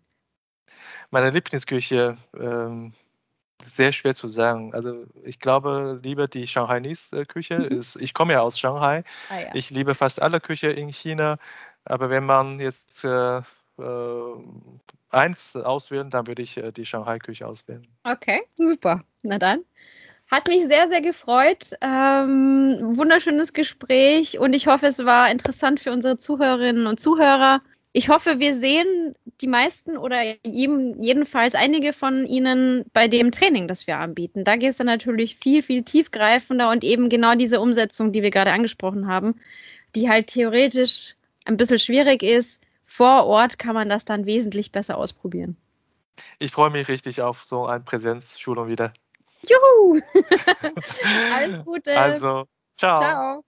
Meine 1.11 1.29
Lieblingsküche, 1.29 2.17
ähm, 2.39 2.93
sehr 3.63 3.91
schwer 3.91 4.15
zu 4.15 4.27
sagen. 4.27 4.73
Also 4.73 5.05
ich 5.23 5.39
glaube 5.39 5.99
lieber 6.01 6.27
die 6.27 6.47
Shanghainese-Küche. 6.47 7.69
Mhm. 7.69 7.83
Ich 7.99 8.13
komme 8.13 8.33
ja 8.33 8.41
aus 8.41 8.57
Shanghai. 8.57 9.03
Ah, 9.29 9.39
ja. 9.39 9.49
Ich 9.53 9.69
liebe 9.69 9.95
fast 9.95 10.21
alle 10.21 10.39
Küche 10.39 10.69
in 10.69 10.89
China. 10.89 11.37
Aber 11.83 12.09
wenn 12.09 12.25
man 12.25 12.59
jetzt 12.59 13.03
äh, 13.03 13.37
äh, 13.37 13.41
eins 15.11 15.55
auswählen, 15.55 16.09
dann 16.09 16.27
würde 16.27 16.41
ich 16.41 16.57
äh, 16.57 16.71
die 16.71 16.85
Shanghai-Küche 16.85 17.45
auswählen. 17.45 17.85
Okay, 18.03 18.41
super. 18.55 19.01
Na 19.23 19.37
dann. 19.37 19.61
Hat 20.29 20.47
mich 20.47 20.65
sehr, 20.65 20.87
sehr 20.87 21.01
gefreut. 21.01 21.71
Ähm, 21.81 22.77
wunderschönes 22.95 23.51
Gespräch 23.51 24.39
und 24.39 24.53
ich 24.53 24.67
hoffe, 24.67 24.87
es 24.87 25.03
war 25.03 25.29
interessant 25.29 25.81
für 25.81 25.91
unsere 25.91 26.15
Zuhörerinnen 26.15 26.87
und 26.87 27.01
Zuhörer. 27.01 27.61
Ich 27.91 28.07
hoffe, 28.07 28.39
wir 28.39 28.55
sehen 28.55 29.13
die 29.41 29.47
meisten 29.47 29.97
oder 29.97 30.21
jedenfalls 30.45 31.55
einige 31.55 31.91
von 31.91 32.25
Ihnen 32.25 32.85
bei 32.93 33.09
dem 33.09 33.31
Training, 33.31 33.67
das 33.67 33.87
wir 33.87 33.97
anbieten. 33.97 34.45
Da 34.45 34.55
geht 34.55 34.69
es 34.69 34.77
dann 34.77 34.87
natürlich 34.87 35.35
viel, 35.35 35.61
viel 35.61 35.83
tiefgreifender 35.83 36.69
und 36.69 36.85
eben 36.85 37.09
genau 37.09 37.35
diese 37.35 37.59
Umsetzung, 37.59 38.13
die 38.13 38.23
wir 38.23 38.31
gerade 38.31 38.53
angesprochen 38.53 39.07
haben, 39.07 39.35
die 39.95 40.07
halt 40.07 40.27
theoretisch 40.27 41.15
ein 41.43 41.57
bisschen 41.57 41.79
schwierig 41.79 42.23
ist. 42.23 42.61
Vor 42.93 43.25
Ort 43.25 43.57
kann 43.57 43.73
man 43.73 43.87
das 43.87 44.03
dann 44.03 44.25
wesentlich 44.25 44.73
besser 44.73 44.97
ausprobieren. 44.97 45.55
Ich 46.39 46.51
freue 46.51 46.69
mich 46.71 46.89
richtig 46.89 47.21
auf 47.21 47.45
so 47.45 47.65
eine 47.65 47.79
Präsenzschulung 47.85 48.67
wieder. 48.67 48.91
Juhu! 49.47 50.01
Alles 51.33 51.63
Gute. 51.63 51.97
Also, 51.97 52.47
ciao. 52.77 52.97
Ciao. 52.97 53.43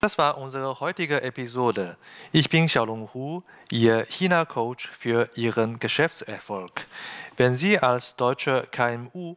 Das 0.00 0.18
war 0.18 0.36
unsere 0.36 0.80
heutige 0.80 1.22
Episode. 1.22 1.96
Ich 2.32 2.50
bin 2.50 2.66
Xiaolong 2.66 3.08
Hu, 3.14 3.42
Ihr 3.70 4.04
China-Coach 4.04 4.88
für 4.88 5.30
Ihren 5.36 5.78
Geschäftserfolg. 5.78 6.84
Wenn 7.36 7.54
Sie 7.54 7.78
als 7.78 8.16
deutscher 8.16 8.66
KMU 8.66 9.36